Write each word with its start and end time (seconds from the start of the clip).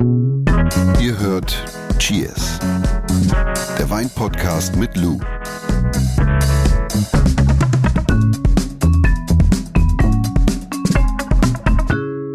Ihr 0.00 1.18
hört 1.18 1.62
Cheers, 1.98 2.58
der 3.78 3.90
Weinpodcast 3.90 4.74
mit 4.76 4.96
Lou. 4.96 5.20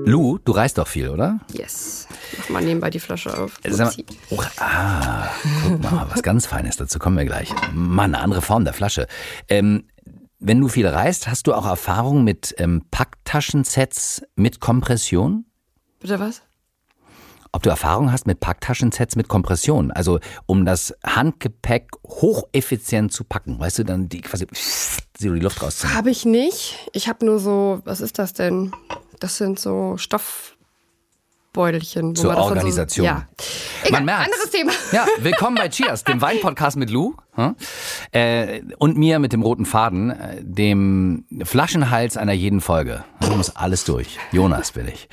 Lou, 0.05 0.37
du 0.37 0.51
reist 0.51 0.77
doch 0.77 0.87
viel, 0.87 1.09
oder? 1.09 1.39
Yes. 1.53 2.07
Mach 2.37 2.49
mal 2.49 2.63
nebenbei 2.63 2.91
die 2.91 2.99
Flasche 2.99 3.35
auf. 3.35 3.57
Upsi. 3.65 3.71
mal, 3.71 3.93
oh, 4.29 4.43
ah, 4.59 5.29
guck 5.63 5.81
mal, 5.81 6.07
was 6.11 6.21
ganz 6.21 6.45
Feines, 6.45 6.77
dazu 6.77 6.99
kommen 6.99 7.17
wir 7.17 7.25
gleich. 7.25 7.49
Mann, 7.73 8.13
eine 8.13 8.23
andere 8.23 8.43
Form 8.43 8.63
der 8.63 8.73
Flasche. 8.73 9.07
Ähm, 9.47 9.85
wenn 10.37 10.61
du 10.61 10.67
viel 10.67 10.85
reist, 10.85 11.27
hast 11.27 11.47
du 11.47 11.53
auch 11.55 11.65
Erfahrung 11.65 12.23
mit 12.23 12.53
ähm, 12.59 12.83
Packtaschensets 12.91 14.21
mit 14.35 14.59
Kompression? 14.59 15.45
Bitte 15.99 16.19
was? 16.19 16.43
Ob 17.55 17.63
du 17.63 17.69
Erfahrung 17.69 18.11
hast 18.11 18.27
mit 18.27 18.41
Packtaschensets 18.41 19.15
mit 19.15 19.29
Kompression, 19.29 19.89
also 19.89 20.19
um 20.45 20.65
das 20.65 20.93
Handgepäck 21.05 21.87
hocheffizient 22.05 23.13
zu 23.13 23.23
packen, 23.23 23.57
weißt 23.57 23.79
du, 23.79 23.85
dann 23.85 24.09
die 24.09 24.19
quasi 24.19 24.45
die 25.21 25.29
Luft 25.29 25.63
rauszunehmen. 25.63 25.97
Habe 25.97 26.09
ich 26.09 26.25
nicht. 26.25 26.77
Ich 26.91 27.07
habe 27.07 27.25
nur 27.25 27.39
so, 27.39 27.79
was 27.85 28.01
ist 28.01 28.19
das 28.19 28.33
denn? 28.33 28.73
Das 29.21 29.37
sind 29.37 29.57
so 29.57 29.95
Stoffbeutelchen. 29.95 32.09
wo 32.09 32.23
Zur 32.23 32.35
Organisation. 32.35 33.05
So, 33.05 33.09
ja. 33.09 33.25
Egal, 33.83 34.09
anderes 34.09 34.49
Thema. 34.51 34.73
Ja, 34.91 35.07
willkommen 35.19 35.55
bei 35.55 35.69
Cheers, 35.69 36.03
dem 36.03 36.19
Weinpodcast 36.19 36.75
mit 36.75 36.89
Lou 36.89 37.15
äh, 38.11 38.61
und 38.77 38.97
mir 38.97 39.19
mit 39.19 39.33
dem 39.33 39.41
roten 39.41 39.65
Faden, 39.65 40.11
äh, 40.11 40.41
dem 40.41 41.25
Flaschenhals 41.43 42.17
einer 42.17 42.33
jeden 42.33 42.61
Folge. 42.61 43.03
Da 43.19 43.35
muss 43.35 43.55
alles 43.55 43.83
durch. 43.85 44.17
Jonas 44.31 44.71
bin 44.71 44.87
ich. 44.87 45.09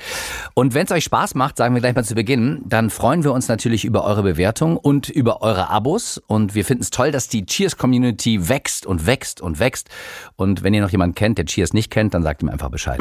Und 0.53 0.73
wenn 0.73 0.85
es 0.85 0.91
euch 0.91 1.03
Spaß 1.03 1.35
macht, 1.35 1.57
sagen 1.57 1.73
wir 1.73 1.81
gleich 1.81 1.95
mal 1.95 2.03
zu 2.03 2.15
Beginn, 2.15 2.61
dann 2.65 2.89
freuen 2.89 3.23
wir 3.23 3.33
uns 3.33 3.47
natürlich 3.47 3.85
über 3.85 4.03
eure 4.03 4.23
Bewertung 4.23 4.77
und 4.77 5.09
über 5.09 5.41
eure 5.41 5.69
Abos. 5.69 6.21
Und 6.27 6.55
wir 6.55 6.65
finden 6.65 6.83
es 6.83 6.91
toll, 6.91 7.11
dass 7.11 7.27
die 7.27 7.45
Cheers-Community 7.45 8.49
wächst 8.49 8.85
und 8.85 9.05
wächst 9.05 9.41
und 9.41 9.59
wächst. 9.59 9.89
Und 10.35 10.63
wenn 10.63 10.73
ihr 10.73 10.81
noch 10.81 10.91
jemanden 10.91 11.15
kennt, 11.15 11.37
der 11.37 11.45
Cheers 11.45 11.73
nicht 11.73 11.91
kennt, 11.91 12.13
dann 12.13 12.23
sagt 12.23 12.41
ihm 12.43 12.49
einfach 12.49 12.69
Bescheid. 12.69 12.99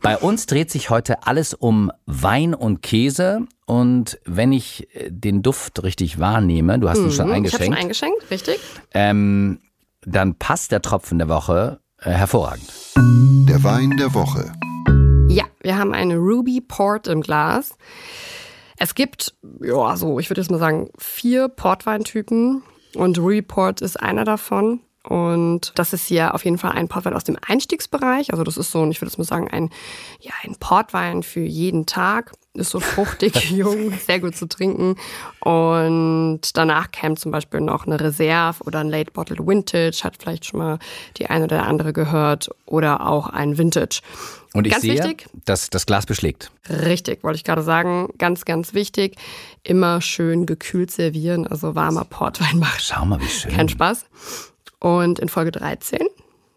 Bei 0.00 0.16
uns 0.16 0.46
dreht 0.46 0.70
sich 0.70 0.90
heute 0.90 1.26
alles 1.26 1.54
um 1.54 1.92
Wein 2.06 2.54
und 2.54 2.82
Käse. 2.82 3.46
Und 3.66 4.18
wenn 4.24 4.52
ich 4.52 4.88
äh, 4.94 5.10
den 5.10 5.42
Duft 5.42 5.82
richtig 5.82 6.18
wahrnehme, 6.18 6.78
du 6.78 6.88
hast 6.88 6.98
ihn 6.98 7.10
schon 7.12 7.28
Mhm, 7.28 7.44
Ich 7.44 7.54
habe 7.54 7.64
schon 7.64 7.74
eingeschenkt, 7.74 7.78
eingeschenkt, 7.78 8.30
richtig? 8.30 8.60
ähm, 8.92 9.60
dann 10.04 10.34
passt 10.34 10.72
der 10.72 10.82
Tropfen 10.82 11.18
der 11.18 11.28
Woche 11.28 11.80
äh, 12.00 12.10
hervorragend. 12.10 12.68
Der 13.48 13.62
Wein 13.62 13.96
der 13.96 14.12
Woche. 14.14 14.52
Ja, 15.28 15.44
wir 15.62 15.78
haben 15.78 15.94
eine 15.94 16.16
Ruby 16.16 16.60
Port 16.60 17.06
im 17.06 17.20
Glas. 17.20 17.76
Es 18.78 18.94
gibt, 18.96 19.34
ja, 19.60 19.96
so, 19.96 20.18
ich 20.18 20.28
würde 20.28 20.40
jetzt 20.40 20.50
mal 20.50 20.58
sagen, 20.58 20.90
vier 20.98 21.48
Portweintypen 21.48 22.62
und 22.96 23.18
Ruby 23.18 23.42
Port 23.42 23.80
ist 23.80 24.00
einer 24.00 24.24
davon. 24.24 24.80
Und 25.04 25.72
das 25.76 25.92
ist 25.92 26.06
hier 26.06 26.34
auf 26.34 26.44
jeden 26.44 26.58
Fall 26.58 26.72
ein 26.72 26.88
Portwein 26.88 27.14
aus 27.14 27.24
dem 27.24 27.36
Einstiegsbereich. 27.46 28.32
Also 28.32 28.44
das 28.44 28.56
ist 28.56 28.70
so, 28.70 28.84
ich 28.88 29.00
würde 29.00 29.10
jetzt 29.10 29.18
mal 29.18 29.24
sagen, 29.24 29.48
ein, 29.48 29.70
ja, 30.20 30.32
ein 30.44 30.56
Portwein 30.56 31.22
für 31.22 31.40
jeden 31.40 31.86
Tag. 31.86 32.32
Ist 32.54 32.68
so 32.68 32.80
fruchtig, 32.80 33.50
jung, 33.50 33.94
sehr 34.06 34.20
gut 34.20 34.36
zu 34.36 34.46
trinken. 34.46 34.96
Und 35.40 36.40
danach 36.54 36.90
käme 36.90 37.14
zum 37.14 37.32
Beispiel 37.32 37.62
noch 37.62 37.86
eine 37.86 37.98
Reserve 37.98 38.62
oder 38.64 38.80
ein 38.80 38.90
Late 38.90 39.10
Bottled 39.10 39.46
Vintage, 39.46 40.00
hat 40.04 40.18
vielleicht 40.20 40.44
schon 40.44 40.58
mal 40.60 40.78
die 41.16 41.30
eine 41.30 41.44
oder 41.44 41.64
andere 41.64 41.94
gehört, 41.94 42.50
oder 42.66 43.06
auch 43.06 43.28
ein 43.28 43.56
Vintage. 43.56 44.00
Und 44.52 44.66
ich 44.66 44.72
Ganz 44.72 44.82
sehe, 44.82 44.98
wichtig. 44.98 45.26
dass 45.46 45.70
das 45.70 45.86
Glas 45.86 46.04
beschlägt. 46.04 46.50
Richtig, 46.68 47.24
wollte 47.24 47.36
ich 47.36 47.44
gerade 47.44 47.62
sagen. 47.62 48.10
Ganz, 48.18 48.44
ganz 48.44 48.74
wichtig. 48.74 49.16
Immer 49.62 50.02
schön 50.02 50.44
gekühlt 50.44 50.90
servieren, 50.90 51.46
also 51.46 51.74
warmer 51.74 52.04
Portwein 52.04 52.58
macht 52.58 52.82
Schau 52.82 53.06
mal, 53.06 53.18
wie 53.18 53.28
schön. 53.28 53.50
keinen 53.50 53.70
Spaß. 53.70 54.04
Und 54.78 55.20
in 55.20 55.30
Folge 55.30 55.52
13, 55.52 56.00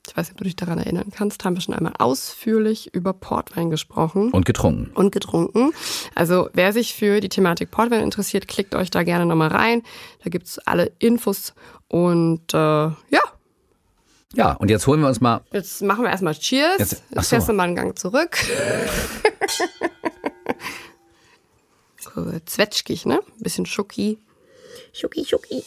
ich 0.07 0.15
weiß 0.15 0.27
nicht, 0.27 0.31
ob 0.33 0.37
du 0.37 0.43
dich 0.43 0.55
daran 0.55 0.77
erinnern 0.77 1.11
kannst, 1.15 1.43
haben 1.45 1.55
wir 1.55 1.61
schon 1.61 1.73
einmal 1.73 1.93
ausführlich 1.99 2.93
über 2.93 3.13
Portwein 3.13 3.69
gesprochen 3.69 4.31
Und 4.31 4.45
getrunken. 4.45 4.91
und 4.93 5.11
getrunken. 5.11 5.71
Also 6.13 6.49
wer 6.53 6.73
sich 6.73 6.93
für 6.93 7.19
die 7.21 7.29
Thematik 7.29 7.71
Portwein 7.71 8.01
interessiert, 8.03 8.47
klickt 8.47 8.75
euch 8.75 8.89
da 8.91 9.03
gerne 9.03 9.25
nochmal 9.25 9.49
rein. 9.49 9.81
Da 10.23 10.29
gibt's 10.29 10.59
alle 10.59 10.91
Infos. 10.99 11.53
Und 11.87 12.53
äh, 12.53 12.57
ja, 12.57 12.95
Ja, 14.33 14.51
und 14.53 14.69
jetzt 14.69 14.85
holen 14.87 15.01
wir 15.01 15.07
uns 15.07 15.21
mal. 15.21 15.41
jetzt 15.51 15.81
machen 15.81 16.03
wir 16.03 16.11
erstmal 16.11 16.33
Cheers. 16.35 16.77
Jetzt- 16.79 17.03
ach 17.11 17.15
Jetzt 17.15 17.23
so. 17.25 17.29
fährst 17.35 17.49
du 17.49 17.53
mal 17.53 17.63
einen 17.63 17.75
Gang 17.75 17.97
zurück. 17.97 18.37
so, 21.99 22.31
zwetschgig, 22.45 23.05
ne? 23.05 23.19
Ein 23.37 23.43
bisschen 23.43 23.65
Schoki. 23.65 24.19
Schoki, 24.93 25.25
Schoki. 25.25 25.63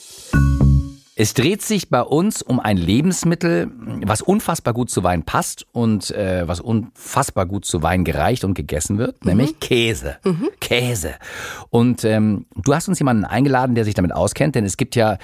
Es 1.20 1.34
dreht 1.34 1.62
sich 1.62 1.90
bei 1.90 2.00
uns 2.00 2.42
um 2.42 2.60
ein 2.60 2.76
Lebensmittel, 2.76 3.72
was 4.06 4.22
unfassbar 4.22 4.72
gut 4.72 4.88
zu 4.88 5.02
Wein 5.02 5.24
passt 5.24 5.66
und 5.72 6.12
äh, 6.12 6.46
was 6.46 6.60
unfassbar 6.60 7.44
gut 7.44 7.64
zu 7.64 7.82
Wein 7.82 8.04
gereicht 8.04 8.44
und 8.44 8.54
gegessen 8.54 8.98
wird, 8.98 9.24
nämlich 9.24 9.58
Käse. 9.58 10.18
Käse. 10.60 11.14
Und 11.70 12.04
ähm, 12.04 12.46
du 12.54 12.72
hast 12.72 12.86
uns 12.86 13.00
jemanden 13.00 13.24
eingeladen, 13.24 13.74
der 13.74 13.84
sich 13.84 13.94
damit 13.94 14.12
auskennt, 14.14 14.54
denn 14.54 14.64
es 14.64 14.76
gibt 14.76 14.94
ja 14.94 15.18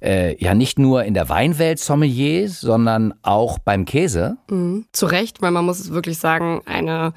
äh, 0.00 0.42
ja 0.42 0.54
nicht 0.54 0.78
nur 0.78 1.04
in 1.04 1.12
der 1.12 1.28
Weinwelt 1.28 1.80
Sommeliers, 1.80 2.58
sondern 2.58 3.12
auch 3.20 3.58
beim 3.58 3.84
Käse. 3.84 4.38
Zu 4.92 5.04
Recht, 5.04 5.42
weil 5.42 5.50
man 5.50 5.66
muss 5.66 5.80
es 5.80 5.90
wirklich 5.90 6.16
sagen, 6.16 6.62
eine 6.64 7.12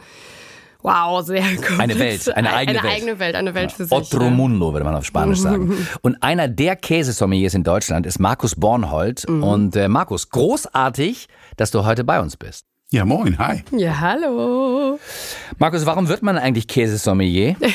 wow, 0.84 1.26
sehr 1.26 1.42
komplexe, 1.42 1.80
Eine 1.80 2.00
Welt, 2.00 2.36
eine 2.36 2.54
eigene 2.54 2.80
eine 2.80 2.84
Welt. 2.88 2.96
eigene 2.96 3.20
Welt, 3.20 3.36
eine 3.36 3.54
Welt 3.56 3.72
für 3.72 3.84
sich. 3.86 3.92
Otro 3.92 4.24
ja. 4.24 4.30
Mundo, 4.30 4.74
würde 4.74 4.86
man 4.86 4.96
auf 4.96 5.06
Spanisch 5.06 5.40
sagen. 5.42 5.76
Und 6.02 6.22
einer 6.22 6.48
der 6.48 6.76
Käsesommeliers 6.76 7.54
in 7.54 7.64
Deutschland 7.64 8.06
ist 8.06 8.20
Markus 8.20 8.56
Bornhold. 8.56 9.26
Und 9.26 9.76
äh, 9.76 9.88
Markus, 9.88 10.30
großartig, 10.30 11.28
dass 11.58 11.72
du 11.72 11.86
heute 11.86 12.04
bei 12.04 12.20
uns 12.20 12.38
bist. 12.38 12.66
Ja, 12.92 13.06
moin, 13.06 13.38
hi. 13.40 13.64
Ja, 13.72 14.00
hallo. 14.02 15.00
Markus, 15.58 15.86
warum 15.86 16.08
wird 16.10 16.22
man 16.22 16.38
eigentlich 16.38 16.68
Käsesommelier? 16.68 17.56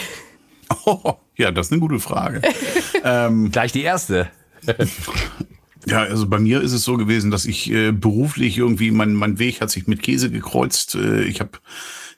Oh, 0.84 1.14
ja, 1.38 1.50
das 1.50 1.68
ist 1.68 1.72
eine 1.72 1.80
gute 1.80 1.98
Frage. 1.98 2.42
ähm, 3.04 3.50
Gleich 3.50 3.72
die 3.72 3.82
erste. 3.82 4.28
ja, 5.86 6.00
also 6.00 6.28
bei 6.28 6.38
mir 6.38 6.60
ist 6.60 6.72
es 6.72 6.84
so 6.84 6.98
gewesen, 6.98 7.30
dass 7.30 7.46
ich 7.46 7.70
äh, 7.70 7.90
beruflich 7.90 8.58
irgendwie, 8.58 8.90
mein, 8.90 9.14
mein 9.14 9.38
Weg 9.38 9.62
hat 9.62 9.70
sich 9.70 9.86
mit 9.86 10.02
Käse 10.02 10.30
gekreuzt. 10.30 10.94
Äh, 10.94 11.22
ich 11.22 11.40
habe 11.40 11.52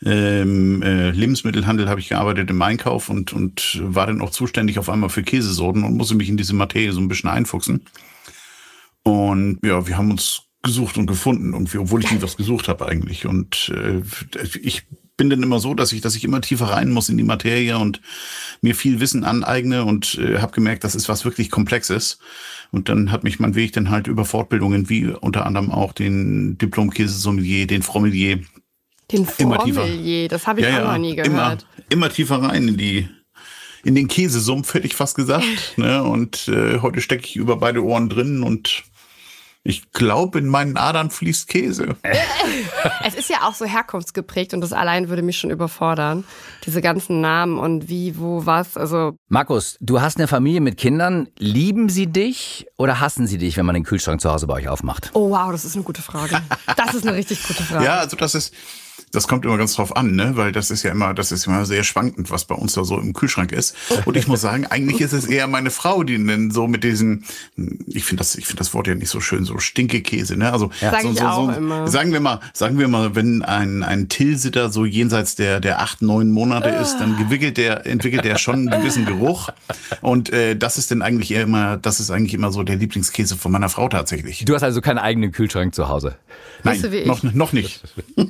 ähm, 0.04 0.82
äh, 0.82 1.10
Lebensmittelhandel 1.10 1.88
habe 1.88 2.00
ich 2.00 2.08
gearbeitet 2.08 2.50
im 2.50 2.62
Einkauf 2.62 3.08
und, 3.08 3.32
und 3.32 3.80
war 3.82 4.06
dann 4.06 4.22
auch 4.22 4.30
zuständig 4.30 4.78
auf 4.78 4.88
einmal 4.88 5.10
für 5.10 5.22
Käsesorten 5.22 5.84
und 5.84 5.96
musste 5.96 6.14
mich 6.14 6.28
in 6.28 6.36
diese 6.36 6.54
Materie 6.54 6.92
so 6.92 7.00
ein 7.00 7.08
bisschen 7.08 7.30
einfuchsen. 7.30 7.84
Und 9.02 9.58
ja, 9.64 9.86
wir 9.86 9.96
haben 9.96 10.10
uns 10.10 10.42
gesucht 10.62 10.98
und 10.98 11.06
gefunden, 11.06 11.52
irgendwie, 11.52 11.78
obwohl 11.78 12.02
ich 12.02 12.10
nie 12.10 12.22
was 12.22 12.36
gesucht 12.36 12.68
habe 12.68 12.86
eigentlich. 12.86 13.26
Und 13.26 13.72
äh, 13.74 14.02
ich 14.60 14.86
bin 15.16 15.30
dann 15.30 15.42
immer 15.42 15.58
so, 15.58 15.74
dass 15.74 15.92
ich, 15.92 16.00
dass 16.00 16.16
ich 16.16 16.24
immer 16.24 16.40
tiefer 16.40 16.66
rein 16.66 16.90
muss 16.90 17.10
in 17.10 17.18
die 17.18 17.24
Materie 17.24 17.78
und 17.78 18.00
mir 18.62 18.74
viel 18.74 19.00
Wissen 19.00 19.24
aneigne 19.24 19.84
und 19.84 20.18
äh, 20.18 20.38
habe 20.38 20.52
gemerkt, 20.52 20.84
das 20.84 20.94
ist 20.94 21.08
was 21.10 21.24
wirklich 21.26 21.50
Komplexes. 21.50 22.18
Und 22.70 22.88
dann 22.88 23.10
hat 23.10 23.24
mich 23.24 23.38
mein 23.38 23.54
Weg 23.54 23.72
dann 23.72 23.90
halt 23.90 24.06
über 24.06 24.24
Fortbildungen 24.24 24.88
wie 24.88 25.08
unter 25.08 25.44
anderem 25.44 25.70
auch 25.70 25.92
den 25.92 26.56
Diplom-Käsesommelier, 26.56 27.66
den 27.66 27.82
Frommelier, 27.82 28.40
Den 29.12 29.26
Immer 29.38 29.58
tiefer. 29.64 29.82
Sommelier, 29.82 30.28
das 30.28 30.46
habe 30.46 30.60
ich 30.60 30.66
auch 30.66 30.84
noch 30.84 30.98
nie 30.98 31.12
immer, 31.12 31.22
gehört. 31.22 31.66
immer 31.88 32.10
tiefer 32.10 32.42
rein 32.42 32.68
in 32.68 32.76
die 32.76 33.08
in 33.82 33.94
den 33.94 34.08
Käsesumpf, 34.08 34.74
hätte 34.74 34.86
ich 34.86 34.94
fast 34.94 35.16
gesagt. 35.16 35.46
ne? 35.76 36.02
Und 36.02 36.48
äh, 36.48 36.80
heute 36.80 37.00
stecke 37.00 37.24
ich 37.24 37.36
über 37.36 37.56
beide 37.56 37.82
Ohren 37.82 38.08
drin 38.08 38.42
und 38.42 38.84
ich 39.62 39.92
glaube, 39.92 40.38
in 40.38 40.46
meinen 40.46 40.78
Adern 40.78 41.10
fließt 41.10 41.48
Käse. 41.48 41.96
Es 43.02 43.14
ist 43.14 43.30
ja 43.30 43.48
auch 43.48 43.54
so 43.54 43.64
herkunftsgeprägt 43.64 44.54
und 44.54 44.60
das 44.60 44.72
allein 44.72 45.08
würde 45.08 45.22
mich 45.22 45.38
schon 45.38 45.50
überfordern. 45.50 46.24
Diese 46.64 46.80
ganzen 46.80 47.20
Namen 47.20 47.58
und 47.58 47.88
wie, 47.88 48.18
wo, 48.18 48.44
was. 48.46 48.76
Also 48.76 49.16
Markus, 49.28 49.76
du 49.80 50.00
hast 50.00 50.18
eine 50.18 50.28
Familie 50.28 50.60
mit 50.60 50.76
Kindern. 50.76 51.28
Lieben 51.38 51.88
sie 51.88 52.06
dich 52.06 52.66
oder 52.76 53.00
hassen 53.00 53.26
sie 53.26 53.38
dich, 53.38 53.56
wenn 53.56 53.66
man 53.66 53.74
den 53.74 53.84
Kühlschrank 53.84 54.20
zu 54.20 54.30
Hause 54.30 54.46
bei 54.46 54.54
euch 54.54 54.68
aufmacht? 54.68 55.10
Oh 55.14 55.30
wow, 55.30 55.50
das 55.50 55.64
ist 55.64 55.74
eine 55.74 55.84
gute 55.84 56.02
Frage. 56.02 56.40
Das 56.76 56.94
ist 56.94 57.06
eine 57.06 57.16
richtig 57.16 57.42
gute 57.42 57.62
Frage. 57.62 57.84
Ja, 57.84 57.98
also 57.98 58.16
das 58.16 58.34
ist, 58.34 58.54
das 59.12 59.28
kommt 59.28 59.44
immer 59.44 59.56
ganz 59.58 59.74
drauf 59.74 59.96
an, 59.96 60.14
ne? 60.14 60.32
Weil 60.36 60.52
das 60.52 60.70
ist 60.70 60.82
ja 60.82 60.92
immer, 60.92 61.14
das 61.14 61.32
ist 61.32 61.46
immer 61.46 61.64
sehr 61.64 61.84
schwankend, 61.84 62.30
was 62.30 62.44
bei 62.44 62.54
uns 62.54 62.74
da 62.74 62.84
so 62.84 62.98
im 62.98 63.12
Kühlschrank 63.12 63.52
ist. 63.52 63.74
Und 64.04 64.16
ich 64.16 64.26
muss 64.28 64.40
sagen, 64.40 64.66
eigentlich 64.66 65.00
ist 65.00 65.12
es 65.12 65.26
eher 65.26 65.46
meine 65.46 65.70
Frau, 65.70 66.02
die 66.02 66.16
denn 66.24 66.50
so 66.50 66.66
mit 66.66 66.84
diesen, 66.84 67.24
ich 67.86 68.04
finde 68.04 68.20
das, 68.20 68.36
ich 68.36 68.46
finde 68.46 68.58
das 68.58 68.74
Wort 68.74 68.86
ja 68.86 68.94
nicht 68.94 69.08
so 69.08 69.20
schön, 69.20 69.44
so 69.44 69.58
Stinkekäse, 69.58 70.36
ne? 70.36 70.52
Also 70.52 70.70
Sag 70.80 71.02
so, 71.02 71.10
ich 71.10 71.18
so, 71.18 71.26
auch 71.26 71.52
so, 71.52 71.58
immer. 71.58 71.88
sagen 71.88 72.12
wir 72.12 72.20
mal, 72.20 72.40
sagen 72.52 72.78
wir 72.78 72.88
mal, 72.88 73.14
wenn 73.14 73.42
ein 73.42 73.82
ein 73.82 74.08
Tilsiter 74.08 74.70
so 74.70 74.84
jenseits 74.84 75.36
der 75.36 75.60
der 75.60 75.80
acht 75.80 76.02
neun 76.02 76.30
Monate 76.30 76.68
ist, 76.68 76.98
dann 76.98 77.18
entwickelt 77.18 77.56
der 77.56 77.86
entwickelt 77.86 78.24
der 78.24 78.38
schon 78.38 78.68
einen 78.68 78.80
gewissen 78.80 79.06
Geruch. 79.06 79.48
Und 80.00 80.32
äh, 80.32 80.56
das 80.56 80.78
ist 80.78 80.90
dann 80.90 81.02
eigentlich 81.02 81.30
eher 81.32 81.42
immer, 81.42 81.76
das 81.76 82.00
ist 82.00 82.10
eigentlich 82.10 82.34
immer 82.34 82.52
so 82.52 82.62
der 82.62 82.76
Lieblingskäse 82.76 83.36
von 83.36 83.52
meiner 83.52 83.68
Frau 83.68 83.88
tatsächlich. 83.88 84.44
Du 84.44 84.54
hast 84.54 84.62
also 84.62 84.80
keinen 84.80 84.98
eigenen 84.98 85.32
Kühlschrank 85.32 85.74
zu 85.74 85.88
Hause. 85.88 86.16
Nein, 86.64 86.74
Bist 86.74 86.84
du 86.84 86.92
wie 86.92 86.98
ich? 86.98 87.06
noch 87.06 87.22
noch 87.22 87.52
nicht. 87.52 87.82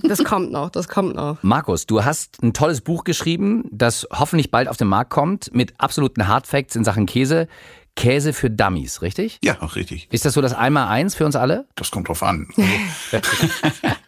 Das 0.02 0.22
kommt 0.24 0.52
noch. 0.52 0.59
Noch, 0.60 0.70
das 0.70 0.88
kommt 0.88 1.14
noch. 1.14 1.42
Markus, 1.42 1.86
du 1.86 2.04
hast 2.04 2.42
ein 2.42 2.52
tolles 2.52 2.80
Buch 2.80 3.04
geschrieben, 3.04 3.64
das 3.70 4.06
hoffentlich 4.12 4.50
bald 4.50 4.68
auf 4.68 4.76
den 4.76 4.88
Markt 4.88 5.10
kommt, 5.10 5.54
mit 5.54 5.74
absoluten 5.78 6.28
Hardfacts 6.28 6.76
in 6.76 6.84
Sachen 6.84 7.06
Käse. 7.06 7.48
Käse 7.96 8.32
für 8.32 8.48
Dummies, 8.48 9.02
richtig? 9.02 9.38
Ja, 9.42 9.60
auch 9.60 9.74
richtig. 9.76 10.08
Ist 10.10 10.24
das 10.24 10.34
so 10.34 10.40
das 10.40 10.54
Einmal-Eins 10.54 11.16
für 11.16 11.26
uns 11.26 11.36
alle? 11.36 11.66
Das 11.74 11.90
kommt 11.90 12.08
drauf 12.08 12.22
an. 12.22 12.48
Also, 13.12 13.28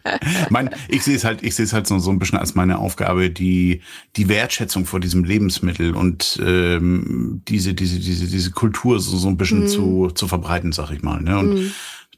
mein, 0.49 0.69
ich 0.87 1.03
sehe 1.03 1.15
es 1.15 1.25
halt, 1.25 1.43
ich 1.43 1.53
sehe 1.53 1.65
es 1.65 1.73
halt 1.73 1.85
so, 1.85 1.99
so 1.99 2.09
ein 2.09 2.17
bisschen 2.17 2.39
als 2.39 2.55
meine 2.55 2.79
Aufgabe, 2.79 3.29
die 3.29 3.81
die 4.15 4.29
Wertschätzung 4.29 4.85
vor 4.85 4.99
diesem 4.99 5.25
Lebensmittel 5.25 5.95
und 5.95 6.41
ähm, 6.43 7.41
diese 7.47 7.73
diese 7.73 7.99
diese 7.99 8.25
diese 8.25 8.51
Kultur 8.51 8.99
so, 8.99 9.17
so 9.17 9.27
ein 9.27 9.37
bisschen 9.37 9.67
zu 9.67 10.09
zu 10.15 10.27
verbreiten, 10.27 10.71
sag 10.71 10.89
ich 10.91 11.03
mal. 11.03 11.21
Ne? 11.21 11.37
Und 11.37 11.73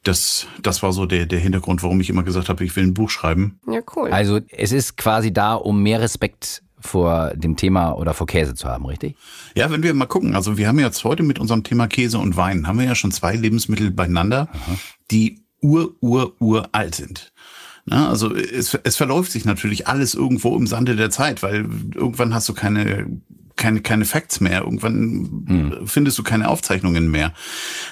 das 0.08 0.48
das 0.62 0.82
war 0.84 0.94
so 0.94 1.06
der 1.06 1.26
der 1.26 1.40
Hintergrund, 1.40 1.84
warum 1.84 2.00
ich 2.00 2.10
immer 2.10 2.24
gesagt 2.24 2.50
habe, 2.50 2.64
ich 2.64 2.76
will 2.76 2.84
ein 2.84 2.94
Buch 2.94 3.10
schreiben. 3.10 3.60
Ja, 3.70 3.82
cool. 3.96 4.12
Also 4.12 4.40
es 4.50 4.72
ist 4.72 4.98
quasi 4.98 5.34
da, 5.34 5.56
um 5.56 5.84
mehr 5.84 6.02
Respekt 6.02 6.64
vor 6.80 7.32
dem 7.36 7.56
Thema 7.56 7.94
oder 7.94 8.14
vor 8.14 8.28
Käse 8.28 8.54
zu 8.54 8.68
haben, 8.68 8.86
richtig? 8.86 9.16
Ja, 9.56 9.72
wenn 9.72 9.84
wir 9.84 9.94
mal 9.94 10.06
gucken, 10.06 10.36
also 10.36 10.58
wir 10.58 10.68
haben 10.68 10.80
jetzt 10.80 11.04
heute 11.04 11.24
mit 11.24 11.40
unserem 11.40 11.64
Thema 11.64 11.88
Käse 11.88 12.20
und 12.20 12.38
Wein, 12.38 12.68
haben 12.68 12.80
wir 12.80 12.86
ja 12.86 12.96
schon 12.96 13.12
zwei 13.12 13.36
Lebensmittel 13.36 13.92
beieinander, 13.92 14.50
die 15.12 15.42
ur, 15.62 15.96
ur, 16.02 16.34
uralt 16.40 16.96
sind. 16.96 17.34
Na, 17.86 18.10
also 18.10 18.34
es, 18.36 18.74
es 18.74 18.96
verläuft 18.98 19.32
sich 19.32 19.46
natürlich 19.46 19.88
alles 19.88 20.16
irgendwo 20.16 20.56
im 20.58 20.66
Sande 20.66 20.96
der 20.96 21.12
Zeit, 21.12 21.44
weil 21.44 21.68
irgendwann 21.94 22.34
hast 22.34 22.50
du 22.50 22.54
keine 22.54 23.22
keine, 23.56 23.82
keine 23.82 24.06
Facts 24.06 24.42
mehr. 24.42 24.62
Irgendwann 24.62 25.84
findest 25.86 26.18
du 26.18 26.24
keine 26.24 26.50
Aufzeichnungen 26.50 27.10
mehr. 27.10 27.34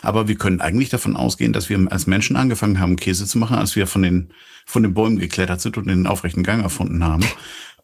Aber 0.02 0.28
wir 0.28 0.36
können 0.36 0.62
eigentlich 0.62 0.90
davon 0.90 1.16
ausgehen, 1.16 1.54
dass 1.54 1.70
wir 1.70 1.80
als 1.92 2.08
Menschen 2.08 2.36
angefangen 2.36 2.80
haben, 2.80 2.96
Käse 2.96 3.26
zu 3.26 3.38
machen, 3.38 3.58
als 3.58 3.76
wir 3.76 3.88
von 3.88 4.02
den, 4.02 4.34
von 4.66 4.84
den 4.84 4.94
Bäumen 4.94 5.20
geklettert 5.20 5.62
sind 5.62 5.78
und 5.78 5.88
den 5.88 6.08
aufrechten 6.08 6.44
Gang 6.44 6.62
erfunden 6.62 7.04
haben. 7.04 7.24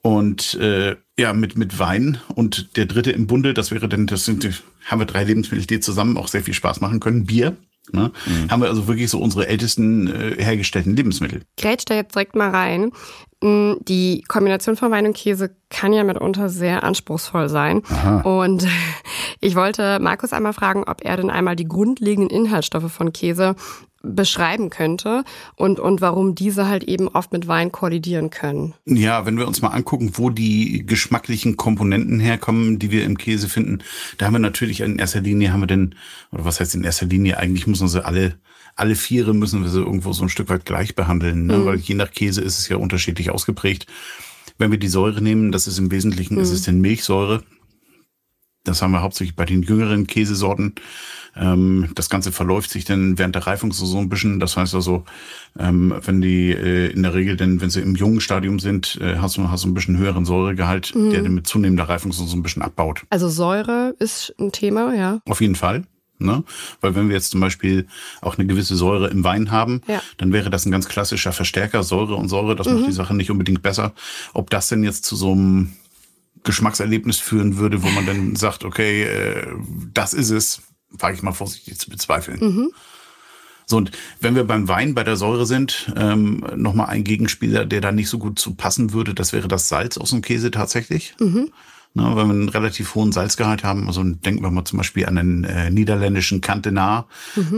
Und 0.02 0.56
äh, 0.56 0.96
ja, 1.18 1.34
mit, 1.34 1.58
mit 1.58 1.78
Wein 1.80 2.20
und 2.36 2.78
der 2.78 2.86
dritte 2.86 3.12
im 3.12 3.28
Bunde, 3.28 3.54
das 3.54 3.72
wäre 3.72 3.90
dann, 3.90 4.08
das 4.08 4.26
sind, 4.26 4.64
haben 4.86 5.00
wir 5.00 5.06
drei 5.06 5.24
Lebensmittel, 5.26 5.66
die 5.66 5.80
zusammen 5.82 6.18
auch 6.18 6.30
sehr 6.30 6.44
viel 6.44 6.54
Spaß 6.54 6.80
machen 6.82 7.00
können. 7.00 7.26
Bier. 7.26 7.58
Ne? 7.94 8.12
Haben 8.50 8.62
wir 8.62 8.70
also 8.70 8.88
wirklich 8.88 9.10
so 9.10 9.20
unsere 9.20 9.48
ältesten 9.48 10.08
äh, 10.08 10.36
hergestellten 10.44 10.96
Lebensmittel. 10.96 11.42
Grätsch 11.58 11.84
da 11.86 11.96
jetzt 11.96 12.16
direkt 12.16 12.36
mal 12.36 12.50
rein. 12.50 12.92
Mm, 13.42 13.74
Die 13.88 14.24
Kombination 14.28 14.76
von 14.76 14.92
Wein 14.92 15.06
und 15.06 15.16
Käse 15.16 15.56
kann 15.70 15.94
ja 15.94 16.04
mitunter 16.04 16.50
sehr 16.50 16.84
anspruchsvoll 16.84 17.50
sein. 17.50 17.84
Und 18.24 18.68
ich 19.40 19.56
wollte 19.56 20.00
Markus 20.00 20.34
einmal 20.34 20.54
fragen, 20.54 20.84
ob 20.86 21.04
er 21.04 21.18
denn 21.18 21.30
einmal 21.30 21.56
die 21.56 21.68
grundlegenden 21.68 22.30
Inhaltsstoffe 22.30 22.92
von 22.92 23.14
Käse 23.14 23.56
beschreiben 24.02 24.70
könnte 24.70 25.24
und, 25.56 25.80
und 25.80 26.00
warum 26.02 26.34
diese 26.36 26.68
halt 26.68 26.84
eben 26.86 27.10
oft 27.10 27.34
mit 27.34 27.48
Wein 27.48 27.72
kollidieren 27.72 28.30
können. 28.30 28.74
Ja, 28.86 29.26
wenn 29.26 29.38
wir 29.38 29.48
uns 29.48 29.62
mal 29.62 29.70
angucken, 29.70 30.12
wo 30.14 30.30
die 30.30 30.86
geschmacklichen 30.86 31.58
Komponenten 31.58 32.20
herkommen, 32.20 32.80
die 32.80 32.92
wir 32.92 33.04
im 33.04 33.18
Käse 33.18 33.50
finden, 33.50 33.80
da 34.18 34.26
haben 34.26 34.34
wir 34.34 34.40
natürlich 34.40 34.82
in 34.82 35.00
erster 35.00 35.22
Linie 35.22 35.52
haben 35.52 35.62
wir 35.62 35.68
denn, 35.68 35.96
oder 36.32 36.46
was 36.46 36.60
heißt 36.60 36.76
in 36.76 36.84
erster 36.86 37.08
Linie, 37.08 37.38
eigentlich 37.38 37.68
müssen 37.68 37.90
sie 37.90 38.04
alle, 38.04 38.36
alle 38.80 38.96
Viere 38.96 39.34
müssen 39.34 39.62
wir 39.62 39.70
sie 39.70 39.80
irgendwo 39.80 40.14
so 40.14 40.24
ein 40.24 40.30
Stück 40.30 40.50
weit 40.50 40.66
gleich 40.66 40.96
behandeln, 40.96 41.48
ne? 41.48 41.66
weil 41.66 41.78
je 41.78 41.96
nach 41.96 42.12
Käse 42.12 42.42
ist 42.42 42.60
es 42.60 42.70
ja 42.70 42.78
unterschiedlich 42.78 43.30
ausgeprägt. 43.30 43.88
Wenn 44.58 44.72
wir 44.72 44.78
die 44.78 44.88
Säure 44.88 45.22
nehmen, 45.22 45.52
das 45.52 45.68
ist 45.68 45.80
im 45.80 45.92
Wesentlichen, 45.92 46.38
ist 46.38 46.52
es 46.52 46.64
denn 46.64 46.82
Milchsäure. 46.82 47.44
Das 48.64 48.82
haben 48.82 48.92
wir 48.92 49.02
hauptsächlich 49.02 49.36
bei 49.36 49.46
den 49.46 49.64
jüngeren 49.64 50.06
Käsesorten. 50.06 50.76
Ähm, 51.36 51.90
das 51.96 52.10
Ganze 52.10 52.32
verläuft 52.32 52.70
sich 52.70 52.84
dann 52.86 53.18
während 53.18 53.36
der 53.36 53.48
Reifung 53.48 53.72
so, 53.72 53.98
ein 53.98 54.10
bisschen. 54.10 54.40
Das 54.40 54.58
heißt 54.58 54.76
also, 54.76 55.06
ähm, 55.58 55.94
wenn 56.04 56.22
die 56.22 56.52
äh, 56.52 56.92
in 56.92 57.04
der 57.04 57.14
Regel 57.14 57.38
denn, 57.38 57.62
wenn 57.62 57.70
sie 57.70 57.82
im 57.82 57.96
jungen 57.96 58.20
Stadium 58.20 58.60
sind, 58.60 59.00
äh, 59.02 59.18
hast 59.18 59.38
du 59.38 59.50
hast 59.50 59.64
du 59.64 59.70
ein 59.70 59.74
bisschen 59.74 59.98
höheren 59.98 60.26
Säuregehalt, 60.26 60.94
der 60.94 61.22
dann 61.22 61.34
mit 61.34 61.48
zunehmender 61.48 61.88
Reifung 61.88 62.12
so 62.12 62.24
ein 62.36 62.44
bisschen 62.44 62.62
abbaut. 62.62 63.06
Also 63.10 63.30
Säure 63.30 63.96
ist 64.00 64.34
ein 64.40 64.52
Thema, 64.52 64.94
ja. 64.94 65.20
Auf 65.26 65.42
jeden 65.42 65.56
Fall. 65.56 65.86
Ne? 66.20 66.44
Weil 66.82 66.96
wenn 66.96 67.08
wir 67.08 67.16
jetzt 67.16 67.32
zum 67.32 67.40
Beispiel 67.40 67.88
auch 68.22 68.38
eine 68.38 68.46
gewisse 68.46 68.76
Säure 68.76 69.10
im 69.10 69.24
Wein 69.24 69.52
haben, 69.52 69.82
Ja. 69.88 70.02
dann 70.18 70.34
wäre 70.34 70.50
das 70.50 70.66
ein 70.66 70.72
ganz 70.72 70.88
klassischer 70.90 71.32
Verstärker, 71.32 71.82
Säure 71.84 72.16
und 72.16 72.28
Säure, 72.30 72.56
das 72.56 72.68
macht 72.68 72.88
die 72.88 72.92
Sache 72.92 73.16
nicht 73.16 73.32
unbedingt 73.32 73.62
besser. 73.62 73.94
Ob 74.34 74.50
das 74.50 74.68
denn 74.68 74.84
jetzt 74.84 75.06
zu 75.06 75.16
so 75.16 75.32
einem 75.32 75.74
Geschmackserlebnis 76.44 77.18
führen 77.18 77.58
würde, 77.58 77.84
wo 77.84 77.90
man 77.90 78.06
dann 78.06 78.36
sagt, 78.36 78.64
okay, 78.66 79.04
äh, 79.04 79.48
das 79.94 80.14
ist 80.14 80.30
es, 80.30 80.62
wage 80.90 81.16
ich 81.16 81.24
mal 81.24 81.34
vorsichtig 81.34 81.78
zu 81.80 81.90
bezweifeln. 81.90 82.40
So, 83.66 83.78
und 83.78 83.92
wenn 84.20 84.36
wir 84.36 84.46
beim 84.46 84.68
Wein 84.68 84.96
bei 84.96 85.04
der 85.04 85.16
Säure 85.16 85.46
sind, 85.46 85.94
ähm, 85.96 86.44
nochmal 86.56 86.88
ein 86.88 87.04
Gegenspieler, 87.04 87.66
der 87.66 87.82
da 87.82 87.92
nicht 87.92 88.10
so 88.10 88.18
gut 88.18 88.40
zu 88.40 88.56
passen 88.56 88.94
würde, 88.94 89.14
das 89.14 89.32
wäre 89.32 89.48
das 89.48 89.70
Salz 89.70 89.98
aus 89.98 90.10
dem 90.10 90.22
Käse 90.22 90.50
tatsächlich. 90.52 91.14
Ne, 91.96 92.04
weil 92.04 92.26
wir 92.28 92.34
einen 92.34 92.50
relativ 92.50 92.94
hohen 92.94 93.12
Salzgehalt 93.12 93.64
haben. 93.64 93.88
Also 93.88 94.04
denken 94.04 94.44
wir 94.44 94.52
mal 94.52 94.64
zum 94.64 94.78
Beispiel 94.78 95.08
an 95.08 95.16
den 95.16 95.44
äh, 95.44 95.72
niederländischen 95.72 96.40
Cantenar, 96.40 97.08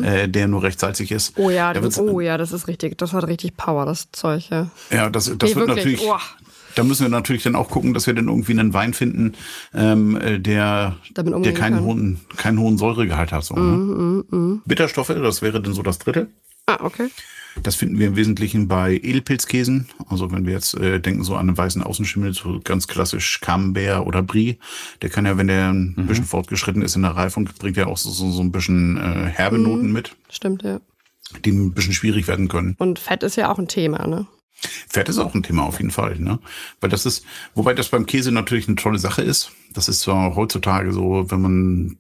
äh, 0.03 0.29
der 0.29 0.47
nur 0.47 0.63
recht 0.63 0.79
salzig 0.79 1.11
ist. 1.11 1.33
Oh 1.37 1.49
ja, 1.49 1.73
Da 1.73 1.83
wird's- 1.83 1.99
oh 1.99 2.21
ja, 2.21 2.37
das 2.37 2.53
ist 2.53 2.69
richtig. 2.69 2.97
Das 2.97 3.11
hat 3.11 3.27
richtig 3.27 3.57
Power, 3.57 3.85
das 3.85 4.09
Zeug, 4.13 4.49
ja. 4.49 4.69
ja, 4.89 5.09
das, 5.09 5.25
das 5.37 5.49
Nee, 5.49 5.55
wird 5.57 5.67
wirklich. 5.67 5.75
natürlich. 5.77 6.01
Uah. 6.07 6.21
Da 6.75 6.83
müssen 6.83 7.01
wir 7.03 7.09
natürlich 7.09 7.43
dann 7.43 7.55
auch 7.57 7.69
gucken, 7.69 7.93
dass 7.93 8.07
wir 8.07 8.13
dann 8.13 8.29
irgendwie 8.29 8.53
einen 8.53 8.73
Wein 8.73 8.93
finden, 8.93 9.33
ähm, 9.73 10.15
äh, 10.15 10.39
der, 10.39 10.95
der 11.17 11.23
keinen 11.25 11.53
kann. 11.53 11.73
Mhm, 11.73 11.83
hohen, 11.83 12.19
keinen 12.37 12.59
hohen 12.59 12.77
Säuregehalt 12.77 13.33
hat. 13.33 13.43
So, 13.43 13.55
ne? 13.55 14.61
Bitterstoffe, 14.65 15.09
das 15.09 15.41
wäre 15.41 15.61
dann 15.61 15.73
so 15.73 15.83
das 15.83 15.99
dritte. 15.99 16.27
Ah, 16.67 16.77
okay. 16.79 17.09
Das 17.63 17.75
finden 17.75 17.99
wir 17.99 18.07
im 18.07 18.15
Wesentlichen 18.15 18.67
bei 18.67 18.93
Edelpilzkäsen. 18.95 19.87
Also 20.07 20.31
wenn 20.31 20.45
wir 20.45 20.53
jetzt 20.53 20.73
äh, 20.75 20.99
denken 20.99 21.23
so 21.23 21.35
an 21.35 21.49
einen 21.49 21.57
weißen 21.57 21.83
Außenschimmel, 21.83 22.33
so 22.33 22.61
ganz 22.63 22.87
klassisch 22.87 23.41
Camembert 23.41 24.05
oder 24.05 24.23
Brie, 24.23 24.57
der 25.01 25.09
kann 25.09 25.25
ja, 25.25 25.37
wenn 25.37 25.47
der 25.47 25.69
ein 25.73 25.93
Mhm. 25.97 26.07
bisschen 26.07 26.25
fortgeschritten 26.25 26.81
ist 26.81 26.95
in 26.95 27.01
der 27.01 27.11
Reifung, 27.11 27.49
bringt 27.59 27.77
er 27.77 27.87
auch 27.87 27.97
so, 27.97 28.09
so, 28.09 28.31
so 28.31 28.41
ein 28.41 28.51
bisschen 28.51 28.97
äh, 28.97 29.27
herbe 29.27 29.57
Mhm. 29.57 29.63
Noten 29.63 29.91
mit, 29.91 30.15
Stimmt, 30.29 30.63
ja. 30.63 30.79
die 31.45 31.51
ein 31.51 31.73
bisschen 31.73 31.93
schwierig 31.93 32.27
werden 32.27 32.47
können. 32.47 32.75
Und 32.79 32.99
Fett 32.99 33.23
ist 33.23 33.35
ja 33.35 33.51
auch 33.51 33.59
ein 33.59 33.67
Thema, 33.67 34.07
ne? 34.07 34.27
Fett 34.89 35.09
ist 35.09 35.17
auch 35.17 35.33
ein 35.33 35.43
Thema 35.43 35.63
auf 35.63 35.77
jeden 35.79 35.91
Fall, 35.91 36.19
ne? 36.19 36.39
Weil 36.79 36.89
das 36.89 37.05
ist, 37.05 37.25
wobei 37.55 37.73
das 37.73 37.89
beim 37.89 38.05
Käse 38.05 38.31
natürlich 38.31 38.67
eine 38.67 38.75
tolle 38.75 38.99
Sache 38.99 39.21
ist. 39.21 39.51
Das 39.73 39.87
ist 39.87 40.01
zwar 40.01 40.35
heutzutage 40.35 40.91
so, 40.91 41.31
wenn 41.31 41.41
man 41.41 41.97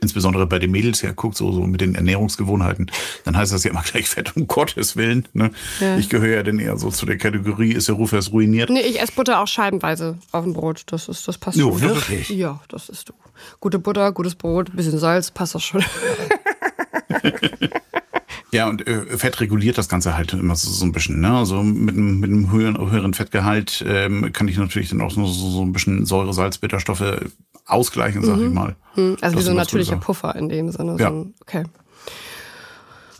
insbesondere 0.00 0.46
bei 0.46 0.58
den 0.58 0.70
Mädels 0.70 1.02
ja 1.02 1.10
guckt, 1.12 1.36
so, 1.36 1.50
so 1.52 1.62
mit 1.62 1.80
den 1.80 1.96
Ernährungsgewohnheiten, 1.96 2.90
dann 3.24 3.36
heißt 3.36 3.52
das 3.52 3.64
ja 3.64 3.72
immer 3.72 3.82
gleich 3.82 4.08
Fett, 4.08 4.36
um 4.36 4.46
Gottes 4.46 4.96
Willen. 4.96 5.26
Ne? 5.32 5.50
Ja. 5.80 5.96
Ich 5.98 6.08
gehöre 6.08 6.36
ja 6.36 6.42
dann 6.42 6.58
eher 6.60 6.76
so 6.78 6.90
zu 6.90 7.06
der 7.06 7.18
Kategorie, 7.18 7.72
ist 7.72 7.88
der 7.88 7.96
Ruf 7.96 8.12
erst 8.12 8.32
ruiniert. 8.32 8.70
Nee, 8.70 8.80
ich 8.80 9.00
esse 9.00 9.12
Butter 9.12 9.40
auch 9.40 9.48
scheibenweise 9.48 10.18
auf 10.32 10.44
dem 10.44 10.52
Brot. 10.52 10.84
Das 10.86 11.08
ist, 11.08 11.26
das 11.26 11.38
passt 11.38 11.58
Jo, 11.58 11.70
schon. 11.72 11.80
wirklich? 11.82 12.28
Ja, 12.30 12.60
das 12.68 12.88
ist 12.88 13.08
du. 13.08 13.14
Gute 13.60 13.78
Butter, 13.78 14.12
gutes 14.12 14.34
Brot, 14.34 14.74
bisschen 14.74 14.98
Salz, 14.98 15.30
passt 15.30 15.54
das 15.56 15.64
schon. 15.64 15.84
Ja, 18.50 18.68
und 18.68 18.86
äh, 18.86 19.18
Fett 19.18 19.40
reguliert 19.40 19.76
das 19.76 19.88
Ganze 19.88 20.16
halt 20.16 20.32
immer 20.32 20.56
so, 20.56 20.70
so 20.70 20.84
ein 20.84 20.92
bisschen. 20.92 21.20
Ne? 21.20 21.30
Also 21.36 21.62
mit 21.62 21.94
einem, 21.94 22.18
mit 22.20 22.30
einem 22.30 22.50
höheren, 22.50 22.90
höheren 22.90 23.12
Fettgehalt 23.12 23.84
ähm, 23.86 24.32
kann 24.32 24.48
ich 24.48 24.56
natürlich 24.56 24.88
dann 24.88 25.02
auch 25.02 25.10
so, 25.10 25.26
so, 25.26 25.50
so 25.50 25.62
ein 25.62 25.72
bisschen 25.72 26.06
Säure, 26.06 26.32
Salz, 26.32 26.58
Bitterstoffe 26.58 27.04
ausgleichen, 27.66 28.24
sag 28.24 28.38
ich 28.38 28.50
mal. 28.50 28.76
Also 28.96 29.16
Das 29.20 29.36
wie 29.36 29.42
so 29.42 29.50
ein 29.50 29.56
natürlicher 29.56 29.94
Gutes. 29.96 30.06
Puffer 30.06 30.34
in 30.36 30.48
dem 30.48 30.70
Sinne. 30.70 30.96
Ja. 30.98 31.10
So 31.10 31.26
okay. 31.42 31.64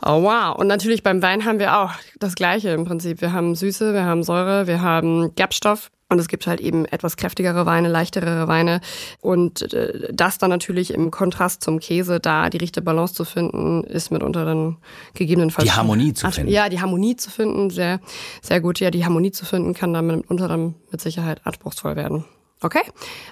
Oh 0.02 0.22
wow. 0.22 0.56
Und 0.56 0.68
natürlich 0.68 1.02
beim 1.02 1.20
Wein 1.22 1.44
haben 1.44 1.58
wir 1.58 1.76
auch 1.76 1.92
das 2.18 2.34
Gleiche 2.34 2.70
im 2.70 2.84
Prinzip. 2.84 3.20
Wir 3.20 3.32
haben 3.32 3.54
Süße, 3.54 3.92
wir 3.92 4.04
haben 4.04 4.22
Säure, 4.22 4.66
wir 4.66 4.80
haben 4.80 5.34
Gerbstoff. 5.34 5.90
Und 6.10 6.18
es 6.18 6.28
gibt 6.28 6.46
halt 6.46 6.60
eben 6.60 6.86
etwas 6.86 7.16
kräftigere 7.18 7.66
Weine, 7.66 7.88
leichtere 7.88 8.48
Weine. 8.48 8.80
Und 9.20 9.72
äh, 9.74 10.10
das 10.12 10.38
dann 10.38 10.48
natürlich 10.48 10.94
im 10.94 11.10
Kontrast 11.10 11.62
zum 11.62 11.80
Käse, 11.80 12.18
da 12.18 12.48
die 12.48 12.56
richtige 12.56 12.82
Balance 12.82 13.12
zu 13.12 13.26
finden, 13.26 13.84
ist 13.84 14.10
mitunter 14.10 14.46
dann 14.46 14.78
gegebenenfalls. 15.12 15.68
Die 15.68 15.74
Harmonie 15.74 16.14
zu 16.14 16.30
finden. 16.30 16.50
Ja, 16.50 16.70
die 16.70 16.80
Harmonie 16.80 17.16
zu 17.16 17.30
finden, 17.30 17.68
sehr, 17.68 18.00
sehr 18.40 18.60
gut. 18.62 18.80
Ja, 18.80 18.90
die 18.90 19.04
Harmonie 19.04 19.32
zu 19.32 19.44
finden 19.44 19.74
kann 19.74 19.92
dann 19.92 20.06
mitunter 20.06 20.48
dann 20.48 20.76
mit 20.90 21.00
Sicherheit 21.02 21.42
anspruchsvoll 21.44 21.94
werden. 21.94 22.24
Okay? 22.62 22.82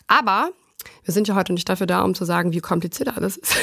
Aber 0.06 0.50
wir 1.04 1.14
sind 1.14 1.28
ja 1.28 1.34
heute 1.34 1.54
nicht 1.54 1.68
dafür 1.68 1.86
da, 1.86 2.02
um 2.02 2.14
zu 2.14 2.26
sagen, 2.26 2.52
wie 2.52 2.60
kompliziert 2.60 3.16
alles 3.16 3.38
ist. 3.38 3.56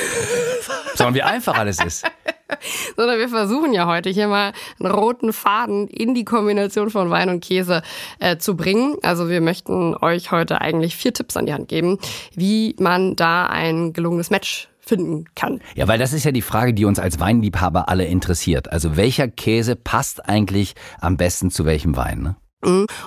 Sondern 0.95 1.13
wie 1.13 1.21
einfach 1.21 1.55
alles 1.55 1.83
ist. 1.83 2.05
sondern 2.95 3.19
wir 3.19 3.29
versuchen 3.29 3.73
ja 3.73 3.87
heute 3.87 4.09
hier 4.09 4.27
mal 4.27 4.53
einen 4.79 4.91
roten 4.91 5.33
Faden 5.33 5.87
in 5.87 6.13
die 6.13 6.25
Kombination 6.25 6.89
von 6.89 7.09
Wein 7.09 7.29
und 7.29 7.43
Käse 7.43 7.81
äh, 8.19 8.37
zu 8.37 8.55
bringen. 8.55 8.97
Also 9.01 9.29
wir 9.29 9.41
möchten 9.41 9.95
euch 9.95 10.31
heute 10.31 10.61
eigentlich 10.61 10.95
vier 10.95 11.13
Tipps 11.13 11.37
an 11.37 11.45
die 11.45 11.53
Hand 11.53 11.67
geben, 11.67 11.97
wie 12.35 12.75
man 12.79 13.15
da 13.15 13.47
ein 13.47 13.93
gelungenes 13.93 14.29
Match 14.29 14.69
finden 14.79 15.25
kann. 15.35 15.61
Ja, 15.75 15.87
weil 15.87 15.97
das 15.97 16.13
ist 16.13 16.25
ja 16.25 16.31
die 16.31 16.41
Frage, 16.41 16.73
die 16.73 16.85
uns 16.85 16.99
als 16.99 17.19
Weinliebhaber 17.19 17.87
alle 17.87 18.05
interessiert. 18.05 18.71
Also 18.71 18.97
welcher 18.97 19.29
Käse 19.29 19.75
passt 19.75 20.27
eigentlich 20.27 20.75
am 20.99 21.15
besten 21.15 21.51
zu 21.51 21.65
welchem 21.65 21.95
Wein? 21.95 22.21
Ne? 22.21 22.35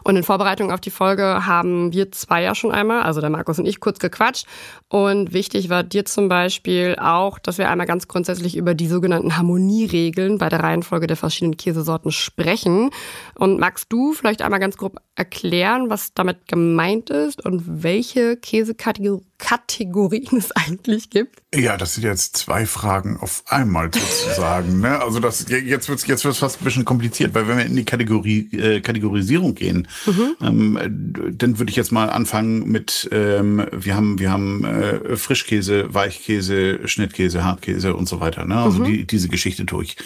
Und 0.05 0.17
in 0.17 0.23
Vorbereitung 0.23 0.71
auf 0.71 0.81
die 0.81 0.91
Folge 0.91 1.47
haben 1.47 1.93
wir 1.93 2.13
zwei 2.13 2.43
ja 2.43 2.55
schon 2.55 2.73
einmal, 2.73 3.03
also 3.03 3.21
der 3.21 3.31
Markus 3.31 3.59
und 3.59 3.67
ich, 3.67 3.81
kurz 3.81 3.99
gequatscht. 3.99 4.47
Und 4.89 5.33
wichtig 5.33 5.69
war 5.69 5.83
dir 5.83 6.05
zum 6.05 6.29
Beispiel 6.29 6.97
auch, 7.01 7.39
dass 7.39 7.59
wir 7.59 7.69
einmal 7.69 7.87
ganz 7.87 8.09
grundsätzlich 8.09 8.57
über 8.57 8.75
die 8.75 8.87
sogenannten 8.87 9.37
Harmonieregeln 9.37 10.39
bei 10.39 10.49
der 10.49 10.61
Reihenfolge 10.61 11.07
der 11.07 11.17
verschiedenen 11.17 11.57
Käsesorten 11.57 12.13
sprechen. 12.13 12.91
Und 13.35 13.59
magst 13.59 13.93
du 13.93 14.13
vielleicht 14.13 14.43
einmal 14.43 14.61
ganz 14.61 14.77
grob 14.77 15.01
erklären, 15.17 15.89
was 15.89 16.13
damit 16.15 16.47
gemeint 16.47 17.11
ist 17.11 17.45
und 17.45 17.83
welche 17.83 18.37
Käsekategorien 18.37 20.37
es 20.37 20.53
eigentlich 20.53 21.11
gibt? 21.11 21.43
Ja, 21.55 21.77
das 21.77 21.95
sind 21.95 22.05
jetzt 22.05 22.37
zwei 22.37 22.67
Fragen 22.67 23.19
auf 23.19 23.43
einmal 23.47 23.91
sozusagen. 23.93 24.81
ne? 24.81 25.01
Also 25.01 25.21
das 25.21 25.47
jetzt 25.49 25.89
wird's 25.89 26.07
jetzt 26.07 26.25
wird's 26.25 26.39
fast 26.39 26.61
ein 26.61 26.65
bisschen 26.65 26.85
kompliziert, 26.85 27.35
weil 27.35 27.49
wenn 27.49 27.59
wir 27.59 27.67
in 27.67 27.77
die 27.77 27.85
Kategorie 27.85 28.49
äh, 28.53 28.81
Kategorisierung 28.81 29.46
gehen, 29.55 29.89
mhm. 30.07 30.37
ähm, 30.41 31.33
dann 31.37 31.59
würde 31.59 31.71
ich 31.71 31.77
jetzt 31.77 31.93
mal 31.93 32.11
anfangen 32.11 32.71
mit 32.71 33.09
ähm, 33.13 33.67
wir 33.73 33.95
haben 33.95 34.19
wir 34.19 34.31
haben 34.31 34.65
äh, 34.65 35.17
Frischkäse, 35.17 35.93
Weichkäse, 35.95 36.81
Schnittkäse, 36.87 37.45
Hartkäse 37.45 37.95
und 37.95 38.09
so 38.09 38.21
weiter. 38.21 38.45
Ne? 38.45 38.57
Also 38.57 38.81
mhm. 38.81 38.85
die, 38.85 39.07
diese 39.07 39.29
Geschichte 39.29 39.65
durch. 39.65 39.97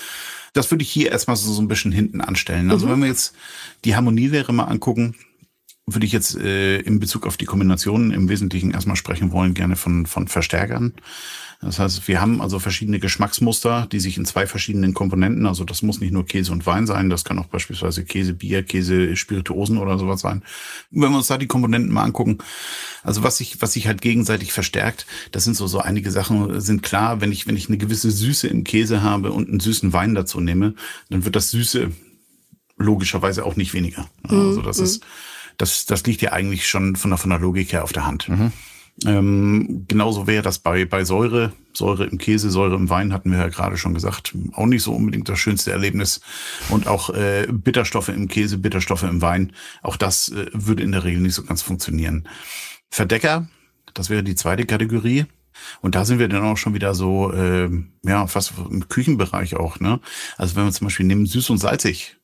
Das 0.52 0.70
würde 0.70 0.82
ich 0.82 0.90
hier 0.90 1.12
erstmal 1.12 1.37
so, 1.37 1.52
so 1.52 1.62
ein 1.62 1.68
bisschen 1.68 1.92
hinten 1.92 2.20
anstellen. 2.20 2.70
Also 2.70 2.87
mhm. 2.87 2.92
wenn 2.92 3.00
wir 3.00 3.09
jetzt 3.09 3.35
die 3.85 3.94
Harmonielehre 3.94 4.52
mal 4.52 4.64
angucken, 4.64 5.14
würde 5.87 6.06
ich 6.06 6.12
jetzt 6.12 6.37
äh, 6.37 6.78
in 6.80 7.00
Bezug 7.00 7.26
auf 7.26 7.37
die 7.37 7.44
Kombinationen 7.44 8.12
im 8.12 8.28
Wesentlichen 8.28 8.70
erstmal 8.70 8.97
sprechen 8.97 9.32
wollen, 9.32 9.54
gerne 9.54 9.76
von, 9.76 10.06
von 10.06 10.28
Verstärkern. 10.28 10.94
Das 11.62 11.78
heißt, 11.78 12.08
wir 12.08 12.22
haben 12.22 12.40
also 12.40 12.58
verschiedene 12.58 13.00
Geschmacksmuster, 13.00 13.86
die 13.92 14.00
sich 14.00 14.16
in 14.16 14.24
zwei 14.24 14.46
verschiedenen 14.46 14.94
Komponenten, 14.94 15.44
also 15.44 15.64
das 15.64 15.82
muss 15.82 16.00
nicht 16.00 16.12
nur 16.12 16.24
Käse 16.24 16.52
und 16.52 16.64
Wein 16.64 16.86
sein, 16.86 17.10
das 17.10 17.22
kann 17.22 17.38
auch 17.38 17.48
beispielsweise 17.48 18.04
Käse, 18.04 18.32
Bier, 18.32 18.62
Käse, 18.62 19.14
Spirituosen 19.14 19.76
oder 19.76 19.98
sowas 19.98 20.20
sein. 20.20 20.42
Wenn 20.90 21.10
wir 21.10 21.18
uns 21.18 21.26
da 21.26 21.36
die 21.36 21.46
Komponenten 21.46 21.92
mal 21.92 22.04
angucken, 22.04 22.38
also 23.02 23.22
was 23.22 23.36
sich, 23.36 23.60
was 23.60 23.74
sich 23.74 23.86
halt 23.86 24.00
gegenseitig 24.00 24.52
verstärkt, 24.52 25.06
das 25.32 25.44
sind 25.44 25.54
so, 25.54 25.66
so 25.66 25.80
einige 25.80 26.10
Sachen 26.10 26.62
sind 26.62 26.82
klar, 26.82 27.20
wenn 27.20 27.30
ich, 27.30 27.46
wenn 27.46 27.56
ich 27.56 27.68
eine 27.68 27.76
gewisse 27.76 28.10
Süße 28.10 28.48
im 28.48 28.64
Käse 28.64 29.02
habe 29.02 29.30
und 29.30 29.50
einen 29.50 29.60
süßen 29.60 29.92
Wein 29.92 30.14
dazu 30.14 30.40
nehme, 30.40 30.74
dann 31.10 31.26
wird 31.26 31.36
das 31.36 31.50
Süße 31.50 31.90
logischerweise 32.78 33.44
auch 33.44 33.56
nicht 33.56 33.74
weniger. 33.74 34.08
Also 34.22 34.62
das 34.62 34.78
mhm. 34.78 34.84
ist, 34.84 35.04
das, 35.58 35.84
das 35.84 36.04
liegt 36.04 36.22
ja 36.22 36.32
eigentlich 36.32 36.66
schon 36.66 36.96
von 36.96 37.10
der, 37.10 37.18
von 37.18 37.28
der 37.28 37.38
Logik 37.38 37.72
her 37.72 37.84
auf 37.84 37.92
der 37.92 38.06
Hand. 38.06 38.30
Mhm. 38.30 38.52
Ähm, 39.07 39.87
genauso 39.88 40.26
wäre 40.26 40.42
das 40.42 40.59
bei, 40.59 40.85
bei 40.85 41.04
Säure. 41.04 41.52
Säure 41.73 42.04
im 42.04 42.19
Käse, 42.19 42.50
Säure 42.50 42.75
im 42.75 42.90
Wein 42.90 43.12
hatten 43.12 43.30
wir 43.30 43.38
ja 43.38 43.49
gerade 43.49 43.76
schon 43.76 43.95
gesagt. 43.95 44.35
Auch 44.52 44.66
nicht 44.66 44.83
so 44.83 44.92
unbedingt 44.92 45.28
das 45.28 45.38
schönste 45.38 45.73
Erlebnis. 45.73 46.21
Und 46.69 46.87
auch 46.87 47.11
äh, 47.11 47.47
Bitterstoffe 47.50 48.09
im 48.09 48.28
Käse, 48.28 48.59
Bitterstoffe 48.59 49.04
im 49.04 49.23
Wein. 49.23 49.52
Auch 49.83 49.97
das 49.97 50.30
äh, 50.30 50.47
würde 50.52 50.83
in 50.83 50.92
der 50.92 51.04
Regel 51.04 51.21
nicht 51.21 51.35
so 51.35 51.45
ganz 51.45 51.62
funktionieren. 51.62 52.28
Verdecker, 52.90 53.49
das 53.95 54.11
wäre 54.11 54.23
die 54.23 54.35
zweite 54.35 54.66
Kategorie. 54.66 55.26
Und 55.80 55.95
da 55.95 56.04
sind 56.04 56.19
wir 56.19 56.28
dann 56.28 56.42
auch 56.42 56.57
schon 56.57 56.75
wieder 56.75 56.95
so, 56.95 57.33
äh, 57.33 57.69
ja, 58.02 58.26
fast 58.26 58.54
im 58.71 58.88
Küchenbereich 58.88 59.57
auch. 59.57 59.80
Ne? 59.80 60.00
Also 60.37 60.57
wenn 60.57 60.64
wir 60.64 60.73
zum 60.73 60.87
Beispiel 60.87 61.07
nehmen 61.07 61.26
süß 61.26 61.50
und 61.50 61.59
salzig, 61.59 62.19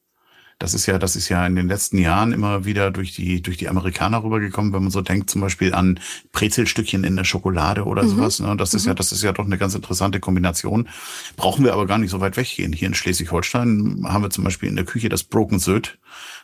das 0.58 0.72
ist 0.72 0.86
ja, 0.86 0.98
das 0.98 1.16
ist 1.16 1.28
ja 1.28 1.46
in 1.46 1.54
den 1.54 1.68
letzten 1.68 1.98
Jahren 1.98 2.32
immer 2.32 2.64
wieder 2.64 2.90
durch 2.90 3.14
die, 3.14 3.42
durch 3.42 3.58
die 3.58 3.68
Amerikaner 3.68 4.24
rübergekommen, 4.24 4.72
wenn 4.72 4.84
man 4.84 4.90
so 4.90 5.02
denkt, 5.02 5.28
zum 5.28 5.42
Beispiel 5.42 5.74
an 5.74 6.00
Brezelstückchen 6.32 7.04
in 7.04 7.14
der 7.14 7.24
Schokolade 7.24 7.84
oder 7.84 8.02
mhm. 8.02 8.08
sowas. 8.08 8.40
Ne? 8.40 8.56
Das 8.56 8.72
ist 8.72 8.84
mhm. 8.84 8.88
ja, 8.88 8.94
das 8.94 9.12
ist 9.12 9.22
ja 9.22 9.32
doch 9.32 9.44
eine 9.44 9.58
ganz 9.58 9.74
interessante 9.74 10.18
Kombination. 10.18 10.88
Brauchen 11.36 11.62
wir 11.64 11.74
aber 11.74 11.86
gar 11.86 11.98
nicht 11.98 12.10
so 12.10 12.20
weit 12.20 12.38
weggehen. 12.38 12.72
Hier 12.72 12.88
in 12.88 12.94
Schleswig-Holstein 12.94 14.04
haben 14.04 14.22
wir 14.22 14.30
zum 14.30 14.44
Beispiel 14.44 14.70
in 14.70 14.76
der 14.76 14.86
Küche 14.86 15.10
das 15.10 15.24
Broken 15.24 15.58
Söd. 15.58 15.98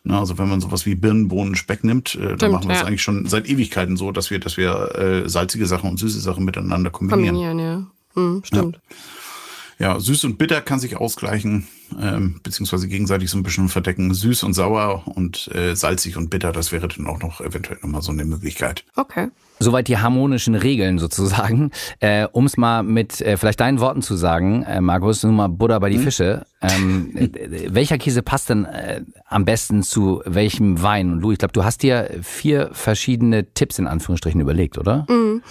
Ne? 0.04 0.18
Also 0.18 0.36
wenn 0.36 0.48
man 0.48 0.60
sowas 0.60 0.84
wie 0.84 0.94
Birnen, 0.94 1.28
Bohnen, 1.28 1.54
Speck 1.54 1.82
nimmt, 1.82 2.14
äh, 2.16 2.36
dann 2.36 2.52
machen 2.52 2.68
wir 2.68 2.74
es 2.74 2.80
ja. 2.80 2.86
eigentlich 2.86 3.02
schon 3.02 3.26
seit 3.26 3.48
Ewigkeiten 3.48 3.96
so, 3.96 4.12
dass 4.12 4.30
wir, 4.30 4.38
dass 4.40 4.58
wir 4.58 4.94
äh, 4.94 5.28
salzige 5.28 5.64
Sachen 5.64 5.88
und 5.88 5.96
süße 5.96 6.20
Sachen 6.20 6.44
miteinander 6.44 6.90
kombinieren. 6.90 7.34
Kombinieren, 7.34 7.58
ja. 7.58 8.20
Mhm, 8.22 8.42
stimmt. 8.44 8.76
Ja. 8.76 8.96
Ja, 9.82 9.98
süß 9.98 10.24
und 10.24 10.38
bitter 10.38 10.60
kann 10.60 10.78
sich 10.78 10.96
ausgleichen, 10.96 11.66
ähm, 12.00 12.40
beziehungsweise 12.42 12.88
gegenseitig 12.88 13.30
so 13.30 13.38
ein 13.38 13.42
bisschen 13.42 13.68
verdecken. 13.68 14.12
Süß 14.12 14.42
und 14.42 14.54
sauer 14.54 15.02
und 15.06 15.48
äh, 15.54 15.74
salzig 15.74 16.16
und 16.16 16.30
bitter, 16.30 16.52
das 16.52 16.72
wäre 16.72 16.88
dann 16.88 17.06
auch 17.06 17.20
noch 17.20 17.40
eventuell 17.40 17.78
nochmal 17.82 18.02
so 18.02 18.12
eine 18.12 18.24
Möglichkeit. 18.24 18.84
Okay. 18.96 19.28
Soweit 19.58 19.88
die 19.88 19.98
harmonischen 19.98 20.54
Regeln 20.54 20.98
sozusagen. 20.98 21.70
Äh, 22.00 22.26
um 22.32 22.46
es 22.46 22.56
mal 22.56 22.82
mit 22.82 23.20
äh, 23.20 23.36
vielleicht 23.36 23.60
deinen 23.60 23.78
Worten 23.78 24.02
zu 24.02 24.16
sagen, 24.16 24.62
äh, 24.64 24.80
Markus, 24.80 25.22
nur 25.22 25.32
mal 25.32 25.48
Butter 25.48 25.78
bei 25.78 25.90
die 25.90 25.98
mhm. 25.98 26.02
Fische. 26.02 26.46
Ähm, 26.60 27.12
äh, 27.16 27.28
welcher 27.68 27.98
Käse 27.98 28.22
passt 28.22 28.48
denn 28.48 28.64
äh, 28.64 29.02
am 29.26 29.44
besten 29.44 29.82
zu 29.82 30.22
welchem 30.24 30.82
Wein? 30.82 31.12
Und 31.12 31.20
Lu, 31.20 31.32
ich 31.32 31.38
glaube, 31.38 31.52
du 31.52 31.64
hast 31.64 31.82
dir 31.82 32.10
vier 32.22 32.70
verschiedene 32.72 33.52
Tipps 33.52 33.78
in 33.78 33.86
Anführungsstrichen 33.86 34.40
überlegt, 34.40 34.78
oder? 34.78 35.06
Mhm. 35.08 35.42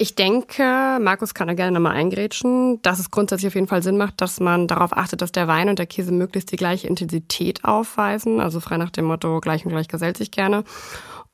Ich 0.00 0.14
denke, 0.14 0.98
Markus 0.98 1.34
kann 1.34 1.48
da 1.48 1.52
gerne 1.52 1.72
nochmal 1.72 1.94
eingrätschen, 1.94 2.80
dass 2.80 2.98
es 2.98 3.10
grundsätzlich 3.10 3.48
auf 3.48 3.54
jeden 3.54 3.66
Fall 3.66 3.82
Sinn 3.82 3.98
macht, 3.98 4.22
dass 4.22 4.40
man 4.40 4.66
darauf 4.66 4.96
achtet, 4.96 5.20
dass 5.20 5.30
der 5.30 5.46
Wein 5.46 5.68
und 5.68 5.78
der 5.78 5.84
Käse 5.84 6.10
möglichst 6.10 6.50
die 6.50 6.56
gleiche 6.56 6.88
Intensität 6.88 7.66
aufweisen. 7.66 8.40
Also 8.40 8.60
frei 8.60 8.78
nach 8.78 8.88
dem 8.88 9.04
Motto, 9.04 9.40
gleich 9.40 9.66
und 9.66 9.72
gleich 9.72 9.88
gesellt 9.88 10.16
sich 10.16 10.30
gerne. 10.30 10.64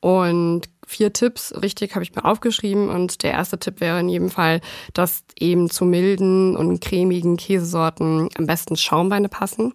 Und 0.00 0.62
vier 0.84 1.12
Tipps, 1.12 1.54
richtig, 1.62 1.94
habe 1.94 2.02
ich 2.02 2.16
mir 2.16 2.24
aufgeschrieben. 2.24 2.88
Und 2.88 3.22
der 3.22 3.34
erste 3.34 3.56
Tipp 3.56 3.80
wäre 3.80 4.00
in 4.00 4.08
jedem 4.08 4.30
Fall, 4.30 4.60
dass 4.94 5.22
eben 5.38 5.70
zu 5.70 5.84
milden 5.84 6.56
und 6.56 6.80
cremigen 6.80 7.36
Käsesorten 7.36 8.30
am 8.36 8.46
besten 8.46 8.76
Schaumweine 8.76 9.28
passen. 9.28 9.74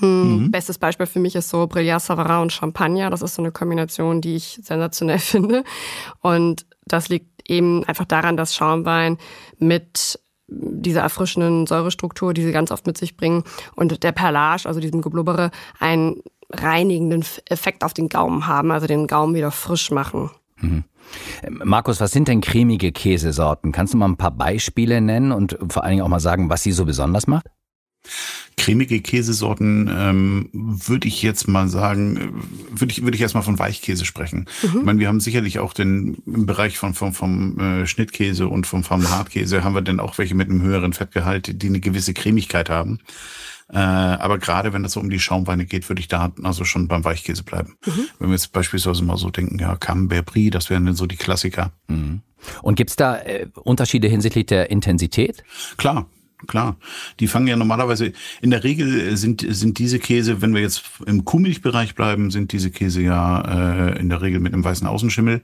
Hm, 0.00 0.42
mhm. 0.42 0.50
Bestes 0.50 0.76
Beispiel 0.76 1.06
für 1.06 1.20
mich 1.20 1.34
ist 1.34 1.48
so 1.48 1.66
Brillat 1.66 2.02
Savarin 2.02 2.42
und 2.42 2.52
Champagner. 2.52 3.08
Das 3.08 3.22
ist 3.22 3.36
so 3.36 3.42
eine 3.42 3.52
Kombination, 3.52 4.20
die 4.20 4.36
ich 4.36 4.60
sensationell 4.62 5.18
finde. 5.18 5.64
Und 6.20 6.66
das 6.84 7.08
liegt 7.08 7.35
eben 7.48 7.84
einfach 7.84 8.04
daran, 8.04 8.36
dass 8.36 8.54
Schaumwein 8.54 9.18
mit 9.58 10.20
dieser 10.48 11.00
erfrischenden 11.00 11.66
Säurestruktur, 11.66 12.32
die 12.32 12.44
sie 12.44 12.52
ganz 12.52 12.70
oft 12.70 12.86
mit 12.86 12.96
sich 12.96 13.16
bringen, 13.16 13.42
und 13.74 14.02
der 14.02 14.12
Perlage, 14.12 14.66
also 14.66 14.80
diesem 14.80 15.02
Geblubbere, 15.02 15.50
einen 15.80 16.22
reinigenden 16.50 17.24
Effekt 17.48 17.82
auf 17.82 17.94
den 17.94 18.08
Gaumen 18.08 18.46
haben, 18.46 18.70
also 18.70 18.86
den 18.86 19.06
Gaumen 19.06 19.34
wieder 19.34 19.50
frisch 19.50 19.90
machen. 19.90 20.30
Mhm. 20.60 20.84
Markus, 21.48 22.00
was 22.00 22.12
sind 22.12 22.28
denn 22.28 22.40
cremige 22.40 22.92
Käsesorten? 22.92 23.72
Kannst 23.72 23.94
du 23.94 23.98
mal 23.98 24.08
ein 24.08 24.16
paar 24.16 24.32
Beispiele 24.32 25.00
nennen 25.00 25.32
und 25.32 25.56
vor 25.68 25.82
allen 25.82 25.92
Dingen 25.92 26.02
auch 26.02 26.08
mal 26.08 26.20
sagen, 26.20 26.50
was 26.50 26.62
sie 26.62 26.72
so 26.72 26.84
besonders 26.84 27.26
macht? 27.26 27.46
Cremige 28.66 29.00
Käsesorten 29.00 29.88
ähm, 29.96 30.48
würde 30.52 31.06
ich 31.06 31.22
jetzt 31.22 31.46
mal 31.46 31.68
sagen, 31.68 32.42
würde 32.74 32.90
ich, 32.90 33.04
würde 33.04 33.14
ich 33.14 33.20
erstmal 33.20 33.44
von 33.44 33.60
Weichkäse 33.60 34.04
sprechen. 34.04 34.46
Mhm. 34.60 34.78
Ich 34.78 34.84
meine, 34.84 34.98
wir 34.98 35.06
haben 35.06 35.20
sicherlich 35.20 35.60
auch 35.60 35.72
den 35.72 36.16
im 36.26 36.46
Bereich 36.46 36.76
von, 36.76 36.92
vom, 36.92 37.14
vom 37.14 37.60
äh, 37.60 37.86
Schnittkäse 37.86 38.48
und 38.48 38.66
vom, 38.66 38.82
vom 38.82 39.08
Hartkäse 39.08 39.62
haben 39.62 39.76
wir 39.76 39.82
denn 39.82 40.00
auch 40.00 40.18
welche 40.18 40.34
mit 40.34 40.50
einem 40.50 40.62
höheren 40.62 40.94
Fettgehalt, 40.94 41.62
die 41.62 41.68
eine 41.68 41.78
gewisse 41.78 42.12
Cremigkeit 42.12 42.68
haben. 42.68 42.98
Äh, 43.68 43.76
aber 43.76 44.38
gerade 44.38 44.72
wenn 44.72 44.84
es 44.84 44.94
so 44.94 45.00
um 45.00 45.10
die 45.10 45.20
Schaumweine 45.20 45.64
geht, 45.64 45.88
würde 45.88 46.00
ich 46.00 46.08
da 46.08 46.32
also 46.42 46.64
schon 46.64 46.88
beim 46.88 47.04
Weichkäse 47.04 47.44
bleiben. 47.44 47.76
Mhm. 47.86 48.08
Wenn 48.18 48.30
wir 48.30 48.34
jetzt 48.34 48.52
beispielsweise 48.52 49.04
mal 49.04 49.16
so 49.16 49.30
denken, 49.30 49.60
ja, 49.60 49.76
Camembert 49.76 50.26
Brie, 50.26 50.50
das 50.50 50.70
wären 50.70 50.86
dann 50.86 50.96
so 50.96 51.06
die 51.06 51.16
Klassiker. 51.16 51.70
Mhm. 51.86 52.22
Und 52.62 52.74
gibt's 52.74 52.96
da 52.96 53.16
äh, 53.18 53.46
Unterschiede 53.62 54.08
hinsichtlich 54.08 54.46
der 54.46 54.70
Intensität? 54.70 55.44
Klar, 55.76 56.06
klar. 56.46 56.76
Die 57.20 57.26
fangen 57.26 57.46
ja 57.46 57.56
normalerweise, 57.56 58.12
in 58.40 58.50
der 58.50 58.64
Regel 58.64 59.16
sind, 59.16 59.46
sind 59.48 59.78
diese 59.78 59.98
Käse, 59.98 60.42
wenn 60.42 60.54
wir 60.54 60.62
jetzt 60.62 60.82
im 61.06 61.24
Kuhmilchbereich 61.24 61.94
bleiben, 61.94 62.30
sind 62.30 62.52
diese 62.52 62.70
Käse 62.70 63.02
ja 63.02 63.40
äh, 63.40 63.98
in 63.98 64.08
der 64.08 64.22
Regel 64.22 64.40
mit 64.40 64.52
einem 64.52 64.64
weißen 64.64 64.86
Außenschimmel. 64.86 65.42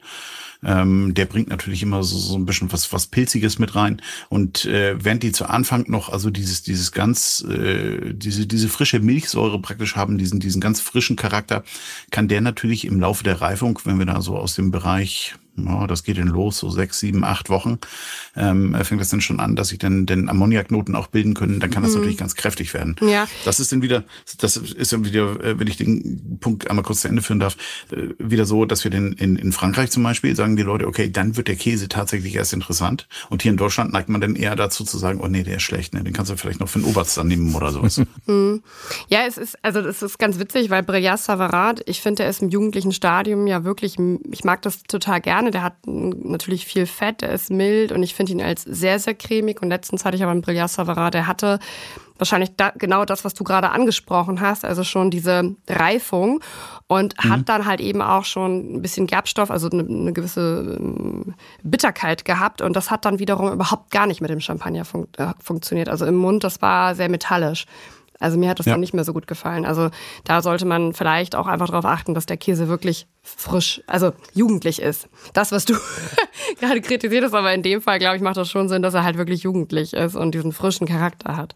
Ähm, 0.65 1.13
der 1.15 1.27
bringt 1.27 1.49
natürlich 1.49 1.83
immer 1.83 2.05
so, 2.05 2.17
so 2.17 2.37
ein 2.37 2.47
bisschen 2.47 2.73
was, 2.73 2.93
was 2.93 3.09
Pilziges 3.09 3.59
mit 3.59 3.75
rein. 3.75 4.01
Und 4.29 4.65
äh, 4.65 4.95
während 5.03 5.23
die 5.23 5.33
zu 5.33 5.47
Anfang 5.47 5.85
noch, 5.89 6.09
also 6.09 6.31
dieses, 6.31 6.63
dieses 6.63 6.93
ganz, 6.93 7.45
äh, 7.49 8.15
diese, 8.15 8.47
diese 8.47 8.69
frische 8.69 9.01
Milchsäure 9.01 9.61
praktisch 9.61 9.97
haben, 9.97 10.19
diesen, 10.19 10.39
diesen 10.39 10.61
ganz 10.61 10.81
frischen 10.81 11.17
Charakter, 11.17 11.65
kann 12.11 12.29
der 12.29 12.41
natürlich 12.41 12.85
im 12.85 13.01
Laufe 13.01 13.25
der 13.25 13.41
Reifung, 13.41 13.79
wenn 13.85 13.99
wir 13.99 14.07
da 14.07 14.21
so 14.21 14.37
aus 14.37 14.55
dem 14.55 14.71
Bereich 14.71 15.35
ja, 15.57 15.87
das 15.87 16.03
geht 16.03 16.19
dann 16.19 16.29
los, 16.29 16.59
so 16.59 16.71
sechs, 16.71 17.01
sieben, 17.01 17.25
acht 17.25 17.51
Wochen, 17.51 17.79
ähm, 18.37 18.77
fängt 18.83 19.01
das 19.01 19.11
dann 19.11 19.21
schon 19.21 19.41
an, 19.41 19.57
dass 19.57 19.69
sich 19.69 19.79
dann 19.79 20.07
den 20.07 20.29
Ammoniaknoten 20.29 20.97
auch 20.97 21.09
bilden 21.09 21.35
können, 21.35 21.61
dann 21.61 21.71
kann 21.71 21.83
das 21.83 21.93
mhm. 21.93 21.99
natürlich 21.99 22.17
ganz 22.17 22.35
kräftig 22.35 22.73
werden. 22.75 22.97
Ja. 23.01 23.29
Das 23.45 23.61
ist 23.61 23.73
dann 23.73 23.83
wieder, 23.83 24.05
das 24.39 24.57
ist 24.57 24.93
dann 24.93 25.05
wieder, 25.05 25.43
äh, 25.45 25.59
wenn 25.59 25.67
ich 25.67 25.77
den 25.77 26.39
Punkt 26.41 26.69
einmal 26.69 26.85
kurz 26.85 27.03
zu 27.03 27.09
Ende 27.09 27.23
führen 27.23 27.41
darf, 27.41 27.57
äh, 27.91 28.09
wieder 28.19 28.47
so, 28.47 28.65
dass 28.65 28.85
wir 28.85 28.91
den 28.91 29.13
in, 29.13 29.37
in 29.37 29.53
Frankreich 29.53 29.91
zum 29.91 30.03
Beispiel 30.03 30.35
sagen 30.37 30.57
die 30.57 30.63
Leute, 30.63 30.87
okay, 30.87 31.11
dann 31.11 31.37
wird 31.37 31.49
der 31.49 31.57
Käse 31.57 31.89
tatsächlich 31.89 32.35
erst 32.35 32.53
interessant. 32.53 33.09
Und 33.29 33.43
hier 33.43 33.51
in 33.51 33.57
Deutschland 33.57 33.93
neigt 33.93 34.09
man 34.09 34.21
dann 34.21 34.37
eher 34.37 34.57
dazu 34.57 34.85
zu 34.85 34.99
sagen, 34.99 35.21
oh 35.23 35.29
nee, 35.29 35.43
der 35.43 35.57
ist 35.57 35.63
schlecht, 35.63 35.95
ne? 35.95 36.03
den 36.03 36.13
kannst 36.13 36.31
du 36.31 36.37
vielleicht 36.37 36.61
noch 36.61 36.69
für 36.69 36.79
einen 36.79 36.89
Oberst 36.89 37.17
dann 37.17 37.29
nehmen 37.29 37.55
oder 37.55 37.71
sowas. 37.73 38.01
Mhm. 38.27 38.63
Ja, 39.09 39.27
es 39.27 39.37
ist, 39.37 39.59
also 39.63 39.83
das 39.83 40.01
ist 40.01 40.19
ganz 40.19 40.39
witzig, 40.39 40.71
weil 40.71 40.83
Brillat 40.83 41.19
Savarat, 41.19 41.83
ich 41.87 42.01
finde, 42.01 42.23
er 42.23 42.31
ist 42.31 42.41
im 42.41 42.51
jugendlichen 42.51 42.93
Stadium 42.93 43.47
ja 43.49 43.65
wirklich, 43.65 43.97
ich 44.31 44.45
mag 44.45 44.63
das 44.63 44.85
total 44.85 45.21
gerne 45.21 45.42
gerne. 45.43 45.51
Der 45.51 45.63
hat 45.63 45.75
natürlich 45.87 46.67
viel 46.67 46.87
Fett, 46.87 47.23
der 47.23 47.33
ist 47.33 47.51
mild 47.51 47.93
und 47.93 48.03
ich 48.03 48.15
finde 48.15 48.33
ihn 48.33 48.43
als 48.43 48.63
sehr, 48.63 48.99
sehr 48.99 49.15
cremig. 49.15 49.63
Und 49.63 49.69
letztens 49.69 50.05
hatte 50.05 50.17
ich 50.17 50.23
aber 50.23 50.33
einen 50.33 50.43
Brillat 50.43 50.71
Savarin, 50.71 51.11
der 51.11 51.27
hatte 51.27 51.59
wahrscheinlich 52.19 52.55
da, 52.57 52.73
genau 52.77 53.05
das, 53.05 53.25
was 53.25 53.35
du 53.35 53.43
gerade 53.43 53.71
angesprochen 53.71 54.41
hast, 54.41 54.65
also 54.65 54.85
schon 54.85 55.11
diese 55.11 55.57
Reifung 55.69 56.41
und 56.87 57.15
mhm. 57.23 57.31
hat 57.31 57.49
dann 57.49 57.67
halt 57.67 57.81
eben 57.81 58.01
auch 58.01 58.25
schon 58.25 58.77
ein 58.77 58.83
bisschen 58.83 59.09
Gerbstoff, 59.09 59.51
also 59.51 59.69
eine, 59.69 59.83
eine, 59.83 60.13
gewisse 60.13 60.77
ähm, 60.79 61.35
Bitterkeit 61.65 62.25
gehabt 62.25 62.61
und 62.61 62.77
das 62.77 62.93
hat 62.93 63.05
dann 63.07 63.19
wiederum 63.19 63.53
überhaupt 63.53 63.91
gar 63.91 64.07
nicht 64.07 64.21
mit 64.21 64.31
dem 64.31 64.41
Champagner 64.41 64.85
fun 64.85 65.09
äh, 65.17 65.33
funktioniert. 65.43 65.89
Also 65.89 66.07
im 66.07 66.15
Mund, 66.15 66.45
das 66.45 66.63
war 66.63 66.95
sehr 66.95 67.09
metallisch. 67.09 67.67
Also 68.23 68.39
mir 68.39 68.49
hat 68.49 68.59
das 68.59 68.67
ja. 68.67 68.73
dann 68.73 68.81
nicht 68.81 68.95
mehr 68.95 69.05
so 69.05 69.13
gut 69.13 69.27
gefallen. 69.27 69.65
Also 69.65 69.91
da 70.25 70.43
sollte 70.43 70.65
man 70.65 70.93
vielleicht 70.93 71.35
auch 71.35 71.47
einfach 71.47 71.69
darauf 71.69 71.85
achten, 71.85 72.15
dass 72.15 72.27
der 72.27 72.37
Käse 72.37 72.69
wirklich 72.69 73.07
frisch, 73.23 73.83
also 73.87 74.13
jugendlich 74.33 74.81
ist. 74.81 75.09
Das, 75.33 75.53
was 75.53 75.65
du 75.65 75.75
gerade 76.61 76.81
kritisiert 76.81 77.25
hast, 77.25 77.35
aber 77.35 77.53
in 77.53 77.63
dem 77.63 77.83
Fall, 77.83 77.99
glaube 77.99 78.17
ich, 78.17 78.23
macht 78.23 78.37
das 78.37 78.51
schon 78.51 78.69
Sinn, 78.69 78.83
dass 78.83 78.95
er 78.95 79.05
halt 79.05 79.19
wirklich 79.19 79.43
jugendlich 79.43 79.93
ist 79.93 80.17
und 80.17 80.35
diesen 80.35 80.53
frischen 80.53 80.87
Charakter 80.87 81.37
hat. 81.37 81.55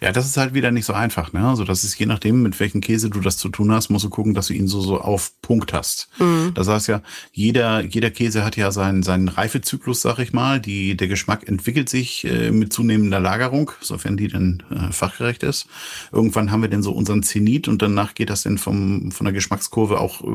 Ja, 0.00 0.12
das 0.12 0.26
ist 0.26 0.36
halt 0.36 0.54
wieder 0.54 0.70
nicht 0.70 0.84
so 0.84 0.92
einfach. 0.92 1.32
Ne? 1.32 1.46
Also 1.46 1.64
das 1.64 1.84
ist 1.84 1.98
je 1.98 2.06
nachdem, 2.06 2.42
mit 2.42 2.58
welchem 2.60 2.80
Käse 2.80 3.10
du 3.10 3.20
das 3.20 3.36
zu 3.36 3.48
tun 3.48 3.72
hast, 3.72 3.90
musst 3.90 4.04
du 4.04 4.10
gucken, 4.10 4.34
dass 4.34 4.48
du 4.48 4.54
ihn 4.54 4.68
so, 4.68 4.80
so 4.80 5.00
auf 5.00 5.32
Punkt 5.42 5.72
hast. 5.72 6.08
Mhm. 6.18 6.52
Das 6.54 6.68
heißt 6.68 6.88
ja, 6.88 7.02
jeder, 7.32 7.84
jeder 7.84 8.10
Käse 8.10 8.44
hat 8.44 8.56
ja 8.56 8.70
seinen, 8.70 9.02
seinen 9.02 9.28
Reifezyklus, 9.28 10.02
sag 10.02 10.18
ich 10.18 10.32
mal. 10.32 10.60
Die, 10.60 10.96
der 10.96 11.08
Geschmack 11.08 11.48
entwickelt 11.48 11.88
sich 11.88 12.24
äh, 12.24 12.50
mit 12.50 12.72
zunehmender 12.72 13.20
Lagerung, 13.20 13.70
sofern 13.80 14.16
die 14.16 14.28
dann 14.28 14.62
äh, 14.70 14.92
fachgerecht 14.92 15.42
ist. 15.42 15.66
Irgendwann 16.12 16.50
haben 16.50 16.62
wir 16.62 16.68
dann 16.68 16.82
so 16.82 16.92
unseren 16.92 17.22
Zenit 17.22 17.68
und 17.68 17.82
danach 17.82 18.14
geht 18.14 18.30
das 18.30 18.42
dann 18.42 18.58
vom, 18.58 19.10
von 19.10 19.24
der 19.24 19.32
Geschmackskurve 19.32 20.00
auch 20.00 20.22
äh, 20.22 20.26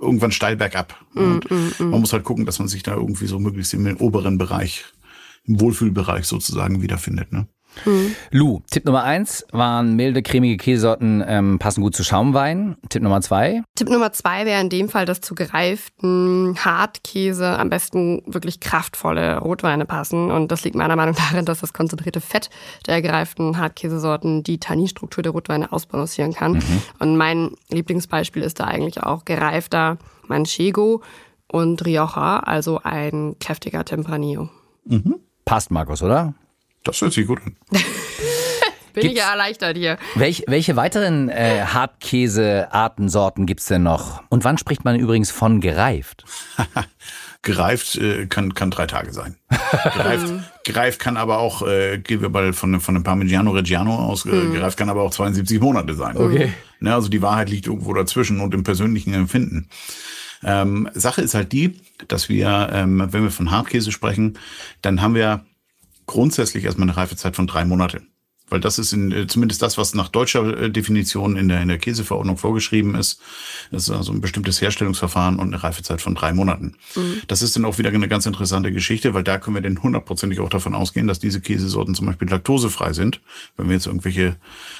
irgendwann 0.00 0.32
steil 0.32 0.56
bergab. 0.56 0.94
Mhm, 1.14 1.22
und 1.22 1.50
mhm, 1.50 1.72
mhm. 1.78 1.90
man 1.90 2.00
muss 2.00 2.12
halt 2.12 2.24
gucken, 2.24 2.46
dass 2.46 2.58
man 2.58 2.68
sich 2.68 2.82
da 2.82 2.94
irgendwie 2.94 3.26
so 3.26 3.38
möglichst 3.38 3.74
im 3.74 3.96
oberen 3.96 4.38
Bereich, 4.38 4.84
im 5.44 5.60
Wohlfühlbereich 5.60 6.26
sozusagen 6.26 6.82
wiederfindet. 6.82 7.32
Ne? 7.32 7.46
Mhm. 7.84 8.14
Lou, 8.30 8.60
Tipp 8.70 8.84
Nummer 8.84 9.04
eins 9.04 9.46
waren 9.52 9.94
milde, 9.94 10.22
cremige 10.22 10.56
Käsesorten 10.56 11.22
ähm, 11.26 11.58
passen 11.58 11.82
gut 11.82 11.94
zu 11.94 12.04
Schaumwein. 12.04 12.76
Tipp 12.88 13.02
Nummer 13.02 13.20
zwei? 13.20 13.62
Tipp 13.74 13.88
Nummer 13.88 14.12
zwei 14.12 14.46
wäre 14.46 14.60
in 14.60 14.68
dem 14.68 14.88
Fall, 14.88 15.04
dass 15.04 15.20
zu 15.20 15.34
gereiften 15.34 16.56
Hartkäse 16.64 17.58
am 17.58 17.70
besten 17.70 18.22
wirklich 18.26 18.60
kraftvolle 18.60 19.38
Rotweine 19.38 19.86
passen. 19.86 20.30
Und 20.30 20.50
das 20.52 20.64
liegt 20.64 20.76
meiner 20.76 20.96
Meinung 20.96 21.14
nach 21.14 21.30
darin, 21.30 21.44
dass 21.44 21.60
das 21.60 21.72
konzentrierte 21.72 22.20
Fett 22.20 22.50
der 22.86 23.02
gereiften 23.02 23.58
Hartkäsesorten 23.58 24.42
die 24.42 24.58
Tanninstruktur 24.58 25.22
der 25.22 25.32
Rotweine 25.32 25.72
ausbalancieren 25.72 26.34
kann. 26.34 26.52
Mhm. 26.52 26.82
Und 26.98 27.16
mein 27.16 27.50
Lieblingsbeispiel 27.68 28.42
ist 28.42 28.60
da 28.60 28.64
eigentlich 28.64 29.02
auch 29.02 29.24
gereifter 29.24 29.98
Manchego 30.26 31.02
und 31.50 31.84
Rioja, 31.84 32.40
also 32.40 32.80
ein 32.82 33.36
kräftiger 33.40 33.84
Tempranillo. 33.84 34.48
Mhm. 34.84 35.16
Passt, 35.44 35.70
Markus, 35.70 36.02
oder? 36.02 36.34
Das 36.88 37.02
hört 37.02 37.12
sich 37.12 37.26
gut 37.26 37.40
an. 37.44 37.54
Bin 38.94 39.02
gibt's, 39.02 39.12
ich 39.12 39.18
ja 39.18 39.30
erleichtert 39.30 39.76
hier. 39.76 39.98
Welch, 40.14 40.44
welche 40.46 40.74
weiteren 40.74 41.28
äh, 41.28 41.60
Hartkäse-Artensorten 41.66 43.44
gibt 43.44 43.60
es 43.60 43.66
denn 43.66 43.82
noch? 43.82 44.22
Und 44.30 44.44
wann 44.44 44.56
spricht 44.56 44.86
man 44.86 44.98
übrigens 44.98 45.30
von 45.30 45.60
gereift? 45.60 46.24
gereift 47.42 47.96
äh, 47.96 48.24
kann, 48.26 48.54
kann 48.54 48.70
drei 48.70 48.86
Tage 48.86 49.12
sein. 49.12 49.36
Gereift, 49.94 50.34
gereift 50.64 50.98
kann 50.98 51.18
aber 51.18 51.38
auch, 51.40 51.60
äh, 51.66 51.98
gehen 51.98 52.22
wir 52.22 52.30
mal 52.30 52.54
von, 52.54 52.80
von 52.80 52.94
dem 52.94 53.04
Parmigiano 53.04 53.50
Reggiano 53.50 53.94
aus, 53.94 54.24
äh, 54.24 54.30
mhm. 54.30 54.54
gereift 54.54 54.78
kann 54.78 54.88
aber 54.88 55.02
auch 55.02 55.10
72 55.10 55.60
Monate 55.60 55.94
sein. 55.94 56.16
Okay. 56.16 56.54
Ne, 56.80 56.94
also 56.94 57.08
die 57.08 57.20
Wahrheit 57.20 57.50
liegt 57.50 57.66
irgendwo 57.66 57.92
dazwischen 57.92 58.40
und 58.40 58.54
im 58.54 58.64
persönlichen 58.64 59.12
Empfinden. 59.12 59.68
Ähm, 60.42 60.88
Sache 60.94 61.20
ist 61.20 61.34
halt 61.34 61.52
die, 61.52 61.78
dass 62.08 62.30
wir, 62.30 62.70
ähm, 62.72 63.06
wenn 63.10 63.24
wir 63.24 63.30
von 63.30 63.50
Hartkäse 63.50 63.92
sprechen, 63.92 64.38
dann 64.80 65.02
haben 65.02 65.14
wir 65.14 65.44
grundsätzlich 66.08 66.64
erstmal 66.64 66.88
eine 66.88 66.96
Reifezeit 66.96 67.36
von 67.36 67.46
drei 67.46 67.64
Monate. 67.64 68.02
Weil 68.50 68.60
das 68.60 68.78
ist 68.78 68.92
in, 68.92 69.12
äh, 69.12 69.26
zumindest 69.26 69.60
das, 69.60 69.76
was 69.76 69.94
nach 69.94 70.08
deutscher 70.08 70.62
äh, 70.62 70.70
Definition 70.70 71.36
in 71.36 71.48
der, 71.48 71.60
in 71.60 71.68
der 71.68 71.78
Käseverordnung 71.78 72.38
vorgeschrieben 72.38 72.94
ist. 72.94 73.20
Das 73.70 73.82
ist 73.82 73.90
also 73.90 74.12
ein 74.12 74.20
bestimmtes 74.20 74.60
Herstellungsverfahren 74.60 75.38
und 75.38 75.48
eine 75.48 75.62
Reifezeit 75.62 76.00
von 76.00 76.14
drei 76.14 76.32
Monaten. 76.32 76.76
Mhm. 76.96 77.22
Das 77.26 77.42
ist 77.42 77.56
dann 77.56 77.66
auch 77.66 77.78
wieder 77.78 77.90
eine 77.90 78.08
ganz 78.08 78.24
interessante 78.26 78.72
Geschichte, 78.72 79.12
weil 79.12 79.22
da 79.22 79.38
können 79.38 79.56
wir 79.56 79.60
denn 79.60 79.82
hundertprozentig 79.82 80.40
auch 80.40 80.48
davon 80.48 80.74
ausgehen, 80.74 81.06
dass 81.06 81.18
diese 81.18 81.40
Käsesorten 81.40 81.94
zum 81.94 82.06
Beispiel 82.06 82.28
laktosefrei 82.28 82.94
sind. 82.94 83.20
Wenn 83.56 83.68
wir 83.68 83.74
jetzt 83.74 83.86
irgendwelche 83.86 84.36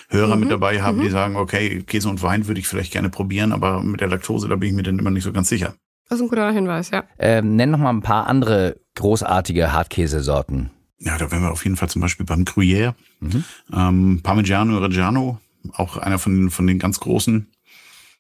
Hörer 0.08 0.36
mhm. 0.36 0.40
mit 0.40 0.50
dabei 0.50 0.80
haben, 0.80 0.98
mhm. 0.98 1.02
die 1.02 1.10
sagen, 1.10 1.36
okay, 1.36 1.82
Käse 1.82 2.08
und 2.08 2.22
Wein 2.22 2.48
würde 2.48 2.60
ich 2.60 2.68
vielleicht 2.68 2.92
gerne 2.92 3.10
probieren, 3.10 3.52
aber 3.52 3.82
mit 3.82 4.00
der 4.00 4.08
Laktose, 4.08 4.48
da 4.48 4.56
bin 4.56 4.70
ich 4.70 4.74
mir 4.74 4.82
dann 4.82 4.98
immer 4.98 5.10
nicht 5.10 5.24
so 5.24 5.32
ganz 5.32 5.50
sicher. 5.50 5.74
Das 6.08 6.18
ist 6.18 6.22
ein 6.22 6.28
guter 6.30 6.50
Hinweis, 6.50 6.90
ja. 6.90 7.04
Ähm, 7.18 7.56
nenn 7.56 7.70
noch 7.70 7.78
mal 7.78 7.90
ein 7.90 8.00
paar 8.00 8.28
andere 8.28 8.80
großartige 8.94 9.74
Hartkäsesorten. 9.74 10.70
Ja, 11.00 11.16
da 11.16 11.30
wären 11.30 11.42
wir 11.42 11.52
auf 11.52 11.64
jeden 11.64 11.76
Fall 11.76 11.88
zum 11.88 12.02
Beispiel 12.02 12.26
beim 12.26 12.44
Gruyère. 12.44 12.94
Mhm. 13.20 13.44
Ähm, 13.72 14.20
Parmigiano 14.22 14.78
Reggiano, 14.78 15.40
auch 15.72 15.96
einer 15.96 16.18
von, 16.18 16.34
den 16.34 16.50
von 16.50 16.66
den 16.66 16.78
ganz 16.78 17.00
großen. 17.00 17.48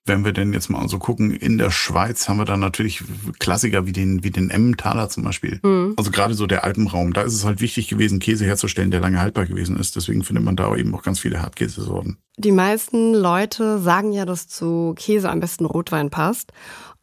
Wenn 0.04 0.24
wir 0.24 0.32
denn 0.32 0.54
jetzt 0.54 0.70
mal 0.70 0.88
so 0.88 0.98
gucken, 0.98 1.32
in 1.32 1.58
der 1.58 1.70
Schweiz 1.70 2.28
haben 2.28 2.38
wir 2.38 2.46
dann 2.46 2.60
natürlich 2.60 3.04
Klassiker 3.40 3.84
wie 3.84 3.92
den, 3.92 4.24
wie 4.24 4.30
den 4.30 4.48
Emmentaler 4.48 5.10
zum 5.10 5.24
Beispiel. 5.24 5.60
Mhm. 5.62 5.94
Also 5.96 6.10
gerade 6.10 6.32
so 6.34 6.46
der 6.46 6.64
Alpenraum, 6.64 7.12
da 7.12 7.22
ist 7.22 7.34
es 7.34 7.44
halt 7.44 7.60
wichtig 7.60 7.88
gewesen, 7.88 8.20
Käse 8.20 8.46
herzustellen, 8.46 8.90
der 8.90 9.00
lange 9.00 9.20
haltbar 9.20 9.44
gewesen 9.44 9.76
ist. 9.76 9.96
Deswegen 9.96 10.24
findet 10.24 10.44
man 10.44 10.56
da 10.56 10.74
eben 10.76 10.94
auch 10.94 11.02
ganz 11.02 11.18
viele 11.18 11.42
Hartkäsesorten. 11.42 12.16
Die 12.38 12.52
meisten 12.52 13.12
Leute 13.12 13.80
sagen 13.80 14.12
ja, 14.12 14.24
dass 14.24 14.48
zu 14.48 14.94
Käse 14.96 15.28
am 15.28 15.40
besten 15.40 15.66
Rotwein 15.66 16.08
passt. 16.08 16.52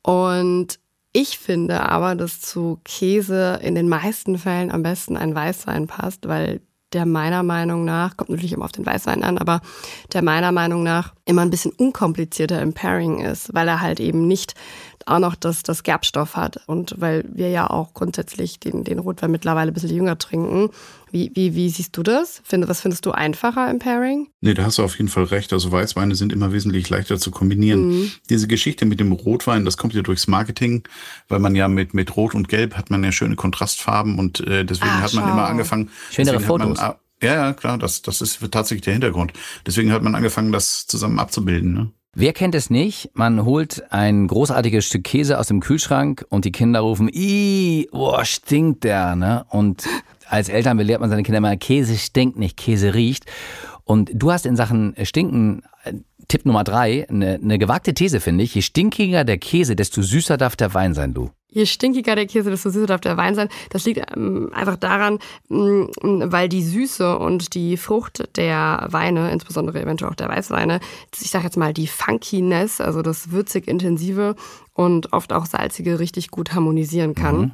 Und 0.02 0.80
ich 1.15 1.39
finde 1.39 1.82
aber, 1.89 2.13
dass 2.15 2.41
zu 2.41 2.82
Käse 2.84 3.62
in 3.63 3.73
den 3.73 3.88
meisten 3.88 4.38
Fällen 4.38 4.69
am 4.69 4.84
besten 4.84 5.15
ein 5.15 5.34
Weißwein 5.34 5.88
passt, 5.88 6.28
weil 6.28 6.60
der 6.91 7.06
meiner 7.06 7.41
Meinung 7.41 7.86
nach, 7.86 8.17
kommt 8.17 8.32
natürlich 8.32 8.51
immer 8.51 8.65
auf 8.65 8.73
den 8.73 8.86
Weißwein 8.86 9.23
an, 9.23 9.38
aber 9.38 9.62
der 10.12 10.21
meiner 10.21 10.51
Meinung 10.51 10.84
nach 10.84 11.13
immer 11.23 11.41
ein 11.41 11.49
bisschen 11.49 11.71
unkomplizierter 11.71 12.62
im 12.62 12.73
Pairing 12.73 13.21
ist, 13.21 13.54
weil 13.54 13.67
er 13.69 13.80
halt 13.80 14.01
eben 14.01 14.28
nicht 14.28 14.56
auch 15.06 15.19
noch 15.19 15.36
das, 15.36 15.63
das 15.63 15.84
Gerbstoff 15.84 16.36
hat 16.36 16.60
und 16.67 16.95
weil 16.99 17.23
wir 17.32 17.49
ja 17.49 17.69
auch 17.69 17.93
grundsätzlich 17.93 18.60
den, 18.60 18.84
den 18.84 18.99
Rotwein 18.99 19.32
mittlerweile 19.32 19.71
ein 19.71 19.73
bisschen 19.73 19.95
jünger 19.95 20.17
trinken. 20.17 20.69
Wie, 21.12 21.32
wie, 21.34 21.56
wie 21.56 21.70
siehst 21.70 21.96
du 21.96 22.04
das? 22.04 22.41
Find, 22.44 22.68
was 22.68 22.82
findest 22.82 23.06
du 23.06 23.12
einfacher 23.12 23.70
im 23.70 23.80
Pairing? 23.80 24.28
Nee, 24.41 24.54
da 24.54 24.63
hast 24.63 24.78
du 24.78 24.84
auf 24.84 24.98
jeden 24.98 25.10
Fall 25.10 25.26
recht. 25.26 25.54
Also 25.54 25.72
Weißweine 25.72 26.15
sind 26.15 26.34
immer 26.34 26.52
wesentlich 26.52 26.89
leichter 26.89 27.18
zu 27.18 27.32
kombinieren. 27.32 27.89
Mhm. 27.89 28.12
Diese 28.30 28.48
Geschichte 28.48 28.86
mit 28.86 29.00
dem 29.00 29.12
Rotwein, 29.12 29.65
das 29.65 29.78
kommt 29.78 29.94
ja 29.94 30.02
durchs 30.02 30.28
Marketing, 30.28 30.84
weil 31.28 31.39
man 31.39 31.56
ja 31.56 31.68
mit, 31.68 31.94
mit 31.94 32.15
Rot 32.15 32.36
und 32.36 32.50
Gelb 32.50 32.76
hat 32.76 32.89
man 32.89 33.04
ja 33.04 33.12
schöne 33.12 33.36
Kontrastfarben 33.36 34.20
und 34.20 34.41
äh, 34.41 34.65
deswegen 34.65 34.91
ah, 34.91 35.02
hat 35.02 35.13
man 35.13 35.26
schau. 35.26 35.32
immer 35.32 35.46
angefangen. 35.46 35.89
Schönere 36.12 36.39
Fotos. 36.39 36.78
Man, 36.80 36.96
ja, 37.22 37.34
ja, 37.34 37.54
klar, 37.54 37.78
das, 37.78 38.02
das 38.02 38.22
ist 38.22 38.39
tatsächlich 38.52 38.84
der 38.84 38.94
Hintergrund. 38.94 39.34
Deswegen 39.65 39.91
hat 39.91 40.04
man 40.04 40.15
angefangen, 40.15 40.52
das 40.52 40.86
zusammen 40.86 41.20
abzubilden. 41.20 41.74
Ne? 41.74 41.91
Wer 42.18 42.32
kennt 42.32 42.56
es 42.56 42.70
nicht? 42.70 43.12
Man 43.13 43.44
holt 43.44 43.91
ein 43.91 44.28
großartiges 44.28 44.86
Stück 44.86 45.04
Käse 45.04 45.38
aus 45.38 45.48
dem 45.48 45.60
Kühlschrank 45.60 46.26
und 46.30 46.46
die 46.46 46.52
Kinder 46.52 46.80
rufen, 46.80 47.10
ih, 47.12 47.89
boah, 47.91 48.24
stinkt 48.24 48.86
der, 48.86 49.18
ne? 49.18 49.46
Und 49.50 49.84
als 50.28 50.50
Eltern 50.50 50.78
belehrt 50.78 51.02
man 51.02 51.10
seine 51.10 51.24
Kinder 51.24 51.38
immer, 51.38 51.56
Käse 51.58 51.98
stinkt 51.98 52.38
nicht, 52.38 52.58
Käse 52.58 52.94
riecht. 52.94 53.26
Und 53.84 54.10
du 54.14 54.32
hast 54.32 54.46
in 54.46 54.56
Sachen 54.56 54.96
Stinken 55.04 55.62
äh, 55.84 55.94
Tipp 56.28 56.46
Nummer 56.46 56.64
drei, 56.64 57.08
eine, 57.08 57.36
eine 57.36 57.60
gewagte 57.60 57.94
These 57.94 58.20
finde 58.20 58.44
ich. 58.44 58.56
Je 58.56 58.62
stinkiger 58.62 59.24
der 59.24 59.38
Käse, 59.38 59.76
desto 59.76 60.02
süßer 60.02 60.38
darf 60.38 60.56
der 60.56 60.74
Wein 60.74 60.96
sein, 60.96 61.14
du. 61.14 61.30
Je 61.50 61.68
stinkiger 61.68 62.16
der 62.16 62.26
Käse, 62.26 62.50
desto 62.50 62.72
süßer 62.72 62.88
darf 62.88 63.02
der 63.02 63.16
Wein 63.16 63.36
sein. 63.36 63.48
Das 63.70 63.86
liegt 63.86 64.02
ähm, 64.16 64.50
einfach 64.54 64.76
daran, 64.76 65.20
mh, 65.50 65.88
mm, 66.02 66.32
weil 66.32 66.50
die 66.50 66.64
Süße 66.64 67.18
und 67.20 67.54
die 67.54 67.78
Frucht 67.78 68.28
der 68.38 68.88
Weine, 68.90 69.32
insbesondere 69.32 69.82
eventuell 69.82 70.12
auch 70.12 70.16
der 70.16 70.30
Weißweine, 70.30 70.80
ich 71.22 71.30
sage 71.30 71.46
jetzt 71.46 71.58
mal 71.58 71.74
die 71.74 71.88
Funkiness, 71.88 72.82
also 72.82 73.04
das 73.04 73.32
würzig 73.32 73.68
intensive 73.68 74.36
und 74.74 75.14
oft 75.14 75.32
auch 75.32 75.46
salzige 75.46 76.00
richtig 76.00 76.32
gut 76.32 76.54
harmonisieren 76.54 77.14
kann. 77.14 77.38
Mhm. 77.38 77.52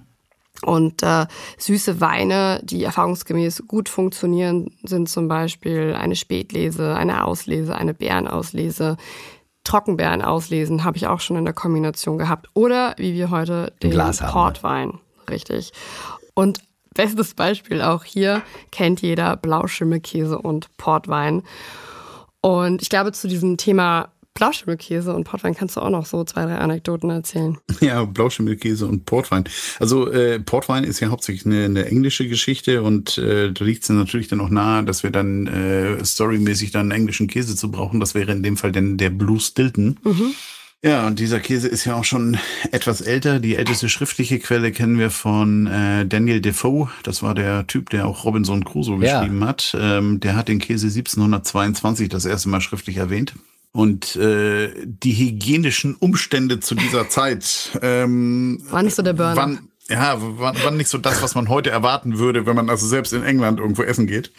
Und 0.63 1.01
äh, 1.01 1.25
süße 1.57 2.01
Weine, 2.01 2.61
die 2.63 2.83
erfahrungsgemäß 2.83 3.63
gut 3.67 3.89
funktionieren, 3.89 4.69
sind 4.83 5.09
zum 5.09 5.27
Beispiel 5.27 5.95
eine 5.97 6.15
Spätlese, 6.15 6.95
eine 6.95 7.25
Auslese, 7.25 7.75
eine 7.75 7.93
Bärenauslese, 7.93 8.97
Trockenbeeren 9.63 10.21
auslesen, 10.21 10.83
habe 10.83 10.97
ich 10.97 11.07
auch 11.07 11.19
schon 11.19 11.37
in 11.37 11.45
der 11.45 11.53
Kombination 11.53 12.17
gehabt. 12.17 12.49
Oder 12.53 12.95
wie 12.97 13.13
wir 13.13 13.29
heute 13.29 13.73
den 13.81 13.91
Glas 13.91 14.19
Portwein. 14.19 14.99
Richtig. 15.29 15.71
Und 16.33 16.59
bestes 16.93 17.33
Beispiel 17.33 17.81
auch 17.81 18.03
hier 18.03 18.41
kennt 18.71 19.01
jeder 19.01 19.37
Blauschimmelkäse 19.37 20.37
und 20.37 20.75
Portwein. 20.77 21.43
Und 22.41 22.81
ich 22.81 22.89
glaube, 22.89 23.11
zu 23.11 23.27
diesem 23.27 23.57
Thema 23.57 24.10
Blauschimmelkäse 24.33 25.13
und 25.13 25.25
Portwein 25.25 25.53
kannst 25.55 25.75
du 25.75 25.81
auch 25.81 25.89
noch 25.89 26.05
so 26.05 26.23
zwei, 26.23 26.45
drei 26.45 26.55
Anekdoten 26.57 27.09
erzählen. 27.09 27.57
Ja, 27.81 28.05
Blauschimmelkäse 28.05 28.85
und 28.87 29.05
Portwein. 29.05 29.43
Also 29.79 30.09
äh, 30.11 30.39
Portwein 30.39 30.83
ist 30.83 30.99
ja 30.99 31.09
hauptsächlich 31.09 31.45
eine, 31.45 31.65
eine 31.65 31.85
englische 31.85 32.27
Geschichte 32.27 32.83
und 32.83 33.17
äh, 33.17 33.51
da 33.51 33.65
liegt 33.65 33.83
es 33.83 33.89
natürlich 33.89 34.27
dann 34.27 34.39
auch 34.41 34.49
nahe, 34.49 34.83
dass 34.83 35.03
wir 35.03 35.09
dann 35.11 35.47
äh, 35.47 36.03
storymäßig 36.05 36.71
dann 36.71 36.81
einen 36.81 36.91
englischen 37.01 37.27
Käse 37.27 37.55
zu 37.55 37.71
brauchen. 37.71 37.99
Das 37.99 38.13
wäre 38.15 38.31
in 38.31 38.43
dem 38.43 38.57
Fall 38.57 38.71
dann 38.71 38.97
der 38.97 39.09
Blue 39.09 39.39
Stilton. 39.39 39.99
Mhm. 40.03 40.33
Ja, 40.83 41.05
und 41.05 41.19
dieser 41.19 41.39
Käse 41.39 41.67
ist 41.67 41.85
ja 41.85 41.93
auch 41.95 42.03
schon 42.05 42.37
etwas 42.71 43.01
älter. 43.01 43.39
Die 43.39 43.55
älteste 43.55 43.87
schriftliche 43.89 44.39
Quelle 44.39 44.71
kennen 44.71 44.97
wir 44.97 45.11
von 45.11 45.67
äh, 45.67 46.07
Daniel 46.07 46.41
Defoe. 46.41 46.89
Das 47.03 47.21
war 47.21 47.35
der 47.35 47.67
Typ, 47.67 47.91
der 47.91 48.07
auch 48.07 48.25
Robinson 48.25 48.63
Crusoe 48.63 49.03
Ja. 49.03 49.19
geschrieben 49.19 49.45
hat. 49.45 49.75
Ähm, 49.79 50.19
der 50.19 50.35
hat 50.35 50.47
den 50.47 50.57
Käse 50.57 50.87
1722 50.87 52.09
das 52.09 52.25
erste 52.25 52.49
Mal 52.49 52.61
schriftlich 52.61 52.97
erwähnt. 52.97 53.33
Und 53.73 54.15
äh, 54.17 54.73
die 54.85 55.13
hygienischen 55.13 55.95
Umstände 55.95 56.59
zu 56.59 56.75
dieser 56.75 57.09
Zeit 57.09 57.77
ähm, 57.81 58.61
War 58.69 58.83
nicht 58.83 58.95
so 58.95 59.01
der 59.01 59.13
Burner. 59.13 59.35
waren, 59.35 59.69
ja, 59.87 60.17
waren, 60.19 60.61
waren 60.63 60.77
nicht 60.77 60.89
so 60.89 60.97
das, 60.97 61.21
was 61.21 61.35
man 61.35 61.47
heute 61.47 61.69
erwarten 61.69 62.17
würde, 62.19 62.45
wenn 62.45 62.55
man 62.55 62.69
also 62.69 62.85
selbst 62.85 63.13
in 63.13 63.23
England 63.23 63.59
irgendwo 63.59 63.83
essen 63.83 64.07
geht. 64.07 64.31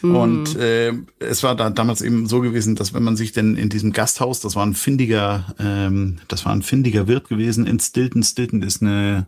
Und 0.00 0.56
äh, 0.56 0.92
es 1.18 1.42
war 1.42 1.56
da 1.56 1.70
damals 1.70 2.02
eben 2.02 2.26
so 2.28 2.40
gewesen, 2.40 2.76
dass 2.76 2.94
wenn 2.94 3.02
man 3.02 3.16
sich 3.16 3.32
denn 3.32 3.56
in 3.56 3.68
diesem 3.68 3.92
Gasthaus, 3.92 4.40
das 4.40 4.54
war 4.54 4.64
ein 4.64 4.74
findiger, 4.74 5.54
ähm, 5.58 6.18
das 6.28 6.44
war 6.44 6.52
ein 6.52 6.62
findiger 6.62 7.08
Wirt 7.08 7.28
gewesen 7.28 7.66
in 7.66 7.80
Stilton. 7.80 8.22
Stilton 8.22 8.62
ist 8.62 8.80
eine 8.82 9.26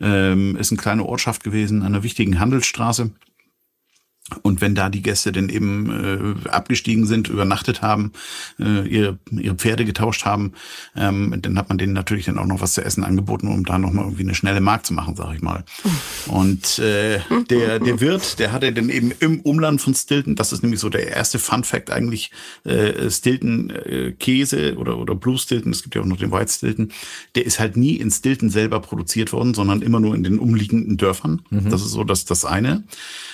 ähm, 0.00 0.56
ist 0.56 0.70
eine 0.70 0.80
kleine 0.80 1.04
Ortschaft 1.04 1.42
gewesen, 1.42 1.80
an 1.80 1.94
einer 1.94 2.02
wichtigen 2.02 2.38
Handelsstraße. 2.38 3.10
Und 4.42 4.60
wenn 4.60 4.74
da 4.74 4.88
die 4.88 5.02
Gäste 5.02 5.30
dann 5.30 5.48
eben 5.48 6.44
äh, 6.44 6.48
abgestiegen 6.48 7.06
sind, 7.06 7.28
übernachtet 7.28 7.80
haben, 7.82 8.12
äh, 8.58 8.86
ihre, 8.88 9.18
ihre 9.30 9.54
Pferde 9.54 9.84
getauscht 9.84 10.24
haben, 10.24 10.52
ähm, 10.96 11.34
dann 11.42 11.56
hat 11.58 11.68
man 11.68 11.78
denen 11.78 11.92
natürlich 11.92 12.26
dann 12.26 12.38
auch 12.38 12.46
noch 12.46 12.60
was 12.60 12.74
zu 12.74 12.84
essen 12.84 13.04
angeboten, 13.04 13.46
um 13.48 13.64
da 13.64 13.78
nochmal 13.78 14.04
irgendwie 14.04 14.24
eine 14.24 14.34
schnelle 14.34 14.60
Mark 14.60 14.84
zu 14.84 14.94
machen, 14.94 15.14
sag 15.14 15.34
ich 15.34 15.42
mal. 15.42 15.64
Und 16.26 16.78
äh, 16.80 17.20
der, 17.50 17.78
der 17.78 18.00
Wirt, 18.00 18.38
der 18.40 18.52
hatte 18.52 18.72
dann 18.72 18.88
eben 18.88 19.12
im 19.20 19.40
Umland 19.40 19.80
von 19.80 19.94
Stilton, 19.94 20.34
das 20.34 20.52
ist 20.52 20.62
nämlich 20.62 20.80
so 20.80 20.88
der 20.88 21.06
erste 21.08 21.38
Fun 21.38 21.62
Fact 21.62 21.90
eigentlich, 21.90 22.32
äh, 22.64 23.08
Stilton 23.10 23.70
äh, 23.70 24.12
Käse 24.12 24.76
oder, 24.76 24.98
oder 24.98 25.14
Blue 25.14 25.38
Stilton, 25.38 25.70
es 25.70 25.82
gibt 25.82 25.94
ja 25.94 26.00
auch 26.00 26.06
noch 26.06 26.18
den 26.18 26.32
White 26.32 26.50
Stilton, 26.52 26.90
der 27.36 27.46
ist 27.46 27.60
halt 27.60 27.76
nie 27.76 27.94
in 27.96 28.10
Stilton 28.10 28.50
selber 28.50 28.80
produziert 28.80 29.32
worden, 29.32 29.54
sondern 29.54 29.82
immer 29.82 30.00
nur 30.00 30.16
in 30.16 30.24
den 30.24 30.38
umliegenden 30.38 30.96
Dörfern. 30.96 31.42
Das 31.50 31.82
ist 31.82 31.90
so 31.90 32.04
das, 32.04 32.24
das 32.24 32.44
eine. 32.44 32.84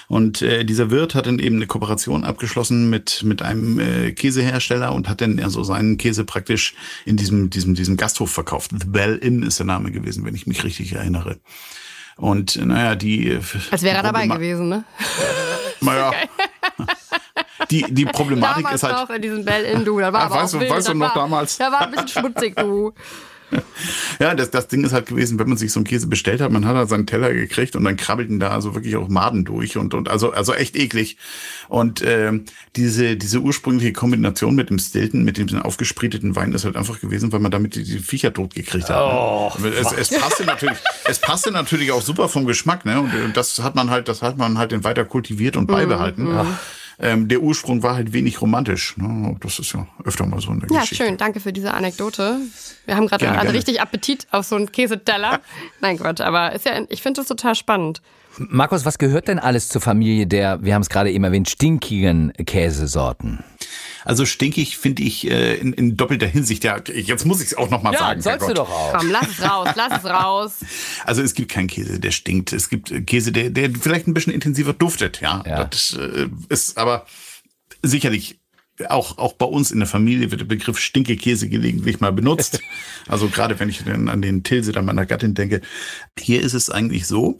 Und 0.08 0.42
äh, 0.42 0.64
dieser 0.64 0.81
Wirt 0.90 1.14
hat 1.14 1.26
dann 1.26 1.38
eben 1.38 1.56
eine 1.56 1.66
Kooperation 1.66 2.24
abgeschlossen 2.24 2.90
mit 2.90 3.22
mit 3.22 3.42
einem 3.42 3.78
äh, 3.78 4.12
Käsehersteller 4.12 4.92
und 4.92 5.08
hat 5.08 5.20
dann 5.20 5.38
also 5.40 5.62
seinen 5.62 5.98
Käse 5.98 6.24
praktisch 6.24 6.74
in 7.04 7.16
diesem 7.16 7.50
diesem 7.50 7.74
diesem 7.74 7.96
Gasthof 7.96 8.30
verkauft. 8.30 8.70
The 8.78 8.86
Bell 8.86 9.16
Inn 9.16 9.42
ist 9.42 9.58
der 9.58 9.66
Name 9.66 9.90
gewesen, 9.90 10.24
wenn 10.24 10.34
ich 10.34 10.46
mich 10.46 10.64
richtig 10.64 10.92
erinnere. 10.92 11.38
Und 12.16 12.56
naja, 12.64 12.94
die 12.94 13.28
äh, 13.28 13.40
Als 13.70 13.82
wäre 13.82 13.96
er 13.96 14.02
dabei 14.02 14.26
gewesen, 14.26 14.68
ne? 14.68 14.84
Naja, 15.80 16.12
die 17.70 17.84
die 17.92 18.04
Problematik 18.04 18.64
damals 18.64 18.82
ist 18.82 18.88
halt 18.88 19.08
noch 19.08 19.14
in 19.16 19.22
diesem 19.22 19.44
Bell 19.44 19.64
Inn, 19.64 19.84
du. 19.84 19.98
Da 19.98 20.12
war 20.12 20.30
Ah, 20.30 20.30
weißt 20.42 20.54
auch 20.54 20.60
du- 20.60 20.68
weißt 20.70 20.88
du 20.88 20.94
noch 20.94 21.08
war, 21.08 21.14
damals? 21.14 21.58
Da 21.58 21.72
war 21.72 21.82
ein 21.82 21.90
bisschen 21.90 22.08
schmutzig, 22.08 22.56
du. 22.56 22.92
Ja, 24.18 24.34
das, 24.34 24.50
das 24.50 24.68
Ding 24.68 24.84
ist 24.84 24.92
halt 24.92 25.06
gewesen, 25.06 25.38
wenn 25.38 25.48
man 25.48 25.58
sich 25.58 25.72
so 25.72 25.80
einen 25.80 25.84
Käse 25.84 26.06
bestellt 26.06 26.40
hat, 26.40 26.52
man 26.52 26.66
hat 26.66 26.76
halt 26.76 26.88
seinen 26.88 27.06
Teller 27.06 27.32
gekriegt 27.32 27.76
und 27.76 27.84
dann 27.84 27.96
krabbelten 27.96 28.38
da 28.38 28.50
also 28.50 28.74
wirklich 28.74 28.96
auch 28.96 29.08
Maden 29.08 29.44
durch 29.44 29.76
und, 29.76 29.94
und 29.94 30.08
also, 30.08 30.32
also 30.32 30.54
echt 30.54 30.76
eklig. 30.76 31.16
Und 31.68 32.02
ähm, 32.06 32.44
diese, 32.76 33.16
diese 33.16 33.40
ursprüngliche 33.40 33.92
Kombination 33.92 34.54
mit 34.54 34.70
dem 34.70 34.78
Stilton, 34.78 35.24
mit 35.24 35.38
dem 35.38 35.62
aufgespriteten 35.62 36.36
Wein 36.36 36.52
ist 36.52 36.64
halt 36.64 36.76
einfach 36.76 37.00
gewesen, 37.00 37.32
weil 37.32 37.40
man 37.40 37.50
damit 37.50 37.74
die, 37.74 37.82
die 37.82 37.98
Viecher 37.98 38.32
tot 38.32 38.54
gekriegt 38.54 38.88
hat. 38.90 39.02
Oh, 39.02 39.52
ne? 39.58 39.68
es, 39.68 39.92
es 39.92 40.18
passte 40.18 40.44
natürlich, 40.44 40.78
es 41.04 41.18
passte 41.18 41.50
natürlich 41.50 41.92
auch 41.92 42.02
super 42.02 42.28
vom 42.28 42.46
Geschmack, 42.46 42.84
ne? 42.84 43.00
Und, 43.00 43.14
und 43.14 43.36
das 43.36 43.58
hat 43.62 43.74
man 43.74 43.90
halt, 43.90 44.08
das 44.08 44.22
hat 44.22 44.38
man 44.38 44.58
halt 44.58 44.72
dann 44.72 44.84
weiter 44.84 45.04
kultiviert 45.04 45.56
und 45.56 45.66
beibehalten. 45.66 46.28
Ähm, 47.02 47.26
der 47.28 47.42
Ursprung 47.42 47.82
war 47.82 47.96
halt 47.96 48.12
wenig 48.12 48.40
romantisch. 48.40 48.96
Ne? 48.96 49.36
Das 49.40 49.58
ist 49.58 49.72
ja 49.74 49.86
öfter 50.04 50.24
mal 50.24 50.40
so 50.40 50.52
in 50.52 50.60
der 50.60 50.68
Ja, 50.70 50.80
Geschichte. 50.82 51.04
schön. 51.04 51.16
Danke 51.16 51.40
für 51.40 51.52
diese 51.52 51.74
Anekdote. 51.74 52.38
Wir 52.86 52.96
haben 52.96 53.08
gerade 53.08 53.24
gerne. 53.24 53.52
richtig 53.52 53.80
Appetit 53.80 54.28
auf 54.30 54.46
so 54.46 54.54
einen 54.54 54.70
Käseteller. 54.70 55.40
Nein, 55.80 55.98
Quatsch. 55.98 56.20
Aber 56.20 56.52
ist 56.52 56.64
ja, 56.64 56.80
ich 56.88 57.02
finde 57.02 57.20
das 57.20 57.28
total 57.28 57.56
spannend. 57.56 58.00
Markus, 58.38 58.84
was 58.84 58.98
gehört 58.98 59.28
denn 59.28 59.38
alles 59.38 59.68
zur 59.68 59.80
Familie 59.80 60.26
der, 60.26 60.62
wir 60.62 60.74
haben 60.74 60.82
es 60.82 60.88
gerade 60.88 61.10
eben 61.10 61.24
erwähnt, 61.24 61.50
stinkigen 61.50 62.32
Käsesorten? 62.46 63.44
Also 64.04 64.26
stinkig 64.26 64.76
finde 64.78 65.02
ich 65.02 65.30
äh, 65.30 65.54
in, 65.56 65.72
in 65.72 65.96
doppelter 65.96 66.26
Hinsicht. 66.26 66.64
Ja, 66.64 66.80
jetzt 66.92 67.24
muss 67.24 67.40
ich 67.40 67.48
es 67.48 67.54
auch 67.56 67.70
noch 67.70 67.82
mal 67.82 67.96
sagen. 67.96 68.20
sollst 68.20 68.48
du 68.48 68.54
doch 68.54 68.70
auch. 68.70 68.92
Komm, 68.98 69.10
lass 69.10 69.28
es 69.28 69.42
raus, 69.42 69.68
lass 69.76 69.98
es 70.02 70.10
raus. 70.10 70.52
Also 71.04 71.22
es 71.22 71.34
gibt 71.34 71.50
keinen 71.50 71.66
Käse, 71.68 71.98
der 72.00 72.10
stinkt. 72.10 72.52
Es 72.52 72.68
gibt 72.68 72.90
äh, 72.90 73.00
Käse, 73.00 73.32
der, 73.32 73.50
der 73.50 73.70
vielleicht 73.70 74.06
ein 74.06 74.14
bisschen 74.14 74.32
intensiver 74.32 74.72
duftet. 74.72 75.20
Ja, 75.20 75.42
Ja. 75.46 75.64
das 75.64 75.94
äh, 75.94 76.28
ist 76.48 76.78
aber 76.78 77.06
sicherlich 77.82 78.38
auch, 78.88 79.18
auch 79.18 79.34
bei 79.34 79.46
uns 79.46 79.70
in 79.70 79.78
der 79.78 79.88
Familie 79.88 80.30
wird 80.30 80.40
der 80.40 80.46
Begriff 80.46 80.78
Stinkekäse 80.78 81.48
gelegentlich 81.48 82.00
mal 82.00 82.12
benutzt. 82.12 82.60
Also 83.08 83.26
gerade 83.26 83.58
wenn 83.58 83.68
ich 83.68 83.82
dann 83.82 84.08
an 84.08 84.22
den 84.22 84.44
Tilse, 84.44 84.76
an 84.76 84.84
meiner 84.84 85.06
Gattin 85.06 85.34
denke. 85.34 85.60
Hier 86.16 86.40
ist 86.40 86.54
es 86.54 86.70
eigentlich 86.70 87.08
so, 87.08 87.38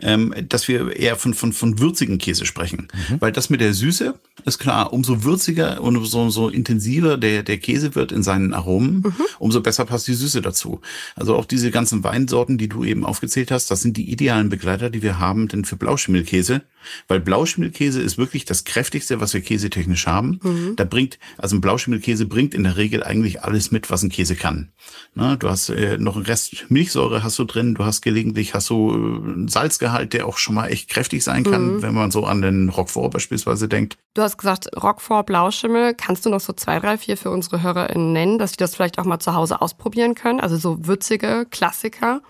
ähm, 0.00 0.34
dass 0.50 0.68
wir 0.68 0.94
eher 0.94 1.16
von, 1.16 1.32
von, 1.32 1.54
von 1.54 1.78
würzigen 1.78 2.18
Käse 2.18 2.44
sprechen. 2.44 2.88
Weil 3.18 3.32
das 3.32 3.48
mit 3.48 3.62
der 3.62 3.72
Süße 3.72 4.14
ist 4.44 4.58
klar, 4.58 4.92
umso 4.92 5.24
würziger 5.24 5.80
und 5.80 5.96
umso 5.96 6.28
so 6.28 6.50
intensiver 6.50 7.16
der, 7.16 7.42
der 7.42 7.56
Käse 7.56 7.94
wird 7.94 8.12
in 8.12 8.22
seinen 8.22 8.52
Aromen, 8.52 9.14
umso 9.38 9.62
besser 9.62 9.86
passt 9.86 10.08
die 10.08 10.14
Süße 10.14 10.42
dazu. 10.42 10.82
Also 11.16 11.36
auch 11.36 11.46
diese 11.46 11.70
ganzen 11.70 12.04
Weinsorten, 12.04 12.58
die 12.58 12.68
du 12.68 12.84
eben 12.84 13.06
aufgezählt 13.06 13.50
hast, 13.50 13.70
das 13.70 13.80
sind 13.80 13.96
die 13.96 14.10
idealen 14.10 14.50
Begleiter, 14.50 14.90
die 14.90 15.02
wir 15.02 15.18
haben, 15.18 15.48
denn 15.48 15.64
für 15.64 15.76
Blauschimmelkäse. 15.76 16.62
Weil 17.08 17.20
Blauschimmelkäse 17.20 18.02
ist 18.02 18.18
wirklich 18.18 18.44
das 18.44 18.64
kräftigste, 18.64 19.20
was 19.20 19.34
wir 19.34 19.40
käsetechnisch 19.40 20.06
haben. 20.06 20.40
Da 20.76 20.84
bringt, 20.84 21.18
also 21.38 21.56
ein 21.56 21.60
Blauschimmelkäse 21.60 22.26
bringt 22.26 22.54
in 22.54 22.64
der 22.64 22.76
Regel 22.76 23.02
eigentlich 23.02 23.42
alles 23.42 23.70
mit, 23.70 23.90
was 23.90 24.02
ein 24.02 24.10
Käse 24.10 24.36
kann. 24.36 24.72
Na, 25.14 25.36
du 25.36 25.48
hast 25.48 25.68
äh, 25.68 25.98
noch 25.98 26.16
einen 26.16 26.24
Rest 26.24 26.66
Milchsäure 26.68 27.22
hast 27.22 27.38
du 27.38 27.44
drin, 27.44 27.74
du 27.74 27.84
hast 27.84 28.02
gelegentlich 28.02 28.54
hast 28.54 28.70
du 28.70 28.90
äh, 28.90 28.94
einen 28.94 29.48
Salzgehalt, 29.48 30.12
der 30.12 30.26
auch 30.26 30.38
schon 30.38 30.54
mal 30.54 30.68
echt 30.68 30.88
kräftig 30.88 31.22
sein 31.22 31.44
kann, 31.44 31.82
wenn 31.82 31.94
man 31.94 32.10
so 32.10 32.24
an 32.24 32.42
den 32.42 32.68
Roquefort 32.68 33.10
beispielsweise 33.10 33.68
denkt. 33.68 33.98
Du 34.14 34.22
hast 34.22 34.38
gesagt, 34.38 34.68
Roquefort, 34.76 35.24
Blauschimmel. 35.24 35.94
Kannst 35.94 36.26
du 36.26 36.30
noch 36.30 36.40
so 36.40 36.52
zwei, 36.52 36.78
drei, 36.78 36.98
vier 36.98 37.16
für 37.16 37.30
unsere 37.30 37.62
HörerInnen 37.62 38.12
nennen, 38.12 38.38
dass 38.38 38.52
die 38.52 38.58
das 38.58 38.74
vielleicht 38.74 38.98
auch 38.98 39.04
mal 39.04 39.18
zu 39.18 39.34
Hause 39.34 39.60
ausprobieren 39.60 40.14
können? 40.14 40.40
Also 40.40 40.56
so 40.56 40.86
würzige 40.86 41.46
Klassiker. 41.50 42.20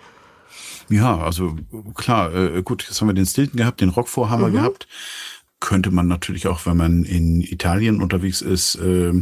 Ja, 0.89 1.19
also 1.19 1.57
klar, 1.95 2.35
äh, 2.35 2.63
gut, 2.63 2.85
jetzt 2.85 3.01
haben 3.01 3.09
wir 3.09 3.15
den 3.15 3.27
Stilton 3.27 3.57
gehabt, 3.57 3.81
den 3.81 3.89
Roquefort 3.89 4.31
haben 4.31 4.43
wir 4.43 4.51
gehabt. 4.51 4.87
Könnte 5.65 5.93
man 5.93 6.09
natürlich 6.09 6.49
auch, 6.49 6.67
wenn 6.67 6.77
man 6.77 7.05
in 7.05 7.41
Italien 7.41 8.03
unterwegs 8.03 8.41
ist, 8.43 8.75
äh, 8.75 9.13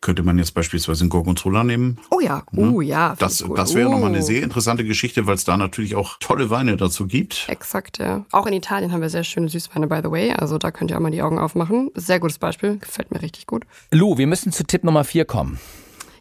könnte 0.00 0.22
man 0.22 0.38
jetzt 0.38 0.52
beispielsweise 0.54 1.00
einen 1.02 1.10
Gorgonzola 1.10 1.64
nehmen. 1.64 1.98
Oh 2.10 2.20
ja, 2.20 2.44
oh 2.54 2.80
ja. 2.80 3.16
Das, 3.18 3.44
das 3.56 3.74
wäre 3.74 3.90
nochmal 3.90 4.10
eine 4.10 4.20
Oh. 4.20 4.22
sehr 4.22 4.44
interessante 4.44 4.84
Geschichte, 4.84 5.26
weil 5.26 5.34
es 5.34 5.42
da 5.44 5.56
natürlich 5.56 5.96
auch 5.96 6.18
tolle 6.20 6.50
Weine 6.50 6.76
dazu 6.76 7.08
gibt. 7.08 7.46
Exakt, 7.48 7.98
ja. 7.98 8.24
Auch 8.30 8.46
in 8.46 8.52
Italien 8.52 8.92
haben 8.92 9.00
wir 9.02 9.10
sehr 9.10 9.24
schöne 9.24 9.48
Süßweine, 9.48 9.88
by 9.88 10.00
the 10.04 10.10
way. 10.12 10.32
Also 10.32 10.56
da 10.56 10.70
könnt 10.70 10.92
ihr 10.92 10.96
auch 10.96 11.00
mal 11.02 11.10
die 11.10 11.20
Augen 11.22 11.40
aufmachen. 11.40 11.90
Sehr 11.96 12.20
gutes 12.20 12.38
Beispiel. 12.38 12.78
Gefällt 12.78 13.10
mir 13.10 13.20
richtig 13.20 13.46
gut. 13.48 13.64
Lou, 13.90 14.16
wir 14.18 14.28
müssen 14.28 14.52
zu 14.52 14.62
Tipp 14.64 14.84
Nummer 14.84 15.02
vier 15.02 15.24
kommen. 15.24 15.58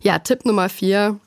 Ja, 0.01 0.17
Tipp 0.17 0.43
Nummer 0.43 0.69
vier. 0.69 1.19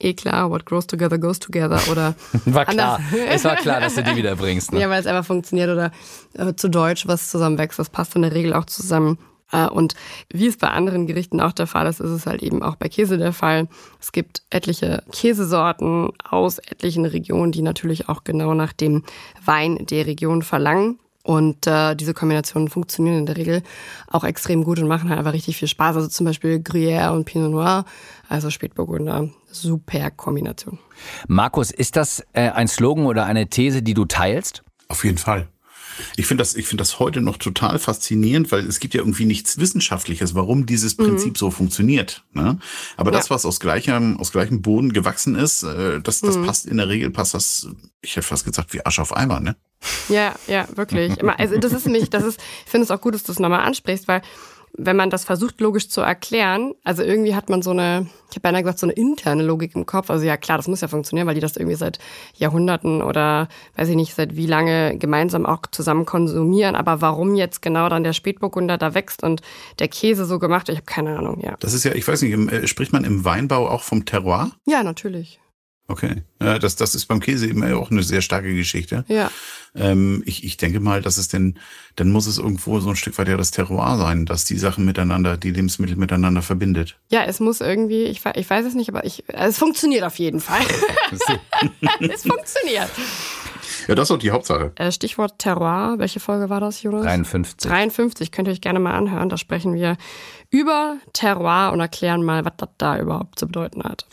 Eh 0.00 0.14
klar, 0.14 0.50
what 0.50 0.64
grows 0.64 0.86
together 0.86 1.18
goes 1.18 1.38
together. 1.38 1.78
Oder 1.90 2.14
War 2.46 2.64
klar. 2.64 3.00
es 3.28 3.44
war 3.44 3.56
klar, 3.56 3.80
dass 3.80 3.94
du 3.94 4.02
die 4.02 4.16
wieder 4.16 4.34
bringst. 4.34 4.72
Ne? 4.72 4.80
Ja, 4.80 4.88
weil 4.90 5.00
es 5.00 5.06
einfach 5.06 5.26
funktioniert 5.26 5.68
oder 5.70 5.92
äh, 6.34 6.54
zu 6.54 6.68
Deutsch, 6.68 7.06
was 7.06 7.30
zusammenwächst, 7.30 7.78
das 7.78 7.90
passt 7.90 8.16
in 8.16 8.22
der 8.22 8.32
Regel 8.32 8.54
auch 8.54 8.64
zusammen. 8.64 9.18
Äh, 9.52 9.66
und 9.66 9.94
wie 10.32 10.46
es 10.46 10.56
bei 10.56 10.68
anderen 10.68 11.06
Gerichten 11.06 11.40
auch 11.40 11.52
der 11.52 11.66
Fall 11.66 11.86
ist, 11.86 12.00
ist 12.00 12.10
es 12.10 12.26
halt 12.26 12.42
eben 12.42 12.62
auch 12.62 12.76
bei 12.76 12.88
Käse 12.88 13.18
der 13.18 13.32
Fall. 13.32 13.68
Es 14.00 14.12
gibt 14.12 14.42
etliche 14.50 15.02
Käsesorten 15.12 16.10
aus 16.28 16.58
etlichen 16.58 17.04
Regionen, 17.04 17.52
die 17.52 17.62
natürlich 17.62 18.08
auch 18.08 18.24
genau 18.24 18.54
nach 18.54 18.72
dem 18.72 19.04
Wein 19.44 19.86
der 19.86 20.06
Region 20.06 20.42
verlangen. 20.42 20.98
Und 21.22 21.66
äh, 21.66 21.94
diese 21.94 22.14
Kombinationen 22.14 22.68
funktionieren 22.68 23.18
in 23.18 23.26
der 23.26 23.36
Regel 23.36 23.62
auch 24.08 24.24
extrem 24.24 24.64
gut 24.64 24.78
und 24.78 24.88
machen 24.88 25.10
halt 25.10 25.18
einfach 25.18 25.34
richtig 25.34 25.58
viel 25.58 25.68
Spaß. 25.68 25.96
Also 25.96 26.08
zum 26.08 26.24
Beispiel 26.24 26.56
Gruyère 26.56 27.10
und 27.10 27.26
Pinot 27.26 27.50
Noir, 27.50 27.84
also 28.28 28.48
Spätburgunder, 28.48 29.28
super 29.50 30.10
Kombination. 30.10 30.78
Markus, 31.28 31.70
ist 31.70 31.96
das 31.96 32.24
äh, 32.32 32.50
ein 32.50 32.68
Slogan 32.68 33.06
oder 33.06 33.24
eine 33.26 33.48
These, 33.48 33.82
die 33.82 33.94
du 33.94 34.04
teilst? 34.04 34.62
Auf 34.88 35.04
jeden 35.04 35.18
Fall. 35.18 35.48
Ich 36.16 36.26
finde 36.26 36.40
das, 36.42 36.54
ich 36.54 36.66
finde 36.66 36.80
das 36.80 36.98
heute 36.98 37.20
noch 37.20 37.36
total 37.36 37.78
faszinierend, 37.78 38.50
weil 38.52 38.66
es 38.66 38.80
gibt 38.80 38.94
ja 38.94 39.00
irgendwie 39.00 39.26
nichts 39.26 39.58
Wissenschaftliches, 39.58 40.34
warum 40.34 40.64
dieses 40.64 40.96
Prinzip 40.96 41.36
so 41.36 41.50
funktioniert. 41.50 42.24
Ne? 42.32 42.58
Aber 42.96 43.10
das, 43.10 43.28
Ja. 43.28 43.34
was 43.34 43.44
aus 43.44 43.60
gleichem, 43.60 44.16
aus 44.18 44.32
gleichem 44.32 44.62
Boden 44.62 44.94
gewachsen 44.94 45.34
ist, 45.34 45.62
äh, 45.62 46.00
das, 46.00 46.22
das 46.22 46.40
passt 46.40 46.66
in 46.66 46.78
der 46.78 46.88
Regel, 46.88 47.10
passt 47.10 47.34
das, 47.34 47.68
ich 48.00 48.16
hätte 48.16 48.26
fast 48.26 48.46
gesagt, 48.46 48.72
wie 48.72 48.84
Asche 48.86 49.02
auf 49.02 49.14
Eimer, 49.14 49.40
ne? 49.40 49.56
Ja, 50.08 50.34
ja, 50.46 50.66
wirklich. 50.74 51.12
Also 51.38 51.58
das 51.58 51.72
ist 51.72 51.84
nämlich, 51.84 52.08
das 52.08 52.24
ist, 52.24 52.40
ich 52.64 52.70
finde 52.70 52.84
es 52.84 52.90
auch 52.90 53.00
gut, 53.00 53.14
dass 53.14 53.24
du 53.24 53.32
es 53.32 53.38
nochmal 53.38 53.60
ansprichst, 53.66 54.08
weil 54.08 54.22
wenn 54.76 54.96
man 54.96 55.10
das 55.10 55.24
versucht 55.24 55.60
logisch 55.60 55.88
zu 55.88 56.00
erklären, 56.00 56.74
also 56.84 57.02
irgendwie 57.02 57.34
hat 57.34 57.48
man 57.48 57.62
so 57.62 57.70
eine, 57.70 58.06
ich 58.28 58.36
habe 58.36 58.40
beinahe 58.40 58.62
gesagt, 58.62 58.78
so 58.78 58.86
eine 58.86 58.94
interne 58.94 59.42
Logik 59.42 59.74
im 59.74 59.86
Kopf. 59.86 60.10
Also 60.10 60.24
ja 60.24 60.36
klar, 60.36 60.58
das 60.58 60.68
muss 60.68 60.80
ja 60.80 60.88
funktionieren, 60.88 61.26
weil 61.26 61.34
die 61.34 61.40
das 61.40 61.56
irgendwie 61.56 61.76
seit 61.76 61.98
Jahrhunderten 62.34 63.02
oder 63.02 63.48
weiß 63.76 63.88
ich 63.88 63.96
nicht, 63.96 64.14
seit 64.14 64.36
wie 64.36 64.46
lange 64.46 64.96
gemeinsam 64.98 65.46
auch 65.46 65.62
zusammen 65.70 66.06
konsumieren. 66.06 66.76
Aber 66.76 67.00
warum 67.00 67.34
jetzt 67.34 67.62
genau 67.62 67.88
dann 67.88 68.04
der 68.04 68.12
Spätburgunder 68.12 68.78
da 68.78 68.94
wächst 68.94 69.22
und 69.22 69.42
der 69.78 69.88
Käse 69.88 70.24
so 70.24 70.38
gemacht, 70.38 70.68
ich 70.68 70.76
habe 70.76 70.86
keine 70.86 71.18
Ahnung, 71.18 71.40
ja. 71.42 71.56
Das 71.60 71.74
ist 71.74 71.84
ja, 71.84 71.92
ich 71.92 72.06
weiß 72.06 72.22
nicht, 72.22 72.52
äh, 72.52 72.66
spricht 72.66 72.92
man 72.92 73.04
im 73.04 73.24
Weinbau 73.24 73.68
auch 73.68 73.82
vom 73.82 74.04
Terroir? 74.04 74.50
Ja, 74.66 74.82
natürlich. 74.82 75.40
Okay. 75.90 76.22
Ja, 76.40 76.60
das, 76.60 76.76
das 76.76 76.94
ist 76.94 77.06
beim 77.06 77.18
Käse 77.18 77.48
eben 77.48 77.64
auch 77.74 77.90
eine 77.90 78.04
sehr 78.04 78.22
starke 78.22 78.54
Geschichte. 78.54 79.04
Ja. 79.08 79.28
Ähm, 79.74 80.22
ich, 80.24 80.44
ich 80.44 80.56
denke 80.56 80.78
mal, 80.78 81.02
dass 81.02 81.16
es 81.16 81.26
denn, 81.26 81.58
dann 81.96 82.12
muss 82.12 82.28
es 82.28 82.38
irgendwo 82.38 82.78
so 82.78 82.90
ein 82.90 82.96
Stück 82.96 83.18
weit 83.18 83.26
ja 83.26 83.36
das 83.36 83.50
Terroir 83.50 83.96
sein, 83.98 84.24
dass 84.24 84.44
die 84.44 84.56
Sachen 84.56 84.84
miteinander, 84.84 85.36
die 85.36 85.50
Lebensmittel 85.50 85.96
miteinander 85.96 86.42
verbindet. 86.42 86.96
Ja, 87.10 87.24
es 87.24 87.40
muss 87.40 87.60
irgendwie, 87.60 88.04
ich, 88.04 88.22
ich 88.36 88.48
weiß 88.48 88.66
es 88.66 88.74
nicht, 88.74 88.88
aber 88.88 89.04
ich, 89.04 89.24
es 89.26 89.58
funktioniert 89.58 90.04
auf 90.04 90.20
jeden 90.20 90.38
Fall. 90.38 90.62
es 92.00 92.22
funktioniert. 92.22 92.90
Ja, 93.88 93.96
das 93.96 94.04
ist 94.04 94.10
doch 94.10 94.18
die 94.18 94.30
Hauptsache. 94.30 94.70
Äh, 94.76 94.92
Stichwort 94.92 95.40
Terroir, 95.40 95.96
welche 95.98 96.20
Folge 96.20 96.48
war 96.50 96.60
das, 96.60 96.82
Jonas? 96.82 97.02
53. 97.02 97.68
53, 97.68 98.30
könnt 98.30 98.46
ihr 98.46 98.52
euch 98.52 98.60
gerne 98.60 98.78
mal 98.78 98.94
anhören. 98.94 99.28
Da 99.28 99.36
sprechen 99.36 99.74
wir 99.74 99.96
über 100.50 100.98
Terroir 101.12 101.72
und 101.72 101.80
erklären 101.80 102.22
mal, 102.22 102.44
was 102.44 102.52
das 102.58 102.68
da 102.78 102.98
überhaupt 102.98 103.40
zu 103.40 103.46
bedeuten 103.46 103.82
hat. 103.82 104.06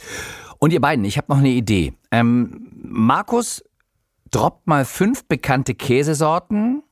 Und 0.60 0.74
ihr 0.74 0.82
beiden, 0.82 1.06
ich 1.06 1.18
habe 1.18 1.32
noch 1.32 1.40
eine 1.40 1.50
Idee. 1.50 1.94
Ähm, 2.12 2.68
Markus 2.82 3.64
droppt 4.32 4.68
mal 4.68 4.86
fünf 4.86 5.26
bekannte 5.26 5.76
Käsesorten, 5.76 6.84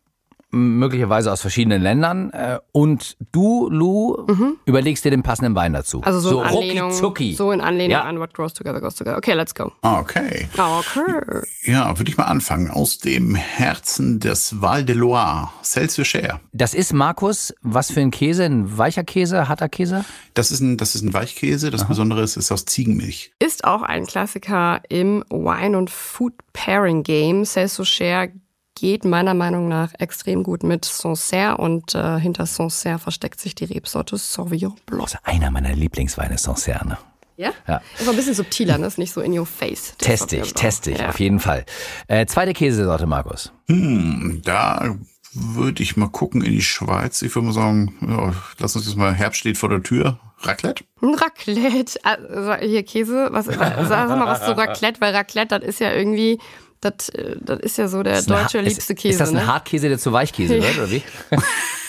möglicherweise 0.52 1.32
aus 1.32 1.42
verschiedenen 1.42 1.82
Ländern. 1.82 2.30
Äh, 2.32 2.60
und 2.72 3.18
du, 3.32 3.70
Lou, 3.70 4.26
überlegst 4.66 5.04
dir 5.04 5.12
den 5.12 5.24
passenden 5.24 5.56
Wein 5.56 5.74
dazu. 5.74 6.02
Also 6.04 6.20
so, 6.20 6.42
in 6.42 6.48
Anlehnung, 6.48 6.92
so 7.36 7.52
in 7.52 7.62
Anlehnung 7.62 7.92
Ja. 7.92 8.04
an 8.04 8.20
What 8.20 8.34
Grows 8.34 8.54
Together 8.54 8.80
Goes 8.80 8.96
Together. 8.96 9.18
Okay, 9.18 9.34
let's 9.34 9.54
go. 9.54 9.72
Okay. 9.82 10.48
Okay. 10.58 11.42
Ja, 11.64 11.98
würde 11.98 12.10
ich 12.10 12.18
mal 12.18 12.26
anfangen. 12.26 12.70
Aus 12.70 13.00
dem 13.00 13.36
Herzen 13.36 14.20
des 14.20 14.62
Val 14.62 14.86
de 14.86 14.96
Loire, 14.96 15.50
Celle-sur-Cher. 15.64 16.40
Das 16.54 16.74
ist, 16.74 16.94
Markus, 16.94 17.54
was 17.62 17.92
für 17.92 18.02
ein 18.02 18.12
Käse? 18.12 18.46
Ein 18.46 18.78
weicher 18.78 19.04
Käse, 19.04 19.48
harter 19.50 19.70
Käse? 19.70 20.06
Das 20.34 20.52
ist 20.52 20.62
ein, 20.62 20.78
das 20.78 20.96
ist 20.96 21.02
ein 21.02 21.14
Weichkäse. 21.14 21.72
Das 21.72 21.88
Besondere 21.88 22.22
ist, 22.22 22.32
es 22.38 22.46
ist 22.46 22.52
aus 22.52 22.66
Ziegenmilch. 22.66 23.34
Ist 23.40 23.66
auch 23.66 23.82
ein 23.82 24.06
Klassiker 24.06 24.82
im 24.90 25.24
Wine- 25.30 25.78
und 25.78 25.90
Food-Pairing-Game. 25.90 27.44
Celle-sur-Cher 27.44 28.30
geht 28.76 29.06
meiner 29.06 29.34
Meinung 29.34 29.68
nach 29.68 29.94
extrem 30.00 30.44
gut 30.44 30.64
mit 30.64 30.86
Sancerre 30.86 31.58
und 31.58 31.96
äh, 31.96 32.20
hinter 32.20 32.46
Sancerre 32.46 33.00
versteckt 33.00 33.40
sich 33.40 33.56
die 33.56 33.66
Rebsorte 33.66 34.18
Sauvignon 34.18 34.76
Blanc. 34.86 35.04
Das 35.04 35.14
ist 35.16 35.20
einer 35.26 35.50
meiner 35.52 35.74
Lieblingsweine, 35.74 36.38
Sancerre. 36.38 36.88
ne? 36.88 36.98
Ja? 37.38 37.52
Ja. 37.68 37.82
Ist 38.00 38.08
ein 38.08 38.16
bisschen 38.16 38.34
subtiler, 38.34 38.78
ne? 38.78 38.88
Ist 38.88 38.98
nicht 38.98 39.12
so 39.12 39.20
in 39.22 39.38
your 39.38 39.46
face. 39.46 39.94
Testig, 39.98 40.54
testig, 40.54 41.00
Ja. 41.00 41.10
auf 41.10 41.20
jeden 41.20 41.40
Fall. 41.40 41.66
Äh, 42.08 42.26
zweite 42.28 42.54
Käsesorte, 42.54 43.08
Markus. 43.08 43.52
Hm, 43.68 44.42
da 44.46 44.96
würde 45.34 45.84
ich 45.84 45.98
mal 45.98 46.08
gucken 46.08 46.42
in 46.44 46.52
die 46.54 46.62
Schweiz. 46.62 47.22
Ich 47.22 47.36
würde 47.36 47.48
mal 47.48 47.54
sagen, 47.54 47.94
ja, 48.08 48.34
lass 48.60 48.76
uns 48.78 48.86
jetzt 48.86 48.96
mal, 48.96 49.14
Herbst 49.14 49.40
steht 49.42 49.58
vor 49.58 49.68
der 49.68 49.84
Tür. 49.84 50.18
Raclette? 50.44 50.86
Raclette. 51.02 52.00
Also 52.04 52.54
hier 52.66 52.84
Käse. 52.84 53.28
Was, 53.32 53.46
sag, 53.48 53.58
sag 53.88 54.10
mal 54.10 54.28
was 54.28 54.46
zu 54.46 54.56
Raclette, 54.58 55.02
weil 55.02 55.14
Raclette, 55.14 55.60
das 55.60 55.68
ist 55.68 55.80
ja 55.82 55.92
irgendwie, 55.92 56.40
das, 56.86 57.10
äh, 57.10 57.36
das 57.42 57.60
ist 57.62 57.78
ja 57.78 57.88
so 57.88 58.04
der 58.04 58.20
Ist 58.20 58.30
deutsche 58.30 58.60
Ha- 58.60 58.64
liebste 58.64 58.94
ist, 58.94 59.00
Käse. 59.00 59.14
Ist 59.14 59.20
das 59.22 59.30
ein 59.30 59.36
ne? 59.36 59.48
Hartkäse, 59.48 59.90
der 59.90 59.98
zu 59.98 60.12
Weichkäse 60.14 60.62
wird, 60.62 60.78
oder 60.78 60.92
wie? 60.92 61.04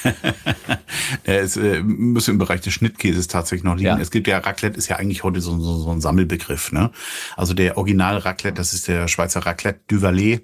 Es 1.24 1.56
äh, 1.56 1.82
müsste 1.82 2.30
im 2.32 2.38
Bereich 2.38 2.60
des 2.60 2.72
Schnittkäses 2.74 3.28
tatsächlich 3.28 3.64
noch 3.64 3.74
liegen. 3.76 3.88
Ja. 3.88 3.98
Es 3.98 4.10
gibt 4.10 4.26
ja 4.26 4.38
Raclette, 4.38 4.76
ist 4.78 4.88
ja 4.88 4.96
eigentlich 4.96 5.24
heute 5.24 5.40
so, 5.40 5.58
so, 5.58 5.78
so 5.78 5.90
ein 5.90 6.00
Sammelbegriff. 6.00 6.72
Ne? 6.72 6.90
Also 7.36 7.54
der 7.54 7.76
Original 7.76 8.18
Raclette, 8.18 8.54
das 8.56 8.72
ist 8.72 8.88
der 8.88 9.08
Schweizer 9.08 9.40
Raclette 9.40 9.80
du 9.88 10.02
Valais. 10.02 10.40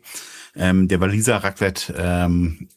Ähm, 0.55 0.89
der 0.89 1.01
Waliser 1.01 1.37
Raclette, 1.39 1.95
ähm, 1.97 2.69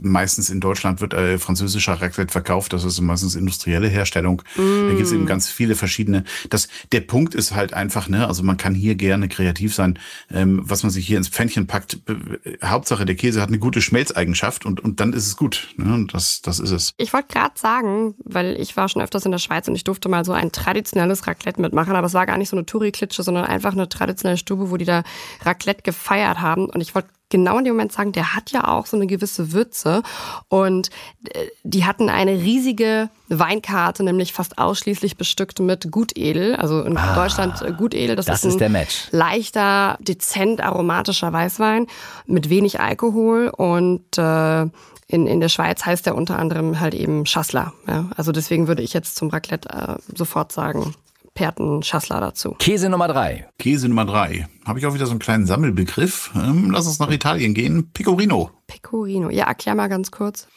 meistens 0.00 0.50
in 0.50 0.60
Deutschland 0.60 1.00
wird 1.00 1.14
äh, 1.14 1.38
französischer 1.38 1.94
Raclette 1.94 2.32
verkauft. 2.32 2.72
Das 2.72 2.84
ist 2.84 3.00
meistens 3.00 3.34
industrielle 3.34 3.88
Herstellung. 3.88 4.42
Da 4.56 4.90
gibt 4.90 5.02
es 5.02 5.12
eben 5.12 5.26
ganz 5.26 5.48
viele 5.48 5.74
verschiedene. 5.74 6.24
Das, 6.48 6.68
der 6.92 7.00
Punkt 7.00 7.34
ist 7.34 7.54
halt 7.54 7.72
einfach, 7.74 8.08
ne, 8.08 8.26
also 8.26 8.42
man 8.42 8.56
kann 8.56 8.74
hier 8.74 8.94
gerne 8.94 9.28
kreativ 9.28 9.74
sein, 9.74 9.98
ähm, 10.30 10.60
was 10.62 10.82
man 10.82 10.90
sich 10.90 11.06
hier 11.06 11.18
ins 11.18 11.28
Pfännchen 11.28 11.66
packt. 11.66 11.98
Äh, 12.08 12.58
Hauptsache, 12.64 13.04
der 13.04 13.16
Käse 13.16 13.40
hat 13.40 13.48
eine 13.48 13.58
gute 13.58 13.80
Schmelzeigenschaft 13.80 14.66
und, 14.66 14.80
und 14.80 15.00
dann 15.00 15.12
ist 15.12 15.26
es 15.26 15.36
gut. 15.36 15.68
Ne? 15.76 16.06
Das, 16.12 16.42
das 16.42 16.58
ist 16.58 16.70
es. 16.70 16.92
Ich 16.96 17.12
wollte 17.12 17.28
gerade 17.28 17.54
sagen, 17.56 18.14
weil 18.24 18.56
ich 18.60 18.76
war 18.76 18.88
schon 18.88 19.02
öfters 19.02 19.24
in 19.24 19.32
der 19.32 19.38
Schweiz 19.38 19.68
und 19.68 19.74
ich 19.74 19.84
durfte 19.84 20.08
mal 20.08 20.24
so 20.24 20.32
ein 20.32 20.52
traditionelles 20.52 21.26
Raclette 21.26 21.60
mitmachen, 21.60 21.94
aber 21.94 22.06
es 22.06 22.14
war 22.14 22.26
gar 22.26 22.38
nicht 22.38 22.48
so 22.48 22.56
eine 22.56 22.66
Touri-Klitsche, 22.66 23.22
sondern 23.22 23.44
einfach 23.44 23.72
eine 23.72 23.88
traditionelle 23.88 24.38
Stube, 24.38 24.70
wo 24.70 24.76
die 24.76 24.84
da 24.84 25.02
Raclette 25.42 25.82
gefeiert 25.82 26.40
haben. 26.40 26.66
Und 26.66 26.80
ich 26.80 26.94
wollte 26.94 27.08
genau 27.30 27.58
in 27.58 27.64
dem 27.64 27.74
Moment 27.74 27.92
sagen, 27.92 28.12
der 28.12 28.34
hat 28.34 28.50
ja 28.50 28.68
auch 28.68 28.86
so 28.86 28.96
eine 28.96 29.06
gewisse 29.06 29.52
Würze. 29.52 30.02
Und 30.48 30.90
äh, 31.32 31.46
die 31.62 31.84
hatten 31.86 32.10
eine 32.10 32.32
riesige 32.32 33.08
Weinkarte, 33.28 34.02
nämlich 34.02 34.32
fast 34.32 34.58
ausschließlich 34.58 35.16
bestückt 35.16 35.60
mit 35.60 35.90
Gutedel. 35.90 36.56
Also 36.56 36.82
in 36.82 36.98
Deutschland 37.14 37.62
äh, 37.62 37.72
Gutedel, 37.72 38.16
das, 38.16 38.26
das 38.26 38.44
ist, 38.44 38.60
ist 38.60 38.62
ein 38.62 38.86
leichter, 39.12 39.96
dezent 40.00 40.60
aromatischer 40.60 41.32
Weißwein 41.32 41.86
mit 42.26 42.50
wenig 42.50 42.80
Alkohol 42.80 43.48
und 43.48 44.18
äh, 44.18 44.66
in, 45.10 45.26
in 45.26 45.40
der 45.40 45.48
Schweiz 45.48 45.84
heißt 45.84 46.06
der 46.06 46.14
unter 46.14 46.38
anderem 46.38 46.78
halt 46.78 46.94
eben 46.94 47.26
Schassler. 47.26 47.72
Ja? 47.88 48.08
Also 48.16 48.30
deswegen 48.30 48.68
würde 48.68 48.82
ich 48.82 48.92
jetzt 48.92 49.16
zum 49.16 49.28
Raclette 49.28 49.68
äh, 49.68 50.16
sofort 50.16 50.52
sagen, 50.52 50.94
Perten 51.34 51.82
Schassler 51.82 52.20
dazu. 52.20 52.56
Käse 52.58 52.88
Nummer 52.88 53.08
drei. 53.08 53.48
Käse 53.58 53.88
Nummer 53.88 54.04
drei. 54.04 54.48
Habe 54.66 54.78
ich 54.78 54.86
auch 54.86 54.94
wieder 54.94 55.06
so 55.06 55.12
einen 55.12 55.20
kleinen 55.20 55.46
Sammelbegriff. 55.46 56.30
Ähm, 56.34 56.70
lass 56.70 56.86
uns 56.86 56.98
nach 56.98 57.10
Italien 57.10 57.54
gehen. 57.54 57.90
Pecorino. 57.92 58.50
Pecorino. 58.66 59.30
Ja, 59.30 59.46
erklär 59.46 59.74
mal 59.74 59.88
ganz 59.88 60.10
kurz. 60.10 60.48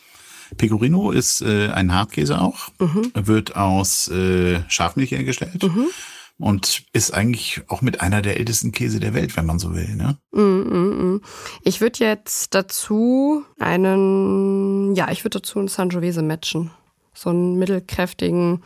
Pecorino 0.57 1.11
ist 1.11 1.41
äh, 1.41 1.69
ein 1.69 1.93
Hartkäse 1.93 2.39
auch. 2.39 2.69
Wird 3.13 3.55
aus 3.55 4.07
äh, 4.09 4.61
Schafmilch 4.67 5.11
hergestellt. 5.11 5.63
Und 6.39 6.83
ist 6.93 7.13
eigentlich 7.13 7.61
auch 7.67 7.81
mit 7.81 8.01
einer 8.01 8.21
der 8.21 8.37
ältesten 8.37 8.71
Käse 8.71 8.99
der 8.99 9.13
Welt, 9.13 9.37
wenn 9.37 9.45
man 9.45 9.59
so 9.59 9.75
will. 9.75 9.95
Ne? 9.95 10.17
Mm, 10.31 10.41
mm, 10.41 11.13
mm. 11.13 11.21
Ich 11.63 11.79
würde 11.79 11.99
jetzt 11.99 12.55
dazu 12.55 13.43
einen, 13.59 14.95
ja, 14.95 15.11
ich 15.11 15.23
würde 15.23 15.39
dazu 15.39 15.59
einen 15.59 15.67
Sangiovese 15.67 16.23
matchen. 16.23 16.71
So 17.13 17.29
einen 17.29 17.59
mittelkräftigen 17.59 18.63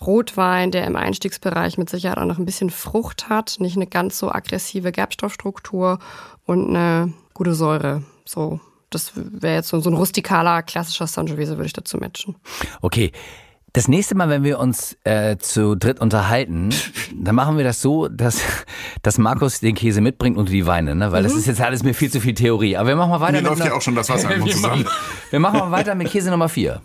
Rotwein, 0.00 0.70
der 0.70 0.86
im 0.86 0.96
Einstiegsbereich 0.96 1.78
mit 1.78 1.90
Sicherheit 1.90 2.18
auch 2.18 2.24
noch 2.24 2.38
ein 2.38 2.44
bisschen 2.44 2.70
Frucht 2.70 3.28
hat, 3.28 3.56
nicht 3.58 3.76
eine 3.76 3.86
ganz 3.86 4.18
so 4.18 4.30
aggressive 4.30 4.92
Gerbstoffstruktur 4.92 5.98
und 6.46 6.68
eine 6.68 7.12
gute 7.34 7.54
Säure. 7.54 8.02
So, 8.24 8.60
das 8.90 9.12
wäre 9.14 9.56
jetzt 9.56 9.68
so, 9.68 9.80
so 9.80 9.90
ein 9.90 9.96
rustikaler, 9.96 10.62
klassischer 10.62 11.06
Sangiovese, 11.06 11.56
würde 11.56 11.66
ich 11.66 11.72
dazu 11.72 11.98
matchen. 11.98 12.36
Okay. 12.80 13.12
Das 13.74 13.86
nächste 13.86 14.14
Mal, 14.14 14.30
wenn 14.30 14.44
wir 14.44 14.58
uns 14.58 14.96
äh, 15.04 15.36
zu 15.36 15.74
dritt 15.74 16.00
unterhalten, 16.00 16.70
dann 17.14 17.34
machen 17.34 17.58
wir 17.58 17.64
das 17.64 17.82
so, 17.82 18.08
dass, 18.08 18.40
dass 19.02 19.18
Markus 19.18 19.60
den 19.60 19.74
Käse 19.74 20.00
mitbringt 20.00 20.38
und 20.38 20.48
die 20.48 20.66
Weine, 20.66 20.94
ne? 20.94 21.12
Weil 21.12 21.22
das 21.22 21.34
ist 21.34 21.46
jetzt 21.46 21.60
alles 21.60 21.82
mir 21.82 21.92
viel 21.92 22.10
zu 22.10 22.18
viel 22.18 22.32
Theorie. 22.32 22.78
Aber 22.78 22.88
wir 22.88 22.96
machen 22.96 23.10
mal 23.10 23.20
weiter 23.20 23.32
Mir 23.32 23.42
mit 23.42 23.50
läuft 23.50 23.64
ja 23.66 23.74
auch 23.74 23.82
schon 23.82 23.94
das 23.94 24.08
Wasser 24.08 24.30
wir, 24.44 24.52
zusammen. 24.52 24.84
machen, 24.84 24.96
wir 25.30 25.40
machen 25.40 25.58
mal 25.60 25.70
weiter 25.70 25.94
mit 25.94 26.08
Käse 26.08 26.30
Nummer 26.30 26.48
vier. 26.48 26.80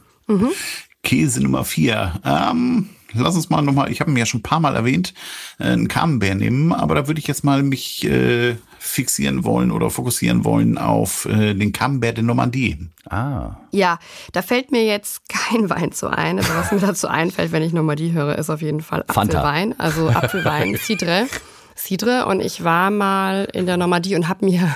Käse 1.03 1.41
Nummer 1.41 1.63
vier. 1.63 2.13
Ähm, 2.25 2.89
lass 3.13 3.35
uns 3.35 3.49
mal 3.49 3.61
nochmal, 3.61 3.91
ich 3.91 4.01
habe 4.01 4.11
ihn 4.11 4.17
ja 4.17 4.25
schon 4.25 4.39
ein 4.39 4.43
paar 4.43 4.59
Mal 4.59 4.75
erwähnt, 4.75 5.13
äh, 5.59 5.65
einen 5.65 5.87
Camembert 5.87 6.37
nehmen, 6.37 6.73
aber 6.73 6.95
da 6.95 7.07
würde 7.07 7.19
ich 7.19 7.27
jetzt 7.27 7.43
mal 7.43 7.63
mich 7.63 8.03
äh, 8.05 8.55
fixieren 8.79 9.43
wollen 9.43 9.71
oder 9.71 9.89
fokussieren 9.89 10.43
wollen 10.43 10.77
auf 10.77 11.25
äh, 11.25 11.53
den 11.53 11.71
Camembert 11.71 12.17
de 12.17 12.23
Normandie. 12.23 12.77
Ah. 13.09 13.57
Ja, 13.71 13.99
da 14.31 14.41
fällt 14.41 14.71
mir 14.71 14.85
jetzt 14.85 15.21
kein 15.29 15.69
Wein 15.69 15.91
zu 15.91 16.09
ein, 16.09 16.39
aber 16.39 16.55
was 16.57 16.71
mir 16.71 16.79
dazu 16.81 17.07
einfällt, 17.07 17.51
wenn 17.51 17.63
ich 17.63 17.73
Normandie 17.73 18.11
höre, 18.11 18.37
ist 18.37 18.49
auf 18.49 18.61
jeden 18.61 18.81
Fall 18.81 19.05
Fanta. 19.07 19.39
Apfelwein. 19.39 19.79
Also 19.79 20.09
Apfelwein, 20.13 20.75
Cidre. 20.77 21.27
Cidre 21.75 22.25
und 22.27 22.39
ich 22.39 22.63
war 22.63 22.91
mal 22.91 23.47
in 23.51 23.65
der 23.65 23.77
Normandie 23.77 24.15
und 24.15 24.27
habe 24.29 24.45
mir 24.45 24.73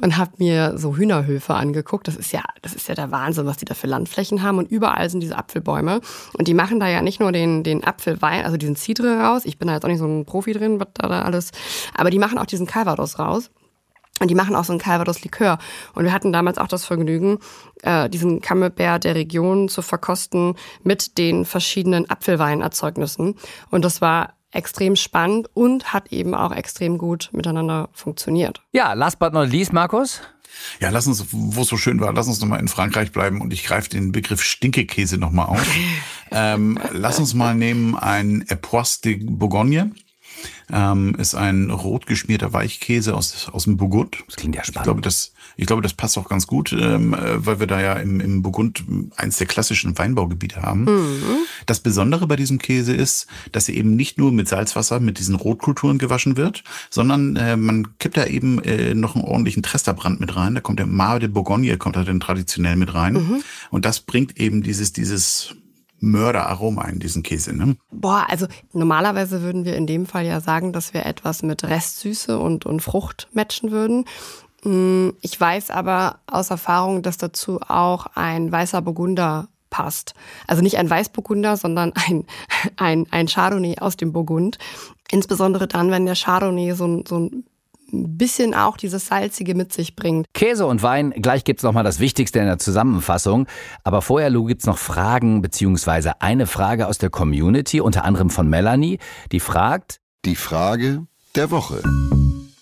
und 0.00 0.16
habe 0.16 0.32
mir 0.38 0.76
so 0.76 0.96
Hühnerhöfe 0.96 1.54
angeguckt. 1.54 2.08
Das 2.08 2.16
ist 2.16 2.32
ja, 2.32 2.42
das 2.62 2.74
ist 2.74 2.88
ja 2.88 2.94
der 2.94 3.10
Wahnsinn, 3.10 3.46
was 3.46 3.56
die 3.56 3.64
da 3.64 3.74
für 3.74 3.86
Landflächen 3.86 4.42
haben 4.42 4.58
und 4.58 4.70
überall 4.70 5.08
sind 5.10 5.20
diese 5.20 5.36
Apfelbäume 5.36 6.00
und 6.38 6.48
die 6.48 6.54
machen 6.54 6.80
da 6.80 6.88
ja 6.88 7.02
nicht 7.02 7.20
nur 7.20 7.32
den 7.32 7.62
den 7.62 7.84
Apfelwein, 7.84 8.44
also 8.44 8.56
diesen 8.56 8.76
Cidre 8.76 9.20
raus. 9.20 9.42
Ich 9.44 9.58
bin 9.58 9.68
da 9.68 9.74
jetzt 9.74 9.84
auch 9.84 9.88
nicht 9.88 9.98
so 9.98 10.06
ein 10.06 10.24
Profi 10.24 10.52
drin, 10.52 10.80
was 10.80 10.88
da, 10.94 11.08
da 11.08 11.22
alles, 11.22 11.50
aber 11.94 12.10
die 12.10 12.18
machen 12.18 12.38
auch 12.38 12.46
diesen 12.46 12.66
Calvados 12.66 13.18
raus. 13.18 13.50
Und 14.20 14.30
die 14.30 14.36
machen 14.36 14.54
auch 14.54 14.64
so 14.64 14.72
ein 14.72 14.78
Calvados-Likör. 14.78 15.58
Und 15.94 16.04
wir 16.04 16.12
hatten 16.12 16.32
damals 16.32 16.58
auch 16.58 16.68
das 16.68 16.84
Vergnügen, 16.84 17.38
äh, 17.82 18.08
diesen 18.08 18.40
Camembert 18.40 19.02
der 19.02 19.16
Region 19.16 19.68
zu 19.68 19.82
verkosten 19.82 20.54
mit 20.84 21.18
den 21.18 21.44
verschiedenen 21.44 22.08
Apfelweinerzeugnissen. 22.08 23.34
Und 23.70 23.84
das 23.84 24.00
war 24.00 24.34
extrem 24.54 24.96
spannend 24.96 25.48
und 25.54 25.92
hat 25.92 26.12
eben 26.12 26.34
auch 26.34 26.52
extrem 26.52 26.98
gut 26.98 27.30
miteinander 27.32 27.88
funktioniert. 27.92 28.62
Ja, 28.72 28.92
last 28.92 29.18
but 29.18 29.32
not 29.32 29.50
least, 29.50 29.72
Markus. 29.72 30.20
Ja, 30.80 30.90
lass 30.90 31.06
uns, 31.06 31.26
wo 31.30 31.62
es 31.62 31.68
so 31.68 31.76
schön 31.76 32.00
war, 32.00 32.12
lass 32.12 32.28
uns 32.28 32.40
nochmal 32.40 32.60
in 32.60 32.68
Frankreich 32.68 33.12
bleiben 33.12 33.40
und 33.40 33.52
ich 33.52 33.64
greife 33.64 33.90
den 33.90 34.12
Begriff 34.12 34.42
Stinkekäse 34.42 35.18
nochmal 35.18 35.46
auf. 35.46 35.66
ähm, 36.30 36.78
lass 36.92 37.18
uns 37.18 37.34
mal 37.34 37.54
nehmen 37.54 37.96
ein 37.96 38.44
Epoisse 38.48 39.00
de 39.02 39.16
Bourgogne. 39.16 39.90
Ähm, 40.72 41.14
ist 41.16 41.34
ein 41.34 41.70
rot 41.70 42.06
geschmierter 42.06 42.52
Weichkäse 42.52 43.14
aus, 43.14 43.48
aus 43.52 43.64
dem 43.64 43.76
Burgund. 43.76 44.16
Das 44.26 44.36
klingt 44.36 44.54
ja 44.54 44.62
Ich 44.62 44.68
spannend. 44.68 44.84
glaube, 44.84 45.00
das, 45.02 45.32
ich 45.56 45.66
glaube, 45.66 45.82
das 45.82 45.92
passt 45.94 46.16
auch 46.18 46.28
ganz 46.28 46.46
gut, 46.46 46.72
ähm, 46.72 47.14
äh, 47.14 47.44
weil 47.44 47.60
wir 47.60 47.66
da 47.66 47.80
ja 47.80 47.94
im, 47.94 48.20
im 48.20 48.42
Burgund 48.42 48.84
eins 49.16 49.36
der 49.36 49.46
klassischen 49.46 49.96
Weinbaugebiete 49.98 50.62
haben. 50.62 50.88
Das 51.66 51.80
Besondere 51.80 52.26
bei 52.26 52.36
diesem 52.36 52.58
Käse 52.58 52.94
ist, 52.94 53.26
dass 53.52 53.68
er 53.68 53.74
eben 53.74 53.94
nicht 53.96 54.18
nur 54.18 54.32
mit 54.32 54.48
Salzwasser 54.48 55.00
mit 55.00 55.18
diesen 55.18 55.34
Rotkulturen 55.34 55.98
gewaschen 55.98 56.36
wird, 56.36 56.64
sondern 56.90 57.36
äh, 57.36 57.56
man 57.56 57.98
kippt 57.98 58.16
da 58.16 58.24
eben 58.26 58.62
äh, 58.62 58.94
noch 58.94 59.14
einen 59.14 59.24
ordentlichen 59.24 59.62
Tresterbrand 59.62 60.20
mit 60.20 60.34
rein. 60.36 60.54
Da 60.54 60.60
kommt 60.60 60.78
der 60.78 60.86
Mar 60.86 61.20
de 61.20 61.28
Bourgogne, 61.28 61.76
kommt 61.76 61.96
da 61.96 62.04
dann 62.04 62.20
traditionell 62.20 62.76
mit 62.76 62.94
rein. 62.94 63.42
Und 63.70 63.84
das 63.84 64.00
bringt 64.00 64.38
eben 64.38 64.62
dieses, 64.62 64.92
dieses 64.92 65.54
Mörderaroma 66.10 66.84
in 66.88 66.98
diesen 67.00 67.22
Käse. 67.22 67.54
Ne? 67.54 67.76
Boah, 67.90 68.26
also 68.28 68.46
normalerweise 68.72 69.42
würden 69.42 69.64
wir 69.64 69.76
in 69.76 69.86
dem 69.86 70.06
Fall 70.06 70.26
ja 70.26 70.40
sagen, 70.40 70.72
dass 70.72 70.94
wir 70.94 71.06
etwas 71.06 71.42
mit 71.42 71.64
Restsüße 71.64 72.38
und, 72.38 72.66
und 72.66 72.80
Frucht 72.80 73.28
matchen 73.32 73.70
würden. 73.70 74.04
Mm, 74.64 75.10
Ich 75.20 75.40
weiß 75.40 75.70
aber 75.70 76.18
aus 76.26 76.50
Erfahrung, 76.50 77.02
dass 77.02 77.16
dazu 77.16 77.60
auch 77.68 78.06
ein 78.14 78.50
weißer 78.52 78.82
Burgunder 78.82 79.48
passt. 79.70 80.14
Also 80.46 80.62
nicht 80.62 80.78
ein 80.78 80.88
Weißburgunder, 80.88 81.56
sondern 81.56 81.92
ein, 81.94 82.24
ein, 82.76 83.06
ein 83.10 83.26
Chardonnay 83.26 83.78
aus 83.78 83.96
dem 83.96 84.12
Burgund. 84.12 84.58
Insbesondere 85.10 85.66
dann, 85.68 85.90
wenn 85.90 86.06
der 86.06 86.14
Chardonnay 86.16 86.72
so, 86.74 86.86
ein- 86.86 87.04
so 87.06 87.18
ein 87.18 87.44
bisschen 88.16 88.54
auch 88.54 88.76
dieses 88.76 89.06
Salzige 89.06 89.54
mit 89.54 89.72
sich 89.72 89.96
bringt. 89.96 90.26
Käse 90.34 90.66
und 90.66 90.82
Wein, 90.82 91.10
gleich 91.10 91.44
gibt's 91.44 91.62
noch 91.62 91.72
mal 91.72 91.84
das 91.84 92.00
Wichtigste 92.00 92.40
in 92.40 92.46
der 92.46 92.58
Zusammenfassung. 92.58 93.46
Aber 93.84 94.02
vorher, 94.02 94.30
Lou, 94.30 94.44
gibt's 94.44 94.66
noch 94.66 94.78
Fragen, 94.78 95.42
beziehungsweise 95.42 96.20
eine 96.20 96.46
Frage 96.46 96.86
aus 96.88 96.98
der 96.98 97.10
Community, 97.10 97.80
unter 97.80 98.04
anderem 98.04 98.30
von 98.30 98.48
Melanie, 98.48 98.98
die 99.32 99.40
fragt, 99.40 100.00
Die 100.24 100.36
Frage 100.36 101.06
der 101.36 101.50
Woche. 101.50 101.82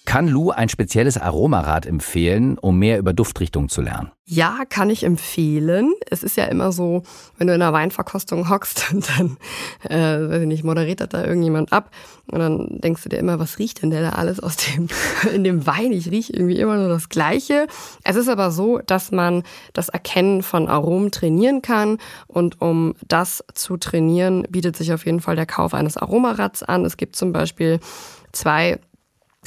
Kann 0.04 0.26
Lou 0.26 0.50
ein 0.50 0.68
spezielles 0.68 1.16
Aromarad 1.16 1.86
empfehlen, 1.86 2.58
um 2.58 2.78
mehr 2.78 2.98
über 2.98 3.12
Duftrichtung 3.12 3.68
zu 3.68 3.82
lernen? 3.82 4.10
Ja, 4.24 4.60
kann 4.68 4.90
ich 4.90 5.04
empfehlen. 5.04 5.92
Es 6.10 6.22
ist 6.22 6.36
ja 6.36 6.46
immer 6.46 6.72
so, 6.72 7.02
wenn 7.38 7.46
du 7.46 7.54
in 7.54 7.62
einer 7.62 7.72
Weinverkostung 7.72 8.48
hockst 8.48 8.92
und 8.92 9.08
dann, 9.18 9.36
äh, 9.88 10.28
weiß 10.28 10.42
ich 10.42 10.48
nicht, 10.48 10.64
moderiert 10.64 11.00
da 11.12 11.24
irgendjemand 11.24 11.72
ab 11.72 11.90
und 12.26 12.40
dann 12.40 12.80
denkst 12.80 13.02
du 13.02 13.08
dir 13.08 13.18
immer, 13.18 13.38
was 13.38 13.58
riecht 13.58 13.82
denn 13.82 13.90
der 13.90 14.02
da 14.02 14.08
alles 14.10 14.40
aus 14.40 14.56
dem, 14.56 14.88
in 15.34 15.44
dem 15.44 15.66
Wein? 15.66 15.92
Ich 15.92 16.10
rieche 16.10 16.32
irgendwie 16.32 16.58
immer 16.58 16.76
nur 16.76 16.88
das 16.88 17.08
Gleiche. 17.08 17.66
Es 18.04 18.16
ist 18.16 18.28
aber 18.28 18.50
so, 18.50 18.78
dass 18.78 19.12
man 19.12 19.44
das 19.72 19.88
Erkennen 19.88 20.42
von 20.42 20.68
Aromen 20.68 21.10
trainieren 21.10 21.62
kann 21.62 21.98
und 22.26 22.60
um 22.60 22.94
das 23.06 23.44
zu 23.54 23.76
trainieren, 23.76 24.46
bietet 24.50 24.76
sich 24.76 24.92
auf 24.92 25.06
jeden 25.06 25.20
Fall 25.20 25.36
der 25.36 25.46
Kauf 25.46 25.74
eines 25.74 25.96
Aromarads 25.96 26.62
an. 26.62 26.84
Es 26.84 26.96
gibt 26.96 27.16
zum 27.16 27.32
Beispiel 27.32 27.80
zwei 28.32 28.80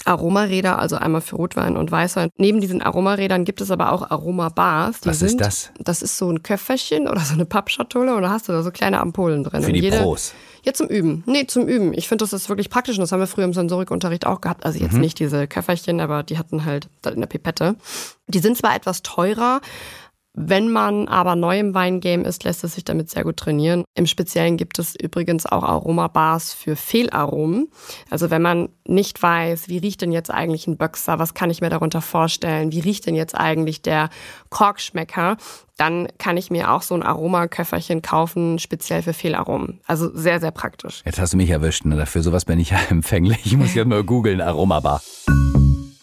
Aromaräder, 0.03 0.77
also 0.77 0.97
einmal 0.97 1.21
für 1.21 1.37
Rotwein 1.37 1.77
und 1.77 1.89
Weißwein. 1.91 2.29
Neben 2.37 2.59
diesen 2.59 2.81
Aromarädern 2.81 3.45
gibt 3.45 3.61
es 3.61 3.71
aber 3.71 3.91
auch 3.93 4.11
Aromabars. 4.11 5.01
Die 5.01 5.09
Was 5.09 5.21
ist 5.21 5.29
sind, 5.31 5.41
das? 5.41 5.71
Das 5.79 6.01
ist 6.01 6.17
so 6.17 6.29
ein 6.29 6.43
Köfferchen 6.43 7.07
oder 7.07 7.21
so 7.21 7.33
eine 7.33 7.45
Pappschatulle 7.45 8.13
und 8.15 8.23
da 8.23 8.29
hast 8.29 8.47
du 8.49 8.51
da 8.51 8.61
so 8.61 8.71
kleine 8.71 8.99
Ampullen 8.99 9.43
drin. 9.43 9.63
Für 9.63 9.71
die 9.71 9.79
jede, 9.79 9.99
Pros. 10.01 10.33
Ja, 10.63 10.73
zum 10.73 10.87
Üben. 10.87 11.23
Nee, 11.27 11.47
zum 11.47 11.67
Üben. 11.67 11.93
Ich 11.93 12.07
finde, 12.07 12.23
das 12.25 12.33
ist 12.33 12.49
wirklich 12.49 12.69
praktisch 12.69 12.97
und 12.97 13.01
das 13.01 13.11
haben 13.11 13.19
wir 13.19 13.27
früher 13.27 13.45
im 13.45 13.53
Sensorikunterricht 13.53 14.25
auch 14.27 14.41
gehabt. 14.41 14.65
Also 14.65 14.79
jetzt 14.79 14.93
Mhm. 14.93 15.01
nicht 15.01 15.19
diese 15.19 15.47
Köfferchen, 15.47 15.99
aber 16.01 16.23
die 16.23 16.37
hatten 16.37 16.65
halt 16.65 16.87
in 17.05 17.21
der 17.21 17.27
Pipette. 17.27 17.75
Die 18.27 18.39
sind 18.39 18.57
zwar 18.57 18.75
etwas 18.75 19.01
teurer, 19.03 19.61
wenn 20.37 20.69
man 20.69 21.07
aber 21.07 21.37
neu 21.37 21.57
im 21.57 21.73
Weingame 21.73 22.25
ist, 22.25 22.43
lässt 22.43 22.65
es 22.65 22.75
sich 22.75 22.83
damit 22.83 23.09
sehr 23.09 23.23
gut 23.23 23.37
trainieren. 23.37 23.85
Im 23.95 24.05
Speziellen 24.05 24.57
gibt 24.57 24.79
es 24.79 24.93
übrigens 24.93 25.45
auch 25.45 25.63
Aromabars 25.63 26.53
für 26.53 26.75
Fehlaromen. 26.75 27.69
Also 28.09 28.29
wenn 28.29 28.41
man 28.41 28.67
nicht 28.85 29.23
weiß, 29.23 29.69
wie 29.69 29.77
riecht 29.77 30.01
denn 30.01 30.11
jetzt 30.11 30.29
eigentlich 30.29 30.67
ein 30.67 30.75
Böxer, 30.75 31.19
was 31.19 31.35
kann 31.35 31.49
ich 31.49 31.61
mir 31.61 31.69
darunter 31.69 32.01
vorstellen, 32.01 32.73
wie 32.73 32.81
riecht 32.81 33.05
denn 33.05 33.15
jetzt 33.15 33.33
eigentlich 33.33 33.81
der 33.81 34.09
Korkschmecker, 34.49 35.37
dann 35.77 36.09
kann 36.17 36.35
ich 36.35 36.51
mir 36.51 36.71
auch 36.71 36.81
so 36.81 36.95
ein 36.95 37.03
Aromaköfferchen 37.03 38.01
kaufen, 38.01 38.59
speziell 38.59 39.03
für 39.03 39.13
Fehlaromen. 39.13 39.79
Also 39.87 40.13
sehr, 40.13 40.41
sehr 40.41 40.51
praktisch. 40.51 41.01
Jetzt 41.05 41.19
hast 41.19 41.31
du 41.31 41.37
mich 41.37 41.49
erwischt, 41.49 41.85
ne? 41.85 41.95
Dafür 41.95 42.23
sowas 42.23 42.43
bin 42.43 42.59
ich 42.59 42.71
ja 42.71 42.79
empfänglich. 42.89 43.45
Ich 43.45 43.55
muss 43.55 43.73
jetzt 43.73 43.87
mal 43.87 44.03
googeln, 44.03 44.41
Aromabar. 44.41 45.01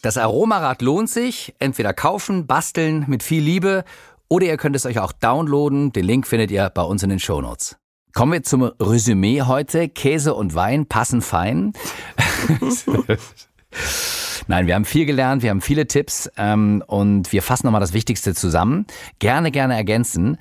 Das 0.03 0.19
Aromarad 0.19 0.83
lohnt 0.83 1.09
sich. 1.09 1.55
Entweder 1.61 1.93
kaufen, 1.95 2.49
basteln 2.49 3.05
mit 3.07 3.23
viel 3.23 3.41
Liebe 3.41 3.85
oder 4.33 4.47
ihr 4.47 4.57
könnt 4.57 4.75
es 4.75 4.87
euch 4.87 4.99
auch 4.99 5.13
downloaden. 5.13 5.93
Den 5.93 6.07
Link 6.07 6.27
findet 6.27 6.51
ihr 6.51 6.71
bei 6.71 6.81
uns 6.81 7.03
in 7.03 7.11
den 7.11 7.19
Shownotes. 7.19 7.77
Kommen 8.15 8.33
wir 8.33 8.43
zum 8.43 8.63
Resümee 8.63 9.43
heute. 9.43 9.91
Käse 9.91 10.35
und 10.35 10.55
Wein 10.55 10.87
passen 10.87 11.21
fein. 11.21 11.75
Nein, 14.49 14.67
wir 14.67 14.75
haben 14.75 14.85
viel 14.85 15.07
gelernt, 15.07 15.43
wir 15.43 15.51
haben 15.51 15.61
viele 15.61 15.87
Tipps 15.87 16.31
ähm, 16.37 16.83
und 16.87 17.33
wir 17.33 17.43
fassen 17.43 17.67
nochmal 17.67 17.81
das 17.81 17.93
Wichtigste 17.93 18.35
zusammen. 18.35 18.87
Gerne, 19.19 19.51
gerne 19.51 19.75
ergänzen. 19.75 20.37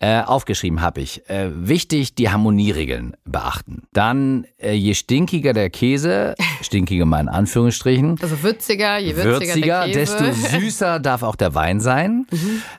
Äh, 0.00 0.20
aufgeschrieben 0.22 0.80
habe 0.80 1.00
ich. 1.00 1.28
Äh, 1.28 1.50
wichtig, 1.54 2.14
die 2.14 2.30
Harmonieregeln 2.30 3.16
beachten. 3.24 3.82
Dann, 3.92 4.46
äh, 4.58 4.72
je 4.72 4.94
stinkiger 4.94 5.52
der 5.52 5.70
Käse, 5.70 6.34
stinkiger 6.62 7.04
mal 7.04 7.20
in 7.20 7.28
Anführungsstrichen, 7.28 8.18
Also 8.20 8.42
würziger, 8.42 8.98
je 8.98 9.16
würziger, 9.16 9.54
würziger, 9.54 9.86
der 9.86 10.04
Käse. 10.04 10.16
desto 10.16 10.58
süßer 10.58 11.00
darf 11.00 11.22
auch 11.22 11.36
der 11.36 11.54
Wein 11.54 11.80
sein. 11.80 12.26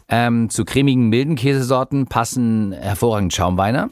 Ähm, 0.08 0.50
zu 0.52 0.66
cremigen, 0.66 1.10
milden 1.10 1.36
Käsesorten 1.36 2.06
passen 2.06 2.74
hervorragend 2.74 3.34
Schaumweine. 3.34 3.90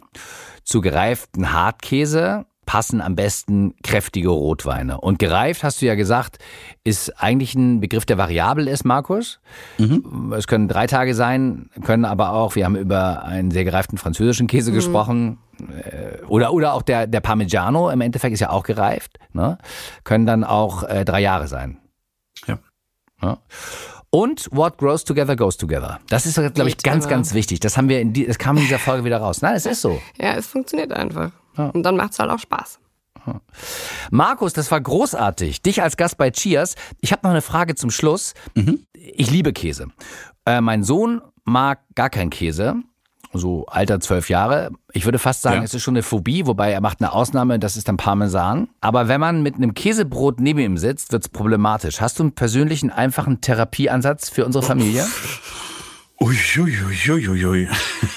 Zu 0.63 0.79
gereiften 0.81 1.51
Hartkäse 1.51 2.45
passen 2.73 3.01
am 3.01 3.15
besten 3.15 3.75
kräftige 3.83 4.29
Rotweine. 4.29 4.99
Und 4.99 5.19
gereift, 5.19 5.63
hast 5.63 5.79
du 5.79 5.85
ja 5.85 5.93
gesagt, 5.93 6.39
ist 6.83 7.21
eigentlich 7.21 7.53
ein 7.53 7.79
Begriff, 7.81 8.03
der 8.03 8.17
variabel 8.17 8.67
ist, 8.67 8.83
Markus. 8.83 9.39
Es 10.35 10.47
können 10.47 10.67
drei 10.67 10.87
Tage 10.87 11.13
sein, 11.13 11.69
können 11.85 12.03
aber 12.03 12.33
auch, 12.33 12.55
wir 12.55 12.65
haben 12.65 12.75
über 12.75 13.25
einen 13.25 13.51
sehr 13.51 13.63
gereiften 13.63 13.99
französischen 13.99 14.47
Käse 14.47 14.71
gesprochen, 14.71 15.37
äh, 15.59 16.25
oder, 16.25 16.51
oder 16.51 16.73
auch 16.73 16.81
der, 16.81 17.05
der 17.05 17.19
Parmigiano, 17.19 17.91
im 17.91 18.01
Endeffekt 18.01 18.33
ist 18.33 18.39
ja 18.39 18.49
auch 18.49 18.63
gereift, 18.63 19.19
ne? 19.33 19.59
können 20.03 20.25
dann 20.25 20.43
auch 20.43 20.81
äh, 20.81 21.05
drei 21.05 21.21
Jahre 21.21 21.47
sein. 21.47 21.77
Ja. 22.47 22.57
Ja. 23.21 23.37
Und 24.09 24.49
what 24.51 24.79
grows 24.79 25.03
together 25.03 25.35
goes 25.35 25.57
together. 25.57 25.99
Das 26.09 26.25
ist, 26.25 26.33
glaube 26.33 26.69
ich, 26.69 26.77
Geht 26.77 26.83
ganz, 26.83 27.07
ganz 27.07 27.35
wichtig. 27.35 27.59
Das 27.59 27.77
haben 27.77 27.87
wir 27.87 28.01
in 28.01 28.13
die, 28.13 28.25
das 28.25 28.39
kam 28.39 28.57
in 28.57 28.63
dieser 28.63 28.79
Folge 28.79 29.05
wieder 29.05 29.17
raus. 29.17 29.43
Nein, 29.43 29.53
es 29.53 29.67
ist 29.67 29.81
so. 29.81 30.01
Ja, 30.19 30.33
es 30.33 30.47
funktioniert 30.47 30.91
einfach. 30.91 31.31
Und 31.55 31.83
dann 31.83 31.95
macht 31.95 32.13
es 32.13 32.19
halt 32.19 32.29
auch 32.31 32.39
Spaß. 32.39 32.79
Markus, 34.11 34.53
das 34.53 34.69
war 34.71 34.81
großartig. 34.81 35.61
Dich 35.61 35.81
als 35.81 35.95
Gast 35.97 36.17
bei 36.17 36.29
Cheers. 36.31 36.75
Ich 36.99 37.11
habe 37.11 37.21
noch 37.23 37.31
eine 37.31 37.41
Frage 37.41 37.75
zum 37.75 37.89
Schluss. 37.89 38.33
Ich 38.93 39.31
liebe 39.31 39.53
Käse. 39.53 39.87
Äh, 40.45 40.59
mein 40.61 40.83
Sohn 40.83 41.21
mag 41.45 41.79
gar 41.95 42.09
keinen 42.09 42.29
Käse. 42.29 42.75
So 43.35 43.65
Alter 43.65 43.99
zwölf 43.99 44.29
Jahre. 44.29 44.71
Ich 44.91 45.05
würde 45.05 45.17
fast 45.19 45.41
sagen, 45.41 45.57
Ja. 45.57 45.63
es 45.63 45.73
ist 45.73 45.81
schon 45.81 45.95
eine 45.95 46.03
Phobie, 46.03 46.45
wobei 46.45 46.71
er 46.71 46.81
macht 46.81 47.01
eine 47.01 47.13
Ausnahme, 47.13 47.57
das 47.57 47.77
ist 47.77 47.87
dann 47.87 47.97
Parmesan. 47.97 48.67
Aber 48.81 49.07
wenn 49.07 49.19
man 49.19 49.41
mit 49.41 49.55
einem 49.55 49.73
Käsebrot 49.73 50.39
neben 50.39 50.59
ihm 50.59 50.77
sitzt, 50.77 51.11
wird's 51.13 51.29
problematisch. 51.29 51.99
Hast 52.01 52.19
du 52.19 52.23
einen 52.23 52.33
persönlichen, 52.33 52.91
einfachen 52.91 53.41
Therapieansatz 53.41 54.29
für 54.29 54.45
unsere 54.45 54.63
Familie? 54.63 55.07
Uiuiuiuiui. 56.19 57.67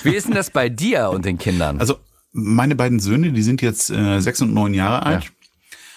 Wie 0.03 0.15
ist 0.15 0.27
denn 0.27 0.35
das 0.35 0.51
bei 0.51 0.69
dir 0.69 1.11
und 1.11 1.25
den 1.25 1.39
Kindern? 1.39 1.81
Also 1.81 1.97
meine 2.37 2.77
beiden 2.77 3.01
Söhne, 3.01 3.33
die 3.33 3.43
sind 3.43 3.63
jetzt 3.63 3.91
äh, 3.91 4.21
sechs 4.21 4.41
und 4.43 4.53
neun 4.53 4.75
Jahre 4.75 5.05
alt. 5.05 5.33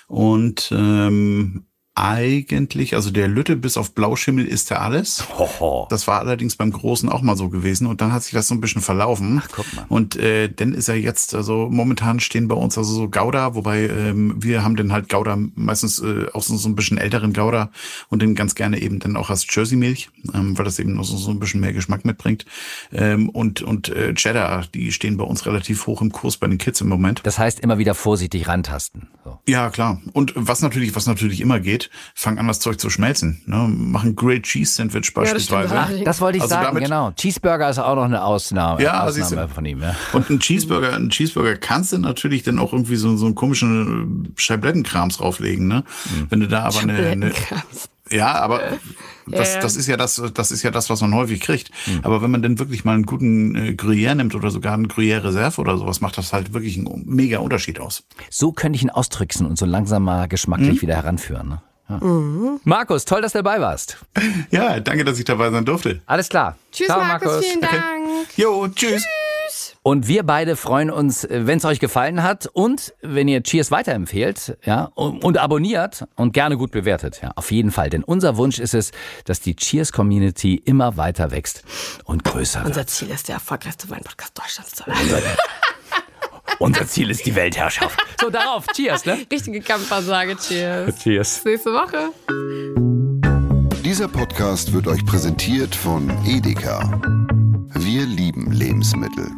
Und 0.07 0.71
ähm, 0.71 1.65
eigentlich, 1.99 2.95
also 2.95 3.11
der 3.11 3.27
Lütte 3.27 3.55
bis 3.55 3.77
auf 3.77 3.93
Blauschimmel 3.93 4.45
isst 4.45 4.71
er 4.71 4.81
alles. 4.81 5.27
Hoho. 5.37 5.87
Das 5.89 6.07
war 6.07 6.19
allerdings 6.19 6.55
beim 6.55 6.71
Großen 6.71 7.09
auch 7.09 7.21
mal 7.21 7.35
so 7.35 7.49
gewesen 7.49 7.87
und 7.87 8.01
dann 8.01 8.13
hat 8.13 8.23
sich 8.23 8.33
das 8.33 8.47
so 8.47 8.55
ein 8.55 8.61
bisschen 8.61 8.81
verlaufen. 8.81 9.41
Ach, 9.43 9.49
guck 9.51 9.73
mal. 9.73 9.85
Und 9.89 10.15
äh, 10.15 10.49
dann 10.49 10.73
ist 10.73 10.87
er 10.87 10.95
jetzt, 10.95 11.35
also 11.35 11.67
momentan 11.69 12.19
stehen 12.19 12.47
bei 12.47 12.55
uns 12.55 12.77
also 12.77 12.93
so 12.93 13.09
Gouda, 13.09 13.55
wobei 13.55 13.87
ähm, 13.87 14.35
wir 14.37 14.63
haben 14.63 14.75
dann 14.75 14.91
halt 14.91 15.09
Gouda 15.09 15.37
meistens 15.55 15.99
äh, 15.99 16.27
auch 16.33 16.43
so, 16.43 16.55
so 16.57 16.69
ein 16.69 16.75
bisschen 16.75 16.97
älteren 16.97 17.33
Gouda 17.33 17.69
und 18.09 18.21
den 18.21 18.35
ganz 18.35 18.55
gerne 18.55 18.81
eben 18.81 18.99
dann 18.99 19.17
auch 19.17 19.29
als 19.29 19.45
Jersey-Milch, 19.49 20.09
ähm, 20.33 20.57
weil 20.57 20.65
das 20.65 20.79
eben 20.79 20.93
noch 20.93 21.03
so, 21.03 21.17
so 21.17 21.31
ein 21.31 21.39
bisschen 21.39 21.59
mehr 21.59 21.73
Geschmack 21.73 22.05
mitbringt. 22.05 22.45
Ähm, 22.93 23.29
und 23.29 23.61
und 23.61 23.89
äh, 23.89 24.13
Cheddar, 24.13 24.65
die 24.73 24.91
stehen 24.91 25.17
bei 25.17 25.23
uns 25.23 25.45
relativ 25.45 25.85
hoch 25.87 26.01
im 26.01 26.11
Kurs 26.11 26.37
bei 26.37 26.47
den 26.47 26.57
Kids 26.57 26.81
im 26.81 26.87
Moment. 26.87 27.21
Das 27.23 27.37
heißt, 27.37 27.59
immer 27.59 27.77
wieder 27.77 27.93
vorsichtig 27.93 28.47
rantasten. 28.47 29.07
So. 29.23 29.39
Ja, 29.47 29.69
klar. 29.69 30.01
Und 30.13 30.33
was 30.35 30.61
natürlich, 30.61 30.95
was 30.95 31.05
natürlich 31.05 31.41
immer 31.41 31.59
geht, 31.59 31.88
damit 31.89 32.11
fang 32.15 32.37
an, 32.39 32.47
das 32.47 32.59
Zeug 32.59 32.79
zu 32.79 32.89
schmelzen. 32.89 33.41
Ne? 33.45 33.67
Mach 33.69 34.03
ein 34.03 34.15
Grilled 34.15 34.43
Cheese 34.43 34.73
Sandwich 34.73 35.13
beispielsweise. 35.13 35.73
Ach, 35.77 35.89
Das 36.03 36.21
wollte 36.21 36.37
ich 36.37 36.43
Also 36.43 36.55
sagen, 36.55 36.67
damit- 36.67 36.83
genau. 36.83 37.11
Cheeseburger 37.11 37.69
ist 37.69 37.79
auch 37.79 37.95
noch 37.95 38.03
eine 38.05 38.23
Ausnahme, 38.23 38.81
Ja, 38.81 39.09
siehst 39.11 39.27
Ausnahme 39.27 39.49
von 39.49 39.65
ihm. 39.65 39.81
Ja. 39.81 39.95
Und 40.13 40.29
ein 40.29 40.39
Cheeseburger, 40.39 40.95
ein 40.95 41.09
Cheeseburger 41.09 41.55
kannst 41.57 41.93
du 41.93 41.97
natürlich 41.97 42.43
dann 42.43 42.59
auch 42.59 42.73
irgendwie 42.73 42.95
so, 42.95 43.15
so 43.17 43.25
einen 43.25 43.35
komischen 43.35 44.25
äh, 44.35 44.41
Scheiblettenkrams 44.41 45.17
drauflegen, 45.17 45.67
ne? 45.67 45.83
Mhm. 46.05 46.27
Wenn 46.29 46.39
du 46.39 46.47
da 46.47 46.63
aber 46.63 46.79
eine, 46.79 46.93
eine 47.07 47.31
ja, 48.11 48.33
aber 48.33 48.61
das, 49.27 49.53
Ja. 49.53 49.61
das 49.61 49.75
ist 49.75 49.85
ja 49.85 49.95
das, 49.95 50.19
das 50.33 50.51
ist 50.51 50.63
ja 50.63 50.71
das, 50.71 50.89
was 50.89 51.01
man 51.01 51.13
häufig 51.13 51.41
kriegt. 51.41 51.69
Mhm. 51.85 51.99
Aber 52.01 52.23
wenn 52.23 52.31
man 52.31 52.41
dann 52.41 52.57
wirklich 52.57 52.83
mal 52.83 52.93
einen 52.95 53.05
guten 53.05 53.53
äh, 53.55 53.69
Gruyère 53.77 54.15
nimmt 54.15 54.33
oder 54.33 54.49
sogar 54.49 54.73
einen 54.73 54.87
Gruyère 54.87 55.23
Reserve 55.23 55.61
oder 55.61 55.77
sowas, 55.77 56.01
macht 56.01 56.17
das 56.17 56.33
halt 56.33 56.53
wirklich 56.53 56.75
einen 56.77 57.03
mega 57.05 57.37
Unterschied 57.37 57.79
aus. 57.79 58.03
So 58.31 58.51
könnte 58.51 58.77
ich 58.77 58.83
ihn 58.83 58.89
austricksen 58.89 59.45
und 59.45 59.59
so 59.59 59.65
langsam 59.67 60.03
mal 60.03 60.27
geschmacklich 60.27 60.77
Mhm. 60.77 60.81
wieder 60.81 60.95
heranführen. 60.95 61.49
Ne? 61.49 61.61
Ja. 61.89 61.99
Markus, 62.63 63.05
toll, 63.05 63.21
dass 63.21 63.31
du 63.31 63.39
dabei 63.39 63.59
warst. 63.59 63.97
Ja, 64.51 64.79
danke, 64.79 65.03
dass 65.03 65.17
ich 65.17 65.25
dabei 65.25 65.49
sein 65.49 65.65
durfte. 65.65 66.01
Alles 66.05 66.29
klar. 66.29 66.57
Tschüss, 66.71 66.87
Ciao, 66.87 67.03
Markus, 67.03 67.43
vielen 67.43 67.61
Dank. 67.61 68.37
Jo, 68.37 68.67
tschüss. 68.67 69.05
Und 69.81 70.07
wir 70.07 70.23
beide 70.23 70.55
freuen 70.55 70.91
uns, 70.91 71.27
wenn 71.29 71.57
es 71.57 71.65
euch 71.65 71.79
gefallen 71.79 72.21
hat 72.21 72.47
und 72.53 72.93
wenn 73.01 73.27
ihr 73.27 73.41
Cheers 73.41 73.71
weiterempfehlt, 73.71 74.57
ja, 74.63 74.91
und, 74.93 75.23
und 75.23 75.37
abonniert 75.37 76.05
und 76.15 76.33
gerne 76.33 76.57
gut 76.57 76.71
bewertet, 76.71 77.21
ja, 77.23 77.31
auf 77.35 77.49
jeden 77.51 77.71
Fall. 77.71 77.89
Denn 77.89 78.03
unser 78.03 78.37
Wunsch 78.37 78.59
ist 78.59 78.75
es, 78.75 78.91
dass 79.25 79.39
die 79.39 79.55
Cheers 79.55 79.91
Community 79.91 80.55
immer 80.55 80.97
weiter 80.97 81.31
wächst 81.31 81.63
und 82.03 82.23
größer 82.23 82.59
wird. 82.59 82.67
Unser 82.67 82.87
Ziel 82.87 83.09
ist, 83.09 83.29
der 83.29 83.35
erfolgreichste 83.35 83.89
Weinpodcast 83.89 84.37
Deutschlands 84.37 84.75
zu 84.75 84.85
werden. 84.85 84.99
Unser 86.57 86.87
Ziel 86.87 87.09
ist 87.09 87.25
die 87.25 87.35
Weltherrschaft. 87.35 87.99
So, 88.19 88.29
darauf. 88.29 88.65
Cheers, 88.75 89.05
ne? 89.05 89.25
Richtige 89.31 89.61
Kampfansage. 89.61 90.35
Cheers. 90.37 90.95
Cheers. 90.99 91.35
Bis 91.35 91.45
nächste 91.45 91.73
Woche. 91.73 92.11
Dieser 93.83 94.07
Podcast 94.07 94.73
wird 94.73 94.87
euch 94.87 95.05
präsentiert 95.05 95.73
von 95.75 96.09
Edeka. 96.25 97.01
Wir 97.73 98.05
lieben 98.05 98.51
Lebensmittel. 98.51 99.31